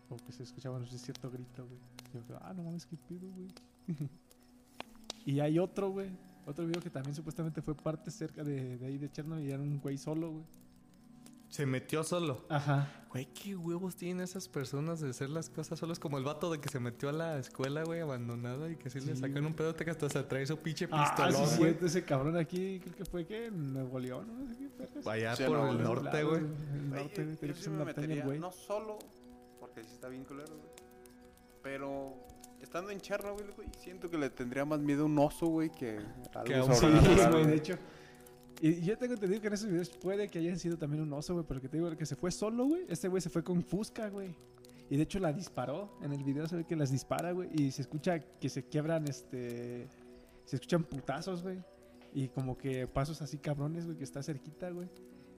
O 0.10 0.16
que 0.26 0.32
se 0.32 0.44
escuchaba 0.44 0.80
no 0.80 0.86
cierto 0.88 1.30
grito, 1.30 1.68
güey. 1.68 2.24
Yo, 2.30 2.38
ah, 2.44 2.54
no 2.54 2.64
mames, 2.64 2.86
qué 2.86 2.96
pedo, 2.96 3.30
güey. 3.36 3.50
y 5.26 5.41
hay 5.41 5.60
otro, 5.60 5.91
güey. 5.91 6.12
Otro 6.46 6.66
video 6.66 6.82
que 6.82 6.89
también 6.89 7.14
supuestamente 7.14 7.62
fue 7.62 7.76
parte 7.76 8.10
cerca 8.10 8.41
de, 8.46 8.78
de 8.78 8.86
ahí 8.86 8.98
de 8.98 9.12
Chernobyl 9.12 9.46
y 9.46 9.52
era 9.52 9.62
un 9.62 9.82
güey 9.82 9.98
solo, 9.98 10.32
güey. 10.32 10.46
Se 11.54 11.68
metió 11.68 12.04
solo. 12.04 12.45
Ajá. 12.49 13.06
Güey, 13.12 13.28
qué 13.28 13.56
huevos 13.56 13.95
tienen 13.95 14.24
esas 14.24 14.47
personas 14.49 14.99
de 15.01 15.12
hacer 15.12 15.30
las 15.30 15.51
cosas 15.51 15.78
solos. 15.78 15.99
Como 15.99 16.18
el 16.18 16.24
vato 16.24 16.51
de 16.51 16.60
que 16.60 16.68
se 16.68 16.80
metió 16.80 17.10
a 17.10 17.12
la 17.12 17.38
escuela, 17.38 17.84
güey, 17.84 17.99
abandonada 17.99 18.72
y 18.72 18.76
que 18.76 18.89
sí, 18.89 18.99
le 19.01 19.14
Sí, 19.14 19.22
sacan 19.22 19.34
güey. 19.34 19.45
un 19.45 19.54
pedote 19.54 19.86
que 19.86 19.91
hasta 19.91 20.10
se 20.10 20.24
trae 20.24 20.47
su 20.47 20.58
pinche 20.58 20.88
Ah, 20.91 21.14
pistolón, 21.16 21.47
sí, 21.47 21.58
güey. 21.60 21.78
ese 21.80 22.04
cabrón 22.04 22.38
aquí, 22.38 22.80
creo 22.80 22.95
que 22.95 23.06
fue 23.06 23.28
que 23.28 23.45
en 23.45 23.72
Nuevo 23.72 23.99
León, 23.99 24.28
no 24.36 24.47
sé 24.49 24.58
qué 24.58 24.68
perras. 24.68 25.06
Allá 25.06 25.36
Sí, 25.36 25.43
por 25.43 25.58
no, 25.60 25.70
el 25.70 25.84
norte, 25.84 26.24
güey. 26.24 26.38
El 26.39 26.89
norte, 26.89 27.38
yo 27.39 27.54
sí 27.54 27.70
me 27.70 27.86
metería, 27.86 28.26
no 28.26 28.51
solo, 28.51 28.97
porque 29.60 29.84
sí 29.84 29.91
está 29.93 30.08
bien 30.10 30.24
culero, 30.24 30.49
güey. 30.58 30.72
Pero 31.62 32.16
estando 32.62 32.89
en 32.89 32.99
Chernobyl, 32.99 33.51
güey, 33.56 33.68
siento 33.78 34.10
que 34.10 34.18
le 34.18 34.32
tendría 34.32 34.66
más 34.66 34.80
miedo 34.80 35.04
a 35.04 35.06
un 35.06 35.20
oso, 35.20 35.45
güey, 35.45 35.70
que 35.70 35.99
algo 36.34 36.43
Que 36.45 36.56
a 36.56 36.64
un 36.64 36.74
Sí, 36.74 36.88
güey. 37.32 37.45
de 37.45 37.56
hecho. 37.56 37.76
Y 38.62 38.82
yo 38.82 38.97
tengo 38.97 39.14
entendido 39.16 39.41
que 39.41 39.47
en 39.47 39.54
esos 39.54 39.70
videos 39.70 39.89
puede 39.89 40.30
que 40.30 40.39
hayan 40.39 40.58
sido 40.58 40.78
también 40.78 41.04
un 41.04 41.12
oso, 41.14 41.34
güey, 41.34 41.45
pero 41.47 41.60
que 41.60 41.68
te 41.68 41.78
digo 41.78 41.95
que 41.97 42.06
se 42.06 42.16
fue 42.16 42.32
solo, 42.32 42.66
güey. 42.66 42.86
Este 42.88 43.08
güey 43.08 43.22
se 43.22 43.30
fue 43.30 43.43
con 43.43 43.62
Fusca, 43.64 44.10
güey. 44.10 44.34
Y 44.89 44.95
de 44.97 45.04
hecho 45.04 45.20
la 45.20 45.34
disparó. 45.34 45.97
En 46.01 46.14
el 46.14 46.24
video 46.24 46.47
se 46.47 46.56
ve 46.56 46.64
que 46.66 46.76
las 46.76 46.91
dispara, 46.91 47.32
güey. 47.32 47.49
Y 47.54 47.72
se 47.72 47.82
escucha 47.82 48.20
que 48.20 48.49
se 48.49 48.64
quiebran, 48.64 49.06
este... 49.08 49.88
Se 50.45 50.58
escuchan 50.58 50.84
putazos, 50.84 51.41
güey. 51.41 51.62
Y 52.14 52.28
como 52.30 52.58
que 52.58 52.86
pasos 52.88 53.22
así 53.22 53.38
cabrones, 53.38 53.86
güey, 53.86 53.97
que 53.97 54.04
está 54.04 54.22
cerquita, 54.22 54.70
güey. 54.70 54.88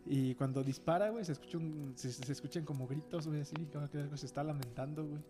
Y 0.06 0.36
cuando 0.36 0.62
dispara, 0.64 1.10
güey, 1.10 1.24
se, 1.26 1.32
escucha 1.32 1.58
un- 1.58 1.94
se, 1.96 2.12
se 2.12 2.32
escuchan 2.32 2.64
como 2.66 2.86
gritos, 2.88 3.28
güey, 3.28 3.42
así, 3.42 3.56
como 3.72 3.90
que 3.90 3.98
algo 4.00 4.18
se 4.18 4.26
está 4.28 4.44
lamentando, 4.44 5.04
güey. 5.08 5.22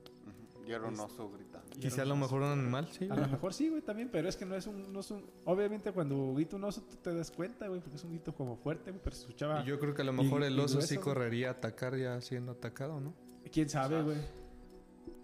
Y 0.67 0.71
era 0.71 0.85
un 0.87 0.99
oso 0.99 1.29
gritando. 1.31 1.54
Quizá 1.79 2.01
a 2.03 2.05
lo 2.05 2.15
mejor 2.15 2.41
un 2.41 2.47
animal, 2.59 2.87
sí. 2.91 3.07
A 3.09 3.15
lo 3.15 3.27
mejor 3.27 3.53
sí, 3.53 3.69
güey, 3.69 3.81
también, 3.81 4.09
pero 4.11 4.27
es 4.29 4.35
que 4.35 4.45
no 4.45 4.55
es 4.55 4.65
un, 4.67 4.91
no 4.93 4.99
es 5.01 5.11
un... 5.11 5.25
Obviamente 5.45 5.91
cuando 5.91 6.33
grita 6.33 6.55
un 6.55 6.63
oso 6.63 6.81
tú 6.83 6.95
te 6.97 7.13
das 7.13 7.31
cuenta, 7.31 7.67
güey, 7.67 7.79
porque 7.81 7.97
es 7.97 8.03
un 8.03 8.11
grito 8.11 8.33
como 8.33 8.55
fuerte, 8.55 8.91
güey, 8.91 9.01
pero 9.03 9.15
se 9.15 9.21
escuchaba... 9.23 9.61
Y 9.63 9.65
yo 9.67 9.79
creo 9.79 9.93
que 9.93 10.01
a 10.01 10.05
lo 10.05 10.13
mejor 10.13 10.41
Y- 10.41 10.45
el 10.45 10.59
oso 10.59 10.75
grueso, 10.75 10.87
sí 10.87 10.97
correría 10.97 11.49
a 11.49 11.51
atacar 11.51 11.97
ya 11.97 12.19
siendo 12.21 12.53
atacado, 12.53 12.99
¿no? 12.99 13.13
¿Quién 13.51 13.69
sabe, 13.69 14.01
güey? 14.01 14.17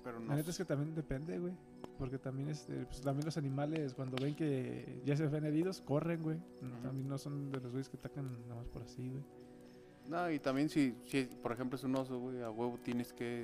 Pero 0.03 0.19
La 0.19 0.25
no. 0.25 0.35
neta 0.35 0.49
es 0.51 0.57
que 0.57 0.65
también 0.65 0.93
depende, 0.95 1.37
güey. 1.39 1.53
porque 1.97 2.17
también, 2.17 2.49
este, 2.49 2.85
pues, 2.85 2.99
también 3.01 3.25
los 3.25 3.37
animales, 3.37 3.93
cuando 3.93 4.15
ven 4.19 4.33
que 4.35 5.01
ya 5.05 5.15
se 5.15 5.27
ven 5.27 5.45
heridos, 5.45 5.81
corren, 5.81 6.23
güey. 6.23 6.39
También 6.81 7.07
no 7.07 7.17
son 7.19 7.51
de 7.51 7.59
los 7.59 7.71
güeyes 7.71 7.89
que 7.89 7.97
atacan 7.97 8.31
nada 8.47 8.55
más 8.55 8.67
por 8.69 8.81
así, 8.81 9.07
güey. 9.07 9.23
No, 10.07 10.31
y 10.31 10.39
también 10.39 10.67
si, 10.67 10.95
si, 11.05 11.25
por 11.25 11.51
ejemplo, 11.51 11.75
es 11.77 11.83
un 11.83 11.95
oso, 11.95 12.17
güey, 12.19 12.41
a 12.41 12.49
huevo 12.49 12.79
tienes 12.83 13.13
que 13.13 13.43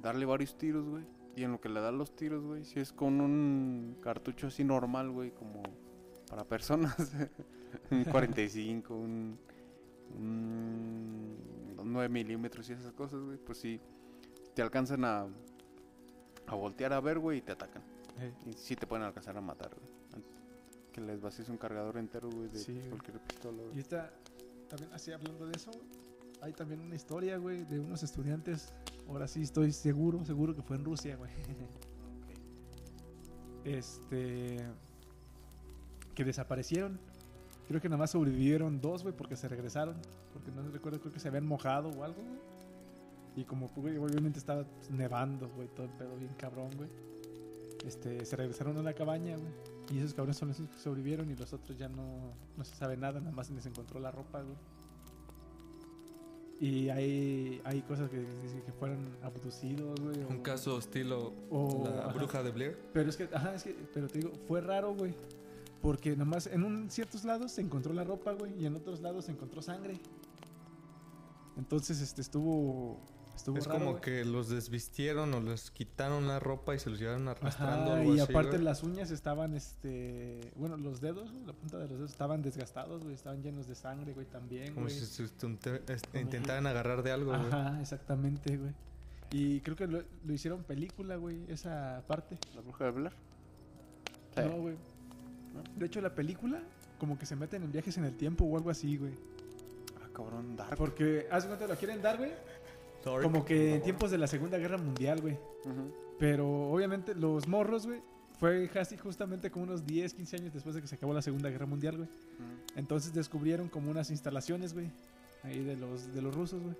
darle 0.00 0.24
varios 0.24 0.56
tiros, 0.56 0.88
güey. 0.88 1.04
Y 1.36 1.44
en 1.44 1.52
lo 1.52 1.60
que 1.60 1.68
le 1.68 1.80
das 1.80 1.92
los 1.94 2.16
tiros, 2.16 2.42
güey, 2.42 2.64
si 2.64 2.80
es 2.80 2.92
con 2.92 3.20
un 3.20 3.98
cartucho 4.00 4.46
así 4.46 4.64
normal, 4.64 5.10
güey, 5.10 5.30
como 5.32 5.62
para 6.28 6.44
personas, 6.44 6.96
un 7.90 8.04
45, 8.04 8.94
un, 8.94 9.38
un 10.16 11.36
9 11.84 12.08
milímetros 12.08 12.68
y 12.70 12.72
esas 12.72 12.92
cosas, 12.92 13.20
güey, 13.20 13.38
pues 13.38 13.58
sí, 13.58 13.80
te 14.54 14.62
alcanzan 14.62 15.04
a, 15.04 15.26
a 16.46 16.54
voltear 16.54 16.92
a 16.92 17.00
ver, 17.00 17.18
güey, 17.18 17.38
y 17.38 17.42
te 17.42 17.52
atacan. 17.52 17.82
Y 18.46 18.54
sí 18.54 18.74
te 18.76 18.86
pueden 18.86 19.04
alcanzar 19.04 19.36
a 19.36 19.40
matar, 19.42 19.74
güey. 19.74 19.90
Que 20.90 21.02
les 21.02 21.20
vacíes 21.20 21.50
un 21.50 21.58
cargador 21.58 21.98
entero, 21.98 22.30
güey, 22.30 22.48
de 22.48 22.58
Sí, 22.58 22.72
güey. 22.72 22.88
cualquier 22.88 23.20
pistola, 23.20 23.62
güey. 23.62 23.76
Y 23.76 23.80
esta, 23.80 24.10
también 24.70 24.90
así 24.94 25.12
hablando 25.12 25.46
de 25.46 25.52
eso, 25.54 25.70
hay 26.40 26.54
también 26.54 26.80
una 26.80 26.94
historia, 26.94 27.36
güey, 27.36 27.64
de 27.66 27.78
unos 27.78 28.02
estudiantes. 28.02 28.72
Ahora 29.08 29.28
sí 29.28 29.42
estoy 29.42 29.72
seguro, 29.72 30.24
seguro 30.24 30.54
que 30.54 30.62
fue 30.62 30.76
en 30.76 30.84
Rusia, 30.84 31.16
güey. 31.16 31.30
Este. 33.64 34.58
Que 36.14 36.24
desaparecieron. 36.24 36.98
Creo 37.68 37.80
que 37.80 37.88
nada 37.88 37.98
más 37.98 38.12
sobrevivieron 38.12 38.80
dos, 38.80 39.02
güey, 39.02 39.14
porque 39.14 39.36
se 39.36 39.48
regresaron. 39.48 39.96
Porque 40.32 40.52
no 40.52 40.62
recuerdo, 40.70 41.00
creo 41.00 41.12
que 41.12 41.20
se 41.20 41.28
habían 41.28 41.46
mojado 41.46 41.90
o 41.90 42.04
algo, 42.04 42.22
güey. 42.22 42.38
Y 43.36 43.44
como, 43.44 43.68
güey, 43.68 43.98
obviamente 43.98 44.38
estaba 44.38 44.64
nevando, 44.90 45.48
güey, 45.50 45.68
todo 45.68 45.86
el 45.86 45.92
pedo 45.92 46.16
bien 46.16 46.32
cabrón, 46.38 46.70
güey. 46.76 46.88
Este, 47.84 48.24
se 48.24 48.36
regresaron 48.36 48.78
a 48.78 48.82
la 48.82 48.94
cabaña, 48.94 49.36
güey. 49.36 49.52
Y 49.92 49.98
esos 49.98 50.14
cabrones 50.14 50.36
son 50.36 50.48
los 50.48 50.56
que 50.56 50.78
sobrevivieron 50.78 51.30
y 51.30 51.36
los 51.36 51.52
otros 51.52 51.76
ya 51.76 51.88
no, 51.88 52.32
no 52.56 52.64
se 52.64 52.74
sabe 52.74 52.96
nada, 52.96 53.20
nada 53.20 53.32
más 53.32 53.50
les 53.50 53.66
encontró 53.66 54.00
la 54.00 54.10
ropa, 54.10 54.40
güey. 54.42 54.56
Y 56.58 56.88
hay, 56.88 57.60
hay 57.64 57.82
cosas 57.82 58.08
que 58.08 58.16
que 58.64 58.72
fueron 58.72 58.98
abducidos, 59.22 60.00
güey. 60.00 60.22
o- 60.24 60.28
Un 60.28 60.38
caso 60.42 60.78
estilo 60.78 61.34
o- 61.50 61.84
la 61.84 62.04
ajá. 62.06 62.12
bruja 62.14 62.42
de 62.42 62.50
Blair. 62.50 62.78
Pero 62.94 63.10
es 63.10 63.16
que, 63.16 63.28
ajá, 63.32 63.54
es 63.54 63.62
que, 63.64 63.76
pero 63.92 64.08
te 64.08 64.18
digo, 64.20 64.32
fue 64.48 64.60
raro, 64.62 64.94
güey. 64.94 65.14
Porque 65.82 66.12
nada 66.12 66.24
más 66.24 66.46
en 66.46 66.64
un, 66.64 66.90
ciertos 66.90 67.24
lados 67.24 67.52
se 67.52 67.60
encontró 67.60 67.92
la 67.92 68.04
ropa, 68.04 68.32
güey, 68.32 68.52
y 68.58 68.64
en 68.66 68.74
otros 68.74 69.00
lados 69.02 69.26
se 69.26 69.32
encontró 69.32 69.60
sangre. 69.60 70.00
Entonces, 71.56 72.00
este, 72.00 72.20
estuvo, 72.22 72.98
estuvo 73.36 73.58
Es 73.58 73.66
raro, 73.66 73.78
como 73.78 74.00
que 74.00 74.24
los 74.24 74.48
desvistieron 74.48 75.32
o 75.34 75.40
les 75.40 75.70
quitaron 75.70 76.26
la 76.26 76.40
ropa 76.40 76.74
y 76.74 76.78
se 76.78 76.90
los 76.90 76.98
llevaron 76.98 77.28
arrastrando. 77.28 77.92
Ajá, 77.92 78.00
algo 78.00 78.14
y 78.14 78.20
así, 78.20 78.32
aparte 78.32 78.58
las 78.58 78.82
uñas 78.82 79.10
estaban, 79.10 79.54
este, 79.54 80.52
bueno, 80.56 80.76
los 80.76 81.00
dedos, 81.00 81.32
la 81.46 81.52
punta 81.52 81.78
de 81.78 81.84
los 81.88 81.98
dedos 81.98 82.10
estaban 82.10 82.42
desgastados, 82.42 83.02
güey, 83.02 83.14
estaban 83.14 83.42
llenos 83.42 83.66
de 83.68 83.74
sangre, 83.74 84.12
güey, 84.14 84.26
también, 84.26 84.74
Como 84.74 84.86
güey. 84.86 84.98
si 84.98 85.06
se 85.06 85.24
estunte- 85.24 85.82
est- 85.88 86.06
Como 86.08 86.22
intentaran 86.22 86.66
agarrar 86.66 87.02
de 87.02 87.12
algo, 87.12 87.30
güey. 87.36 87.46
Ajá, 87.52 87.80
exactamente, 87.80 88.56
güey. 88.56 88.72
Y 89.30 89.60
creo 89.60 89.76
que 89.76 89.86
lo, 89.86 90.02
lo 90.24 90.32
hicieron 90.32 90.62
película, 90.62 91.16
güey, 91.16 91.40
esa 91.48 92.02
parte. 92.06 92.38
¿La 92.54 92.60
bruja 92.62 92.84
de 92.84 92.90
Blair? 92.92 93.12
Sí. 94.34 94.42
No, 94.42 94.56
güey. 94.62 94.76
De 95.76 95.86
hecho, 95.86 96.00
la 96.00 96.14
película, 96.14 96.60
como 96.98 97.18
que 97.18 97.26
se 97.26 97.34
meten 97.36 97.62
en 97.62 97.72
viajes 97.72 97.96
en 97.98 98.04
el 98.04 98.16
tiempo 98.16 98.44
o 98.44 98.56
algo 98.56 98.70
así, 98.70 98.96
güey. 98.96 99.12
Ah, 100.02 100.08
cabrón, 100.14 100.56
Dark. 100.56 100.76
Porque, 100.76 101.26
haz 101.30 101.42
de 101.44 101.48
cuenta, 101.48 101.66
lo 101.66 101.74
quieren 101.76 102.00
dar, 102.02 102.18
güey. 102.18 102.30
Dark. 103.12 103.22
Como 103.22 103.44
que 103.44 103.74
en 103.76 103.82
tiempos 103.82 104.10
de 104.10 104.18
la 104.18 104.26
Segunda 104.26 104.58
Guerra 104.58 104.78
Mundial, 104.78 105.20
güey. 105.20 105.38
Pero 106.18 106.70
obviamente 106.70 107.14
los 107.14 107.46
morros, 107.48 107.86
güey, 107.86 108.00
fue 108.38 108.68
casi 108.72 108.96
justamente 108.96 109.50
como 109.50 109.64
unos 109.64 109.86
10, 109.86 110.14
15 110.14 110.36
años 110.36 110.52
después 110.52 110.74
de 110.74 110.82
que 110.82 110.88
se 110.88 110.94
acabó 110.96 111.12
la 111.14 111.22
Segunda 111.22 111.48
Guerra 111.50 111.66
Mundial, 111.66 111.96
güey. 111.96 112.08
Entonces 112.76 113.12
descubrieron 113.14 113.68
como 113.68 113.90
unas 113.90 114.10
instalaciones, 114.10 114.74
güey, 114.74 114.90
ahí 115.42 115.62
de 115.62 115.76
los, 115.76 116.12
de 116.14 116.22
los 116.22 116.34
rusos, 116.34 116.62
güey, 116.62 116.74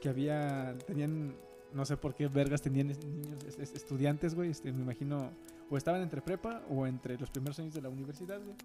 que 0.00 0.08
había, 0.08 0.76
tenían, 0.86 1.34
no 1.72 1.84
sé 1.84 1.96
por 1.96 2.14
qué 2.14 2.28
vergas 2.28 2.62
tenían 2.62 2.88
niños, 2.88 3.44
es- 3.46 3.58
es- 3.58 3.74
estudiantes, 3.74 4.34
güey, 4.34 4.50
este, 4.50 4.72
me 4.72 4.82
imagino, 4.82 5.30
o 5.70 5.76
estaban 5.76 6.00
entre 6.02 6.22
prepa 6.22 6.62
o 6.70 6.86
entre 6.86 7.18
los 7.18 7.30
primeros 7.30 7.58
años 7.58 7.74
de 7.74 7.82
la 7.82 7.88
universidad, 7.88 8.40
güey. 8.42 8.56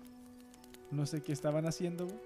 No 0.92 1.06
sé 1.06 1.22
qué 1.22 1.32
estaban 1.34 1.66
haciendo, 1.66 2.06
güey. 2.06 2.18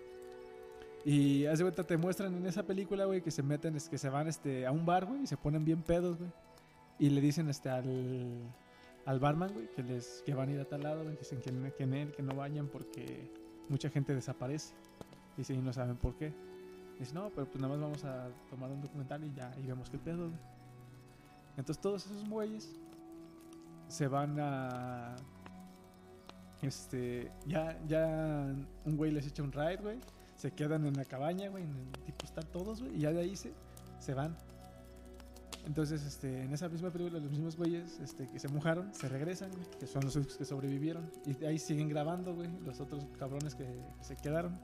Y 1.05 1.45
haz 1.45 1.59
de 1.59 1.65
cuenta, 1.65 1.83
te 1.83 1.97
muestran 1.97 2.33
en 2.35 2.47
esa 2.47 2.63
película, 2.63 3.05
güey, 3.05 3.21
que 3.21 3.29
se 3.29 3.43
meten, 3.43 3.75
es 3.75 3.87
que 3.87 3.99
se 3.99 4.09
van 4.09 4.27
este, 4.27 4.65
a 4.65 4.71
un 4.71 4.87
bar, 4.87 5.05
güey, 5.05 5.21
y 5.21 5.27
se 5.27 5.37
ponen 5.37 5.63
bien 5.63 5.83
pedos, 5.83 6.17
güey. 6.17 6.31
Y 6.97 7.11
le 7.11 7.21
dicen 7.21 7.47
este, 7.47 7.69
al, 7.69 8.33
al 9.05 9.19
barman, 9.19 9.53
güey, 9.53 9.69
que, 9.69 9.83
les, 9.83 10.23
que 10.25 10.33
van 10.33 10.49
a 10.49 10.53
ir 10.53 10.59
a 10.59 10.65
tal 10.65 10.81
lado, 10.81 11.03
güey, 11.03 11.15
dicen 11.15 11.39
que, 11.41 11.51
que, 11.77 11.83
en 11.83 11.93
él, 11.93 12.11
que 12.11 12.23
no 12.23 12.35
vayan 12.35 12.67
porque 12.67 13.31
mucha 13.69 13.89
gente 13.91 14.15
desaparece. 14.15 14.73
Dicen 15.37 15.57
y 15.57 15.61
no 15.61 15.71
saben 15.73 15.95
por 15.95 16.15
qué. 16.15 16.33
Dice, 16.97 17.13
no, 17.13 17.29
pero 17.29 17.45
pues 17.45 17.61
nada 17.61 17.75
más 17.75 17.81
vamos 17.81 18.03
a 18.03 18.29
tomar 18.49 18.71
un 18.71 18.81
documental 18.81 19.23
y 19.23 19.31
ya, 19.31 19.53
y 19.61 19.67
vemos 19.67 19.91
qué 19.91 19.99
pedo. 19.99 20.29
güey". 20.29 20.39
Entonces 21.55 21.79
todos 21.79 22.07
esos 22.07 22.27
güeyes 22.27 22.75
se 23.87 24.07
van 24.07 24.39
a... 24.39 25.15
Este, 26.63 27.31
ya, 27.45 27.79
ya 27.87 28.55
un 28.85 28.97
güey 28.97 29.11
les 29.11 29.27
echa 29.27 29.43
un 29.43 29.51
ride, 29.51 29.77
güey. 29.77 29.99
Se 30.45 30.51
quedan 30.51 30.85
en 30.85 30.95
la 30.95 31.05
cabaña, 31.05 31.49
güey, 31.49 31.63
en 31.63 31.71
el 31.71 32.03
tipo 32.05 32.23
están 32.23 32.45
todos, 32.51 32.79
güey, 32.79 32.97
y 32.97 32.99
ya 32.99 33.11
de 33.11 33.19
ahí 33.19 33.35
se, 33.35 33.51
se 33.99 34.13
van. 34.13 34.37
Entonces, 35.65 36.03
este, 36.03 36.43
en 36.43 36.53
esa 36.53 36.69
misma 36.69 36.91
película, 36.91 37.17
los 37.17 37.31
mismos 37.31 37.57
güeyes 37.57 37.99
este, 37.99 38.27
que 38.27 38.37
se 38.37 38.47
mojaron, 38.47 38.93
se 38.93 39.09
regresan, 39.09 39.49
güey, 39.49 39.65
que 39.79 39.87
son 39.87 40.05
los 40.05 40.37
que 40.37 40.45
sobrevivieron. 40.45 41.11
Y 41.25 41.33
de 41.33 41.47
ahí 41.47 41.57
siguen 41.57 41.89
grabando, 41.89 42.35
güey, 42.35 42.47
los 42.63 42.79
otros 42.79 43.07
cabrones 43.17 43.55
que 43.55 43.65
se 44.01 44.15
quedaron. 44.17 44.55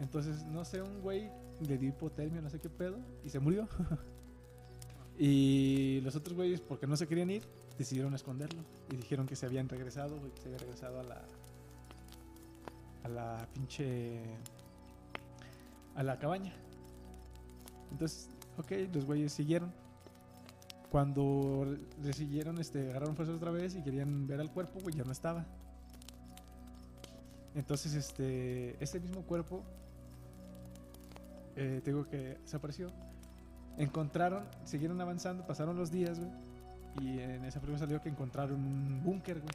Entonces, 0.00 0.44
no 0.46 0.64
sé, 0.64 0.82
un 0.82 1.00
güey 1.00 1.30
le 1.60 1.78
dio 1.78 1.90
hipotermia, 1.90 2.40
no 2.40 2.50
sé 2.50 2.58
qué 2.58 2.68
pedo, 2.68 2.98
y 3.22 3.30
se 3.30 3.38
murió. 3.38 3.68
y 5.16 6.00
los 6.00 6.16
otros 6.16 6.34
güeyes, 6.36 6.60
porque 6.60 6.88
no 6.88 6.96
se 6.96 7.06
querían 7.06 7.30
ir, 7.30 7.44
decidieron 7.78 8.16
esconderlo. 8.16 8.64
Y 8.90 8.96
dijeron 8.96 9.28
que 9.28 9.36
se 9.36 9.46
habían 9.46 9.68
regresado, 9.68 10.18
güey, 10.18 10.32
que 10.32 10.40
se 10.40 10.48
había 10.48 10.58
regresado 10.58 10.98
a 10.98 11.04
la. 11.04 11.24
A 13.04 13.08
la 13.08 13.48
pinche. 13.52 14.20
a 15.94 16.02
la 16.02 16.18
cabaña. 16.18 16.52
Entonces, 17.90 18.28
ok, 18.58 18.72
los 18.94 19.04
güeyes 19.04 19.32
siguieron. 19.32 19.72
Cuando 20.90 21.76
le 22.02 22.12
siguieron, 22.12 22.58
este, 22.58 22.90
agarraron 22.90 23.14
fuerzas 23.14 23.36
otra 23.36 23.52
vez 23.52 23.76
y 23.76 23.82
querían 23.82 24.26
ver 24.26 24.40
al 24.40 24.50
cuerpo, 24.50 24.80
güey, 24.80 24.96
ya 24.96 25.04
no 25.04 25.12
estaba. 25.12 25.46
Entonces, 27.54 27.94
este, 27.94 28.82
ese 28.82 28.98
mismo 28.98 29.22
cuerpo, 29.22 29.62
eh, 31.56 31.80
te 31.84 31.90
digo 31.92 32.06
que 32.08 32.38
desapareció. 32.42 32.88
Encontraron, 33.78 34.44
siguieron 34.64 35.00
avanzando, 35.00 35.46
pasaron 35.46 35.76
los 35.76 35.90
días, 35.90 36.18
güey. 36.18 36.30
Y 37.00 37.20
en 37.20 37.44
esa 37.44 37.60
película 37.60 37.78
salió 37.78 38.00
que 38.00 38.08
encontraron 38.08 38.56
un 38.56 39.02
búnker, 39.02 39.40
güey. 39.40 39.54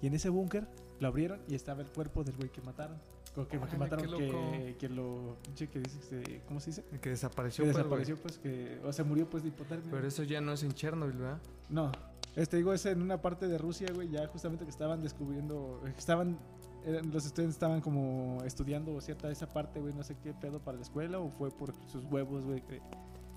Y 0.00 0.06
en 0.06 0.14
ese 0.14 0.30
búnker 0.30 0.66
lo 1.00 1.08
abrieron 1.08 1.40
y 1.48 1.54
estaba 1.54 1.82
el 1.82 1.88
cuerpo 1.88 2.22
del 2.24 2.36
güey 2.36 2.50
que 2.50 2.60
mataron. 2.62 2.96
O 3.36 3.42
que, 3.46 3.50
que 3.50 3.58
Órale, 3.58 3.78
mataron, 3.78 4.06
qué 4.18 4.28
que, 4.28 4.76
que 4.78 4.88
lo. 4.88 5.36
que 5.56 5.78
dice, 5.78 5.98
este, 6.00 6.42
¿Cómo 6.46 6.58
se 6.60 6.70
dice? 6.70 6.84
Que 7.00 7.10
desapareció, 7.10 7.64
Que 7.64 7.70
pues, 7.70 7.76
desapareció, 7.78 8.16
pues, 8.16 8.38
que. 8.38 8.80
O 8.84 8.92
se 8.92 9.04
murió, 9.04 9.28
pues, 9.30 9.42
de 9.44 9.50
hipotermia. 9.50 9.88
Pero 9.90 10.06
eso 10.06 10.22
ya 10.24 10.40
no 10.40 10.52
es 10.52 10.62
en 10.62 10.72
Chernobyl, 10.72 11.16
¿verdad? 11.16 11.38
No, 11.68 11.92
este 12.36 12.56
digo, 12.56 12.72
es 12.72 12.84
en 12.86 13.02
una 13.02 13.20
parte 13.22 13.46
de 13.48 13.56
Rusia, 13.58 13.88
güey, 13.94 14.08
ya 14.08 14.26
justamente 14.28 14.64
que 14.64 14.70
estaban 14.70 15.00
descubriendo, 15.02 15.80
eh, 15.86 15.92
que 15.92 15.98
estaban, 15.98 16.38
eran- 16.84 17.10
los 17.12 17.24
estudiantes 17.26 17.54
estaban 17.56 17.80
como 17.80 18.38
estudiando 18.44 19.00
cierta 19.00 19.30
esa 19.30 19.48
parte, 19.48 19.80
güey, 19.80 19.94
no 19.94 20.02
sé 20.02 20.16
qué 20.22 20.32
pedo 20.32 20.58
para 20.60 20.76
la 20.76 20.82
escuela 20.82 21.18
o 21.18 21.28
fue 21.30 21.50
por 21.50 21.72
sus 21.88 22.04
huevos, 22.06 22.44
güey, 22.44 22.62
que, 22.62 22.80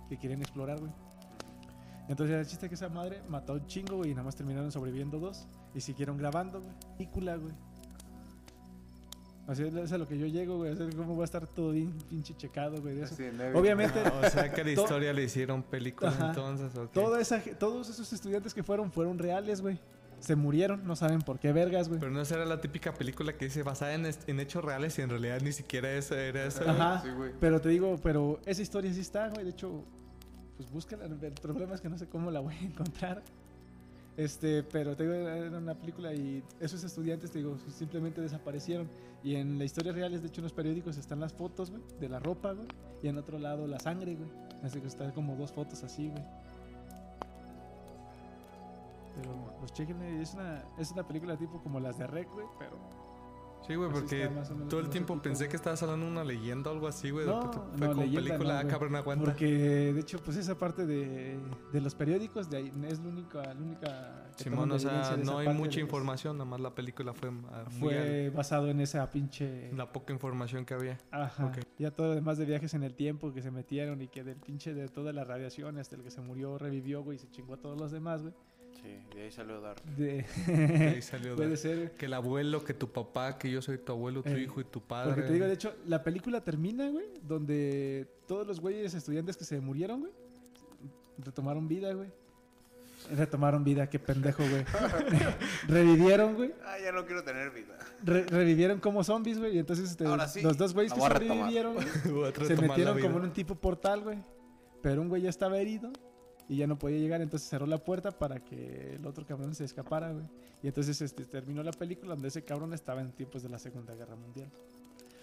que 0.10 0.18
querían 0.18 0.42
explorar, 0.42 0.80
güey. 0.80 0.92
Entonces 2.10 2.36
el 2.36 2.46
chiste 2.46 2.66
es 2.66 2.70
que 2.70 2.76
esa 2.76 2.90
madre 2.90 3.22
mató 3.30 3.54
a 3.54 3.56
un 3.56 3.66
chingo, 3.68 3.98
güey, 3.98 4.12
y 4.12 4.14
nada 4.14 4.26
más 4.26 4.36
terminaron 4.36 4.72
sobreviviendo 4.72 5.20
dos 5.20 5.48
y 5.76 5.82
siguieron 5.82 6.18
grabando, 6.18 6.60
güey. 6.62 6.74
Película, 6.98 7.36
güey. 7.38 7.54
Así 9.46 9.64
es 9.64 9.92
a 9.92 9.98
lo 9.98 10.08
que 10.08 10.18
yo 10.18 10.26
llego, 10.26 10.56
güey, 10.58 10.72
a 10.72 10.76
ver 10.76 10.96
cómo 10.96 11.18
va 11.18 11.24
a 11.24 11.26
estar 11.26 11.46
todo 11.46 11.72
bien 11.72 11.92
pinche 12.10 12.34
checado, 12.38 12.82
güey, 12.82 12.96
de 12.96 13.04
eso. 13.04 13.14
Así, 13.14 13.26
nueve- 13.34 13.60
Obviamente, 13.60 14.00
O 14.00 14.30
sea 14.30 14.50
que 14.54 14.64
la 14.64 14.74
To- 14.76 14.82
historia 14.84 15.12
le 15.12 15.24
hicieron 15.24 15.64
película 15.64 16.12
Ajá. 16.12 16.30
entonces, 16.30 16.72
esa, 17.20 17.42
todos 17.60 17.90
esos 17.90 18.14
estudiantes 18.14 18.54
que 18.54 18.64
fueron, 18.64 18.90
fueron 18.92 19.20
reales, 19.20 19.60
güey. 19.62 19.78
Se 20.22 20.38
murieron, 20.38 20.88
no 20.88 20.96
saben 20.96 21.22
por 21.22 21.38
qué 21.40 21.52
vergas, 21.52 21.90
güey. 21.90 22.00
Pero 22.00 22.14
no 22.14 22.24
será 22.24 22.46
la 22.46 22.62
típica 22.62 22.94
película 22.94 23.34
que 23.36 23.44
dice 23.46 23.62
basada 23.64 23.94
en, 23.96 24.40
hechos 24.40 24.64
reales 24.64 24.98
y 24.98 25.02
en 25.02 25.10
realidad 25.10 25.42
ni 25.42 25.52
siquiera 25.52 25.92
eso 25.92 26.16
era 26.16 26.46
eso. 26.46 26.64
Ajá. 26.66 27.02
Sí, 27.04 27.10
güey. 27.10 27.32
Pero 27.42 27.60
te 27.60 27.68
digo, 27.68 28.00
pero 28.02 28.40
esa 28.46 28.62
historia 28.62 28.94
sí 28.94 29.02
está, 29.02 29.28
güey. 29.28 29.44
De 29.44 29.50
hecho, 29.50 29.84
pues 30.56 30.72
búscala. 30.72 31.04
El 31.04 31.34
problema 31.34 31.76
es 31.76 31.82
que 31.82 31.90
no 31.90 31.98
sé 31.98 32.08
cómo 32.08 32.32
la 32.32 32.40
voy 32.40 32.56
a 32.56 32.62
encontrar. 32.62 33.22
Este, 34.16 34.62
pero 34.62 34.96
te 34.96 35.06
era 35.06 35.58
una 35.58 35.74
película 35.74 36.14
y 36.14 36.44
esos 36.60 36.84
estudiantes, 36.84 37.32
te 37.32 37.40
digo, 37.40 37.58
simplemente 37.70 38.22
desaparecieron. 38.22 38.88
Y 39.24 39.36
en 39.36 39.58
la 39.58 39.64
historia 39.64 39.92
real, 39.92 40.12
de 40.12 40.28
hecho, 40.28 40.42
en 40.42 40.44
los 40.44 40.54
periódicos 40.54 40.98
están 40.98 41.20
las 41.20 41.34
fotos, 41.34 41.72
güey, 41.72 41.82
de 42.00 42.10
la 42.10 42.20
ropa, 42.20 42.54
güey. 42.54 42.68
Y 43.02 43.08
en 43.08 43.18
otro 43.18 43.40
lado 43.40 43.66
la 43.66 43.80
sangre, 43.80 44.16
güey. 44.16 44.30
Así 44.62 44.80
que 44.80 44.88
están 44.88 45.12
como 45.12 45.36
dos 45.36 45.52
fotos 45.52 45.84
así, 45.84 46.10
güey. 46.10 46.24
Pero 49.16 49.56
pues 49.60 49.74
chequenle, 49.74 50.22
es 50.22 50.34
una, 50.34 50.64
es 50.78 50.92
una 50.92 51.08
película 51.08 51.38
tipo 51.38 51.62
como 51.62 51.80
las 51.80 51.98
de 51.98 52.08
Rec, 52.08 52.32
güey, 52.32 52.48
pero... 52.58 53.03
Sí, 53.66 53.76
güey, 53.76 53.90
porque 53.90 54.30
todo 54.70 54.80
el 54.80 54.90
tiempo 54.90 55.22
pensé 55.22 55.48
que 55.48 55.56
estabas 55.56 55.82
hablando 55.84 56.06
de 56.06 56.12
una 56.12 56.24
leyenda 56.24 56.70
o 56.70 56.74
algo 56.74 56.88
así, 56.88 57.10
güey. 57.10 57.26
No, 57.26 57.52
fue 57.78 57.88
como 57.88 58.02
leyenda 58.02 58.22
película, 58.22 58.54
no, 58.56 58.68
ah, 58.68 58.72
cabrón, 58.72 58.96
aguanta. 58.96 59.26
Porque 59.26 59.48
de 59.94 60.00
hecho, 60.00 60.20
pues 60.20 60.38
esa 60.38 60.58
parte 60.58 60.86
de, 60.86 61.40
de 61.72 61.82
los 61.82 61.96
periódicos 61.96 62.50
de 62.50 62.58
ahí 62.58 62.74
es 62.88 63.00
la 63.00 63.08
única, 63.08 63.54
la 63.54 63.62
única 63.62 64.24
Simón, 64.36 64.72
o 64.72 64.80
sea, 64.80 65.18
no 65.18 65.38
hay 65.38 65.50
mucha 65.50 65.80
información, 65.80 66.38
nada 66.38 66.50
más 66.50 66.60
la 66.60 66.74
película 66.74 67.14
fue 67.14 67.30
ah, 67.52 67.66
Fue 67.80 68.30
basado 68.30 68.70
en 68.70 68.80
esa 68.80 69.10
pinche. 69.10 69.72
la 69.74 69.92
poca 69.92 70.14
información 70.14 70.66
que 70.66 70.74
había. 70.74 70.98
Ajá. 71.12 71.46
ok. 71.46 71.60
Ya 71.78 71.92
todo 71.92 72.08
lo 72.08 72.16
demás 72.16 72.38
de 72.38 72.46
viajes 72.46 72.74
en 72.74 72.84
el 72.84 72.96
tiempo 72.96 73.34
que 73.34 73.42
se 73.42 73.52
metieron 73.52 74.02
y 74.02 74.08
que 74.08 74.24
del 74.24 74.38
pinche 74.38 74.74
de 74.74 74.88
toda 74.88 75.14
la 75.14 75.24
radiación 75.24 75.78
hasta 75.78 75.96
el 75.96 76.04
que 76.04 76.12
se 76.12 76.22
murió 76.22 76.58
revivió, 76.58 77.04
güey, 77.04 77.18
y 77.18 77.20
se 77.20 77.30
chingó 77.30 77.56
a 77.56 77.58
todos 77.58 77.80
los 77.80 77.92
demás, 77.92 78.22
güey. 78.22 78.34
Sí, 78.84 79.00
de 79.16 79.22
ahí 79.24 79.32
salió 79.32 79.62
Dark. 79.62 79.82
De... 79.96 80.26
De 80.48 80.88
ahí 80.96 81.02
salió 81.02 81.36
Puede 81.38 81.50
de- 81.52 81.58
ser. 81.58 81.92
que 81.94 82.06
el 82.08 82.14
abuelo, 82.14 82.64
que 82.66 82.74
tu 82.74 82.92
papá, 82.92 83.38
que 83.38 83.50
yo 83.50 83.62
soy 83.62 83.78
tu 83.78 83.94
abuelo, 83.94 84.22
tu 84.22 84.30
Eh, 84.30 84.42
hijo 84.42 84.60
y 84.60 84.66
tu 84.66 84.82
padre. 84.82 85.14
Porque 85.14 85.28
te 85.28 85.34
digo, 85.34 85.46
de 85.48 85.54
hecho, 85.54 85.74
la 85.88 86.04
película 86.04 86.42
termina, 86.44 86.90
güey, 86.90 87.06
donde 87.26 88.08
todos 88.28 88.46
los 88.46 88.60
güeyes 88.60 88.94
estudiantes 88.94 89.38
que 89.38 89.46
se 89.46 89.60
murieron, 89.62 90.02
güey, 90.02 90.12
retomaron 91.24 91.68
vida, 91.68 91.94
güey. 91.94 92.12
Retomaron 93.16 93.64
vida, 93.64 93.90
qué 93.90 94.00
pendejo, 94.00 94.44
güey. 94.50 94.64
Revivieron, 95.68 96.36
güey. 96.36 96.54
Ah, 96.66 96.78
ya 96.82 96.92
no 96.92 97.06
quiero 97.06 97.24
tener 97.24 97.52
vida. 97.52 97.78
Re- 98.04 98.26
revivieron 98.26 98.80
como 98.80 99.04
zombies, 99.04 99.40
güey. 99.40 99.56
Y 99.56 99.60
entonces 99.60 99.92
este, 99.92 100.06
Ahora 100.06 100.28
sí, 100.28 100.42
los 100.42 100.58
dos 100.58 100.74
güeyes 100.74 100.94
que 100.94 101.00
güey, 101.00 101.12
se 101.12 101.20
retomar 101.20 101.52
la 102.58 102.68
metieron 102.68 103.00
como 103.02 103.18
en 103.18 103.24
un 103.26 103.32
tipo 103.34 103.56
portal, 103.56 104.02
güey. 104.02 104.18
Pero 104.82 105.02
un 105.02 105.10
güey 105.10 105.22
ya 105.22 105.30
estaba 105.30 105.58
herido 105.58 105.92
y 106.50 106.58
ya 106.58 106.68
no 106.68 106.78
podía 106.78 106.98
llegar, 107.00 107.22
entonces 107.22 107.48
cerró 107.50 107.66
la 107.66 107.78
puerta 107.78 108.12
para 108.12 108.44
que 108.44 108.96
el 108.96 109.06
otro 109.06 109.26
cabrón 109.26 109.56
se 109.56 109.64
escapara, 109.64 110.12
güey. 110.12 110.26
Y 110.62 110.68
entonces 110.68 111.02
este, 111.02 111.26
terminó 111.26 111.64
la 111.64 111.72
película 111.72 112.14
donde 112.14 112.28
ese 112.28 112.44
cabrón 112.44 112.74
estaba 112.74 113.02
en 113.02 113.12
tiempos 113.12 113.44
de 113.44 113.50
la 113.50 113.60
Segunda 113.60 113.96
Guerra 113.96 114.16
Mundial. 114.16 114.50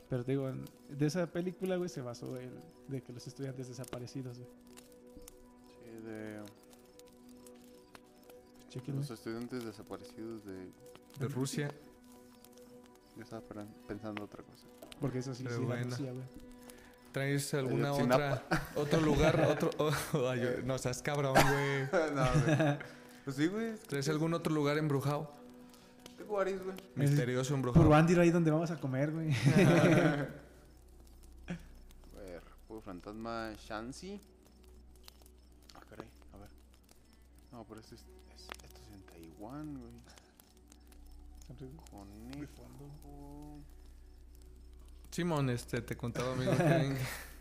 Pero 0.09 0.25
te 0.25 0.33
digo, 0.33 0.49
en- 0.49 0.65
de 0.89 1.07
esa 1.07 1.27
película, 1.27 1.77
güey, 1.77 1.89
se 1.89 2.01
basó 2.01 2.37
el, 2.37 2.51
de 2.89 3.03
que 3.03 3.13
los 3.13 3.27
estudiantes 3.27 3.69
desaparecidos, 3.69 4.39
güey. 4.39 4.51
Sí, 5.69 6.07
de 6.07 6.41
Chequenlo. 8.69 9.01
los 9.01 9.11
estudiantes 9.11 9.65
desaparecidos 9.65 10.45
de... 10.45 10.69
De 11.19 11.29
Rusia. 11.29 11.71
Yo 13.17 13.23
estaba 13.23 13.43
pe- 13.43 13.67
pensando 13.89 14.25
otra 14.25 14.43
cosa. 14.45 14.67
Porque 15.01 15.19
eso 15.19 15.35
sí, 15.35 15.43
Pero 15.45 15.57
sí, 15.57 15.63
la 15.63 15.67
bueno. 15.69 15.91
Lucía, 15.91 16.13
güey. 16.13 16.25
¿Traes 17.13 17.53
alguna 17.55 17.93
otra, 17.93 18.45
otro 18.77 19.01
lugar? 19.01 19.41
otro, 19.51 19.71
oh, 19.79 20.29
ay, 20.29 20.63
no 20.65 20.79
seas 20.79 21.03
cabrón, 21.03 21.35
güey. 21.35 21.83
no, 22.15 22.25
güey. 22.45 22.79
Pues 23.25 23.37
sí, 23.37 23.47
güey. 23.49 23.75
¿Traes 23.89 24.09
algún 24.09 24.33
otro 24.35 24.53
lugar 24.55 24.79
embrujado? 24.79 25.33
Tengo 26.17 26.35
varios, 26.35 26.63
güey. 26.63 26.77
Misterioso 26.95 27.55
embrujado. 27.55 27.93
Andiro 27.95 28.23
ahí 28.23 28.31
donde 28.31 28.51
vamos 28.51 28.71
a 28.71 28.77
comer, 28.79 29.11
güey. 29.11 29.31
A 31.49 32.19
ver, 32.23 32.43
Puro 32.69 32.81
fantasma 32.81 33.53
Shanxi. 33.59 34.21
Ah, 35.75 35.81
caray, 35.91 36.07
a 36.33 36.37
ver. 36.37 36.49
No, 37.53 37.65
pero 37.69 37.81
este 37.81 37.97
es, 37.97 38.03
es- 38.37 38.49
esto 38.65 38.81
es 38.87 38.93
en 38.95 39.03
Taiwán, 39.07 39.79
güey. 39.79 39.93
Conejo. 41.91 43.59
Simón, 45.11 45.51
este, 45.51 45.83
te 45.83 45.97
contaba, 45.97 46.33
amigo, 46.33 46.53
que 46.57 46.97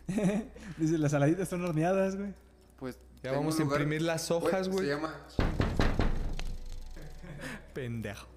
Dice, 0.76 0.98
las 0.98 1.12
saladitas 1.12 1.48
son 1.48 1.64
horneadas, 1.64 2.16
güey. 2.16 2.34
Pues 2.78 2.98
ya 3.22 3.32
vamos 3.32 3.58
a 3.58 3.62
imprimir 3.62 4.02
las 4.02 4.30
hojas, 4.30 4.66
Se 4.66 4.72
güey. 4.72 4.88
llama. 4.88 5.14
Pendejo. 7.74 8.26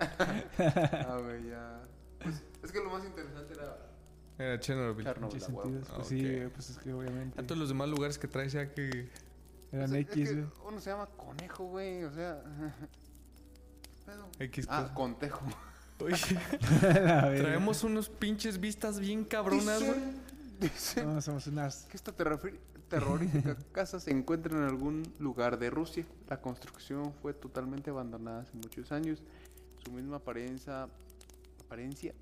Ah, 0.59 1.17
güey, 1.21 1.49
ya. 1.49 1.81
Pues, 2.19 2.41
es 2.63 2.71
que 2.71 2.79
lo 2.79 2.89
más 2.91 3.03
interesante 3.03 3.53
era 3.53 3.77
Era 4.37 4.59
Chernobyl. 4.59 5.05
Chernobyl, 5.05 5.33
Muchos 5.35 5.43
sentidos. 5.43 5.89
Pues 5.95 6.07
sí, 6.07 6.19
Ok. 6.25 6.31
güey, 6.37 6.49
pues 6.49 6.69
es 6.69 6.77
que 6.77 6.93
obviamente 6.93 7.39
A 7.39 7.43
todos 7.43 7.57
los 7.57 7.69
demás 7.69 7.89
lugares 7.89 8.17
que 8.17 8.27
traes 8.27 8.53
ya 8.53 8.71
que... 8.71 9.09
eran 9.71 9.89
Pues, 9.89 9.91
es 9.91 9.95
X, 10.11 10.29
que 10.29 10.35
güey. 10.35 10.47
uno 10.67 10.79
se 10.79 10.89
llama 10.91 11.07
conejo, 11.07 11.63
güey, 11.65 12.03
o 12.03 12.11
sea. 12.13 12.41
¿Qué 13.81 13.89
pedo? 14.05 14.29
X 14.39 14.67
Ah, 14.69 14.83
cosa. 14.83 14.93
contejo. 14.93 15.41
Oye, 15.99 16.15
traemos 16.79 17.83
unos 17.83 18.09
pinches 18.09 18.59
vistas 18.59 18.99
bien 18.99 19.23
cabronas, 19.23 19.83
güey. 19.83 19.99
Dicen 20.59 21.13
No, 21.13 21.21
somos 21.21 21.47
unas... 21.47 21.85
que 21.85 21.97
esta 21.97 22.11
terror- 22.15 22.59
terrorífica 22.89 23.55
casa 23.71 23.99
se 23.99 24.11
encuentra 24.11 24.55
en 24.57 24.63
algún 24.63 25.03
lugar 25.19 25.57
de 25.59 25.69
Rusia. 25.69 26.05
La 26.29 26.39
construcción 26.41 27.13
fue 27.21 27.33
totalmente 27.33 27.89
abandonada 27.89 28.41
hace 28.41 28.53
muchos 28.55 28.91
años. 28.91 29.21
Su 29.83 29.91
misma 29.91 30.17
apariencia, 30.17 30.87
apariencia 31.65 32.13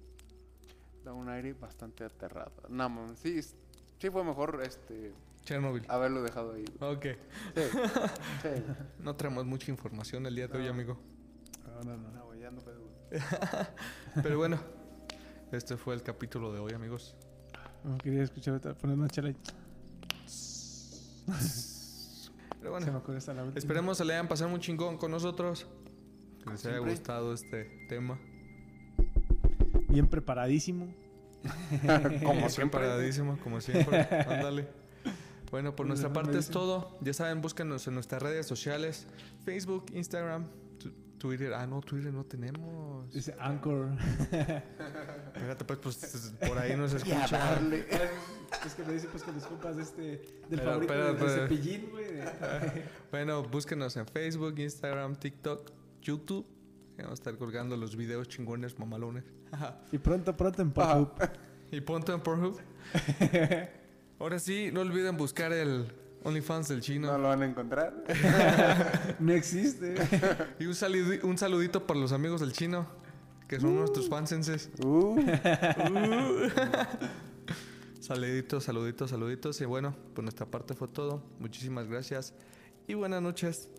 da 1.03 1.13
un 1.13 1.30
aire 1.30 1.53
bastante 1.53 2.03
aterrado. 2.03 2.51
No, 2.69 2.89
mames, 2.89 3.19
sí, 3.19 3.39
sí 3.41 4.09
fue 4.09 4.24
mejor 4.24 4.61
este 4.63 5.13
Chernobyl. 5.45 5.84
haberlo 5.88 6.22
dejado 6.24 6.53
ahí. 6.53 6.65
güey. 6.80 6.95
Ok. 6.95 7.05
Sí, 7.55 7.61
sí. 8.43 8.63
No 8.99 9.15
traemos 9.15 9.45
mucha 9.45 9.69
información 9.72 10.26
el 10.26 10.36
día 10.36 10.47
de 10.47 10.57
hoy, 10.57 10.67
amigo. 10.67 10.97
No, 11.84 11.95
no, 11.95 11.97
no. 11.97 12.30
Pero 14.24 14.38
bueno, 14.38 14.59
este 15.51 15.78
fue 15.78 15.95
el 15.95 16.03
capítulo 16.03 16.53
de 16.53 16.59
hoy, 16.59 16.74
amigos. 16.74 17.16
No 17.84 17.97
quería 17.97 18.24
escuchar 18.24 18.55
otra, 18.55 18.74
poner 18.74 18.97
una 18.97 19.07
chela 19.09 19.30
y... 19.30 19.36
Pero 21.26 21.39
Se 21.39 22.30
me 22.64 22.70
bueno, 22.70 22.86
la 22.88 23.43
última. 23.43 23.51
esperemos 23.55 23.97
se 23.97 24.05
le 24.05 24.14
hayan 24.14 24.28
pasado 24.28 24.49
muy 24.49 24.59
chingón 24.59 24.97
con 24.97 25.12
nosotros. 25.12 25.68
Que 26.43 26.49
les 26.51 26.66
haya 26.66 26.80
gustado 26.80 27.34
este 27.34 27.86
tema. 27.89 28.20
Bien 29.89 30.07
preparadísimo. 30.07 30.93
Como 32.24 32.49
siempre. 32.49 32.80
Preparadísimo, 32.80 33.38
como 33.43 33.62
siempre. 33.62 33.97
Ándale. 34.28 34.68
Bueno, 35.49 35.76
por 35.76 35.88
nuestra 35.88 36.14
parte 36.14 36.38
es 36.38 36.49
todo. 36.49 36.97
Ya 37.01 37.14
saben, 37.14 37.41
búscanos 37.41 37.88
en 37.88 37.95
nuestras 37.95 38.22
redes 38.22 38.45
sociales: 38.45 39.07
Facebook, 39.43 39.88
Instagram, 39.93 40.47
Twitter. 41.22 41.53
Ah, 41.53 41.67
no, 41.67 41.82
Twitter 41.82 42.11
no 42.11 42.24
tenemos. 42.26 43.11
Dice 43.13 43.36
Anchor. 43.39 43.89
Espérate, 44.32 45.63
pues, 45.65 45.80
pues 45.80 46.34
por 46.47 46.57
ahí 46.57 46.76
nos 46.76 46.93
escucha. 46.93 47.59
es 48.65 48.74
que 48.74 48.84
me 48.84 48.93
dice 48.93 49.07
pues 49.07 49.26
los 49.28 49.45
compas 49.45 49.76
de 49.78 49.84
este... 49.84 50.01
Del 50.01 50.22
Pero, 50.49 50.63
favorito 50.63 50.93
pero, 50.93 51.05
de- 51.05 51.13
de 51.13 51.19
pero- 51.19 51.47
Cepillín, 51.47 51.89
güey. 51.91 52.05
Bueno, 53.11 53.43
búsquenos 53.43 53.95
en 53.97 54.07
Facebook, 54.07 54.57
Instagram, 54.57 55.15
TikTok, 55.15 55.69
YouTube. 56.01 56.47
Vamos 56.97 57.11
a 57.11 57.13
estar 57.13 57.38
colgando 57.38 57.78
los 57.78 57.95
videos 57.95 58.28
chingones, 58.28 58.78
mamalones. 58.80 59.24
Y 59.91 59.97
pronto, 59.99 60.36
pronto 60.36 60.61
en 60.63 60.72
Pornhub. 60.72 61.11
y 61.72 61.82
punto 61.82 62.13
en 62.13 62.22
Pornhub. 62.22 62.59
Ahora 64.19 64.39
sí, 64.39 64.69
no 64.74 64.82
olviden 64.82 65.17
buscar 65.17 65.51
el 65.53 65.91
OnlyFans 66.24 66.67
del 66.67 66.82
chino. 66.82 67.07
No 67.11 67.17
lo 67.17 67.28
van 67.30 67.41
a 67.41 67.45
encontrar. 67.45 68.03
No 69.19 69.34
existe. 69.34 69.95
Y 70.59 70.65
un, 70.65 70.74
saludi- 70.74 71.24
un 71.24 71.38
saludito 71.38 71.86
para 71.86 71.99
los 71.99 72.11
amigos 72.11 72.41
del 72.41 72.53
chino, 72.53 72.86
que 73.47 73.59
son 73.59 73.76
nuestros 73.76 74.07
fansenses. 74.09 74.69
Uh, 74.84 75.19
Saluditos, 77.99 78.63
saluditos, 78.63 79.09
saluditos. 79.11 79.61
Y 79.61 79.65
bueno, 79.65 79.95
por 80.13 80.24
nuestra 80.24 80.45
parte 80.45 80.74
fue 80.74 80.88
todo. 80.88 81.24
Muchísimas 81.39 81.88
gracias 81.88 82.34
y 82.88 82.93
buenas 82.95 83.22
noches. 83.22 83.69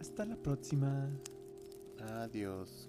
Hasta 0.00 0.24
la 0.26 0.36
próxima. 0.36 1.08
adiós. 2.22 2.88